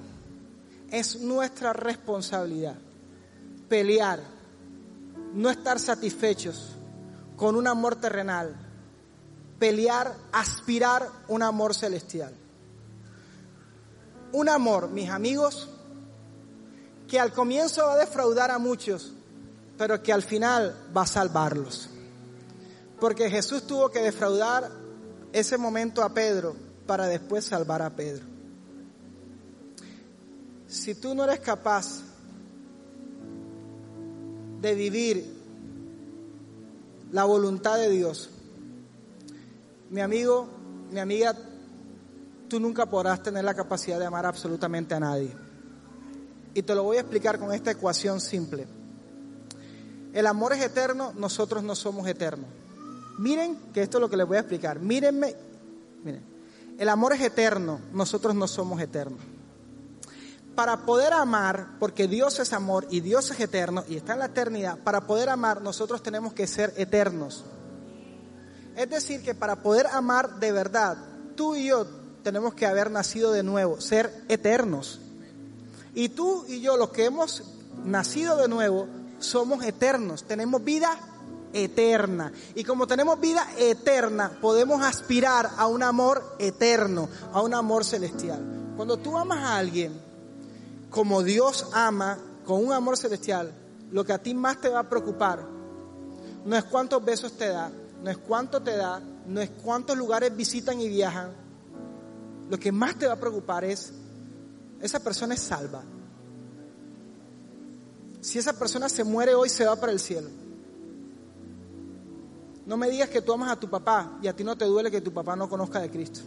Es 0.91 1.21
nuestra 1.21 1.73
responsabilidad 1.73 2.77
pelear, 3.69 4.21
no 5.35 5.51
estar 5.51 5.79
satisfechos 5.81 6.71
con 7.37 7.57
un 7.57 7.67
amor 7.67 7.97
terrenal, 7.97 8.55
pelear, 9.59 10.15
aspirar 10.33 11.09
un 11.29 11.43
amor 11.43 11.75
celestial. 11.75 12.33
Un 14.33 14.49
amor, 14.49 14.91
mis 14.91 15.11
amigos, 15.11 15.69
que 17.09 17.19
al 17.19 17.33
comienzo 17.33 17.85
va 17.87 17.95
a 17.95 17.99
defraudar 17.99 18.51
a 18.51 18.59
muchos, 18.59 19.13
pero 19.77 20.03
que 20.03 20.13
al 20.13 20.23
final 20.23 20.77
va 20.97 21.03
a 21.03 21.07
salvarlos. 21.07 21.89
Porque 23.01 23.29
Jesús 23.29 23.67
tuvo 23.67 23.91
que 23.91 24.01
defraudar 24.01 24.71
ese 25.33 25.59
momento 25.59 26.03
a 26.03 26.15
Pedro 26.15 26.55
para 26.87 27.07
después 27.07 27.45
salvar 27.45 27.83
a 27.83 27.91
Pedro. 27.91 28.25
Si 30.69 30.95
tú 30.95 31.15
no 31.15 31.25
eres 31.25 31.41
capaz 31.41 32.04
de 34.65 34.75
vivir 34.75 35.25
la 37.13 37.25
voluntad 37.25 37.77
de 37.77 37.91
Dios, 37.91 38.31
mi 39.91 40.01
amigo, 40.01 40.49
mi 40.91 40.99
amiga, 40.99 41.37
tú 42.49 42.59
nunca 42.59 42.87
podrás 42.87 43.23
tener 43.23 43.45
la 43.45 43.55
capacidad 43.55 43.99
de 43.99 44.07
amar 44.07 44.25
absolutamente 44.25 44.95
a 44.95 45.01
nadie. 45.01 45.31
Y 46.55 46.63
te 46.63 46.75
lo 46.75 46.83
voy 46.83 46.97
a 46.97 47.01
explicar 47.01 47.39
con 47.39 47.53
esta 47.53 47.73
ecuación 47.73 48.21
simple. 48.21 48.67
El 50.15 50.27
amor 50.27 50.55
es 50.55 50.63
eterno, 50.63 51.13
nosotros 51.15 51.63
no 51.63 51.75
somos 51.75 52.09
eternos. 52.09 52.49
Miren 53.19 53.57
que 53.73 53.83
esto 53.83 53.99
es 53.99 54.01
lo 54.01 54.09
que 54.09 54.17
les 54.17 54.27
voy 54.27 54.39
a 54.39 54.41
explicar. 54.41 54.81
Mírenme, 54.81 55.35
miren. 56.03 56.23
El 56.79 56.89
amor 56.89 57.13
es 57.13 57.21
eterno, 57.21 57.81
nosotros 57.93 58.35
no 58.35 58.49
somos 58.49 58.81
eternos. 58.81 59.21
Para 60.55 60.85
poder 60.85 61.13
amar, 61.13 61.69
porque 61.79 62.07
Dios 62.07 62.39
es 62.39 62.53
amor 62.53 62.87
y 62.91 63.01
Dios 63.01 63.31
es 63.31 63.41
eterno 63.41 63.85
y 63.89 63.97
está 63.97 64.13
en 64.13 64.21
la 64.21 64.27
eternidad, 64.27 64.79
para 64.79 65.07
poder 65.07 65.29
amar 65.29 65.63
nosotros 65.63 66.03
tenemos 66.03 66.33
que 66.33 66.47
ser 66.47 66.73
eternos. 66.77 67.45
Es 68.77 68.91
decir, 68.91 69.23
que 69.23 69.35
para 69.35 69.57
poder 69.57 69.87
amar 69.89 70.39
de 70.39 70.53
verdad, 70.53 70.97
tú 71.37 71.55
y 71.55 71.67
yo 71.67 71.87
tenemos 72.23 72.55
que 72.55 72.67
haber 72.67 72.91
nacido 72.91 73.33
de 73.33 73.43
nuevo, 73.43 73.81
ser 73.81 74.13
eternos. 74.29 75.01
Y 75.95 76.09
tú 76.09 76.45
y 76.49 76.61
yo, 76.61 76.77
los 76.77 76.91
que 76.91 77.05
hemos 77.05 77.43
nacido 77.85 78.37
de 78.37 78.49
nuevo, 78.49 78.89
somos 79.21 79.65
eternos, 79.65 80.25
tenemos 80.25 80.63
vida 80.65 80.99
eterna. 81.53 82.33
Y 82.55 82.65
como 82.65 82.87
tenemos 82.87 83.21
vida 83.21 83.47
eterna, 83.57 84.31
podemos 84.41 84.83
aspirar 84.83 85.51
a 85.57 85.67
un 85.67 85.83
amor 85.83 86.37
eterno, 86.39 87.09
a 87.33 87.41
un 87.43 87.55
amor 87.55 87.85
celestial. 87.85 88.73
Cuando 88.77 88.97
tú 88.97 89.17
amas 89.17 89.39
a 89.39 89.57
alguien 89.57 89.93
como 90.95 91.25
Dios 91.25 91.67
ama, 91.73 92.19
con 92.47 92.65
un 92.65 92.73
amor 92.73 92.97
celestial, 92.97 93.53
lo 93.91 94.05
que 94.05 94.13
a 94.13 94.23
ti 94.23 94.33
más 94.33 94.61
te 94.61 94.69
va 94.69 94.79
a 94.79 94.89
preocupar 94.89 95.45
no 96.45 96.57
es 96.57 96.65
cuántos 96.65 97.05
besos 97.05 97.33
te 97.33 97.49
da, 97.49 97.73
no 98.03 98.11
es 98.11 98.19
cuánto 98.19 98.63
te 98.63 98.77
da, 98.77 99.01
no 99.27 99.41
es 99.41 99.51
cuántos 99.51 99.97
lugares 99.97 100.37
visitan 100.37 100.81
y 100.81 100.89
viajan. 100.89 101.33
Lo 102.49 102.59
que 102.59 102.71
más 102.71 102.97
te 102.97 103.07
va 103.07 103.15
a 103.15 103.21
preocupar 103.21 103.65
es 103.65 103.93
esa 104.81 105.01
persona 105.01 105.35
es 105.35 105.41
salva. 105.41 105.83
Si 108.21 108.39
esa 108.39 108.53
persona 108.53 108.89
se 108.89 109.03
muere 109.03 109.35
hoy, 109.35 109.49
se 109.49 109.65
va 109.65 109.75
para 109.75 109.91
el 109.91 109.99
cielo. 109.99 110.29
No 112.67 112.77
me 112.77 112.89
digas 112.89 113.09
que 113.09 113.21
tú 113.21 113.33
amas 113.33 113.51
a 113.51 113.57
tu 113.59 113.69
papá 113.69 114.19
y 114.23 114.29
a 114.29 114.37
ti 114.37 114.45
no 114.45 114.57
te 114.57 114.65
duele 114.65 114.93
que 114.93 115.01
tu 115.01 115.13
papá 115.13 115.35
no 115.35 115.49
conozca 115.49 115.81
de 115.81 115.91
Cristo. 115.91 116.21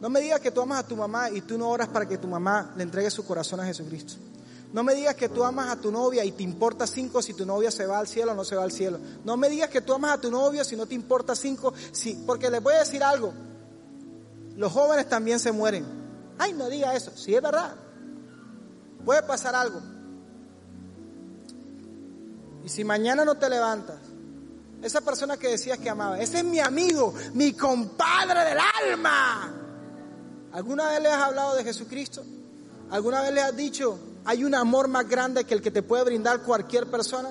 No 0.00 0.08
me 0.08 0.20
digas 0.20 0.40
que 0.40 0.50
tú 0.50 0.62
amas 0.62 0.80
a 0.80 0.86
tu 0.86 0.96
mamá 0.96 1.30
y 1.30 1.42
tú 1.42 1.58
no 1.58 1.68
oras 1.68 1.88
para 1.88 2.08
que 2.08 2.16
tu 2.16 2.26
mamá 2.26 2.72
le 2.76 2.82
entregue 2.82 3.10
su 3.10 3.24
corazón 3.24 3.60
a 3.60 3.66
Jesucristo. 3.66 4.14
No 4.72 4.82
me 4.82 4.94
digas 4.94 5.14
que 5.16 5.28
tú 5.28 5.44
amas 5.44 5.68
a 5.68 5.76
tu 5.76 5.90
novia 5.90 6.24
y 6.24 6.32
te 6.32 6.42
importa 6.42 6.86
cinco 6.86 7.20
si 7.20 7.34
tu 7.34 7.44
novia 7.44 7.70
se 7.70 7.86
va 7.86 7.98
al 7.98 8.06
cielo 8.06 8.32
o 8.32 8.34
no 8.34 8.44
se 8.44 8.56
va 8.56 8.62
al 8.62 8.72
cielo. 8.72 8.98
No 9.24 9.36
me 9.36 9.48
digas 9.48 9.68
que 9.68 9.80
tú 9.80 9.92
amas 9.92 10.12
a 10.12 10.20
tu 10.20 10.30
novio 10.30 10.64
si 10.64 10.76
no 10.76 10.86
te 10.86 10.94
importa 10.94 11.34
cinco, 11.34 11.74
si, 11.92 12.14
porque 12.26 12.48
les 12.48 12.62
voy 12.62 12.74
a 12.74 12.78
decir 12.78 13.02
algo. 13.02 13.34
Los 14.56 14.72
jóvenes 14.72 15.08
también 15.08 15.38
se 15.38 15.52
mueren. 15.52 15.84
Ay, 16.38 16.52
no 16.52 16.68
diga 16.68 16.94
eso. 16.94 17.10
Si 17.16 17.34
es 17.34 17.42
verdad. 17.42 17.74
Puede 19.04 19.22
pasar 19.22 19.54
algo. 19.54 19.80
Y 22.64 22.68
si 22.68 22.84
mañana 22.84 23.24
no 23.24 23.36
te 23.36 23.50
levantas, 23.50 23.96
esa 24.82 25.00
persona 25.00 25.36
que 25.36 25.48
decías 25.48 25.78
que 25.78 25.90
amaba, 25.90 26.20
ese 26.20 26.38
es 26.38 26.44
mi 26.44 26.60
amigo, 26.60 27.12
mi 27.34 27.52
compadre 27.54 28.44
del 28.44 28.58
alma. 28.58 29.59
¿Alguna 30.52 30.88
vez 30.88 31.02
le 31.02 31.08
has 31.08 31.22
hablado 31.22 31.54
de 31.54 31.64
Jesucristo? 31.64 32.22
¿Alguna 32.90 33.22
vez 33.22 33.32
le 33.32 33.42
has 33.42 33.56
dicho, 33.56 33.98
hay 34.24 34.42
un 34.44 34.54
amor 34.54 34.88
más 34.88 35.08
grande 35.08 35.44
que 35.44 35.54
el 35.54 35.62
que 35.62 35.70
te 35.70 35.82
puede 35.82 36.04
brindar 36.04 36.42
cualquier 36.42 36.90
persona? 36.90 37.30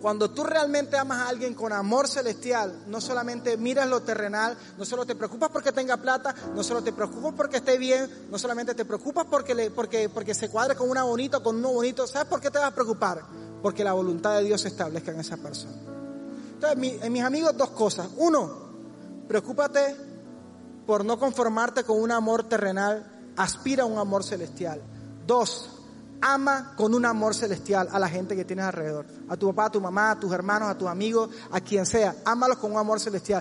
Cuando 0.00 0.30
tú 0.30 0.42
realmente 0.42 0.96
amas 0.96 1.18
a 1.18 1.28
alguien 1.28 1.54
con 1.54 1.72
amor 1.72 2.08
celestial, 2.08 2.84
no 2.86 3.00
solamente 3.02 3.58
miras 3.58 3.86
lo 3.86 4.00
terrenal, 4.00 4.56
no 4.78 4.84
solo 4.84 5.04
te 5.04 5.14
preocupas 5.14 5.50
porque 5.50 5.72
tenga 5.72 5.98
plata, 5.98 6.34
no 6.54 6.64
solo 6.64 6.82
te 6.82 6.92
preocupas 6.92 7.34
porque 7.36 7.58
esté 7.58 7.76
bien, 7.76 8.10
no 8.30 8.38
solamente 8.38 8.74
te 8.74 8.86
preocupas 8.86 9.26
porque, 9.30 9.70
porque, 9.70 10.08
porque 10.08 10.34
se 10.34 10.48
cuadre 10.48 10.74
con 10.74 10.88
una 10.88 11.02
bonita 11.02 11.40
con 11.40 11.56
uno 11.56 11.72
bonito. 11.72 12.06
¿Sabes 12.06 12.28
por 12.28 12.40
qué 12.40 12.50
te 12.50 12.58
vas 12.58 12.68
a 12.68 12.74
preocupar? 12.74 13.22
Porque 13.62 13.84
la 13.84 13.92
voluntad 13.92 14.38
de 14.38 14.44
Dios 14.44 14.62
se 14.62 14.68
establezca 14.68 15.12
en 15.12 15.20
esa 15.20 15.36
persona. 15.36 15.76
Entonces, 16.54 17.02
en 17.02 17.12
mis 17.12 17.22
amigos, 17.22 17.54
dos 17.56 17.70
cosas. 17.70 18.08
Uno, 18.16 18.70
preocúpate 19.28 20.09
por 20.90 21.04
no 21.04 21.20
conformarte 21.20 21.84
con 21.84 22.00
un 22.02 22.10
amor 22.10 22.42
terrenal, 22.42 23.06
aspira 23.36 23.84
a 23.84 23.86
un 23.86 23.96
amor 23.96 24.24
celestial. 24.24 24.82
Dos, 25.24 25.70
ama 26.20 26.74
con 26.76 26.94
un 26.94 27.06
amor 27.06 27.32
celestial 27.32 27.88
a 27.92 27.98
la 28.00 28.08
gente 28.08 28.34
que 28.34 28.44
tienes 28.44 28.64
alrededor. 28.64 29.06
A 29.28 29.36
tu 29.36 29.46
papá, 29.46 29.66
a 29.66 29.70
tu 29.70 29.80
mamá, 29.80 30.10
a 30.10 30.18
tus 30.18 30.32
hermanos, 30.32 30.68
a 30.68 30.76
tus 30.76 30.88
amigos, 30.88 31.30
a 31.52 31.60
quien 31.60 31.86
sea. 31.86 32.16
Ámalos 32.24 32.58
con 32.58 32.72
un 32.72 32.78
amor 32.78 32.98
celestial. 32.98 33.38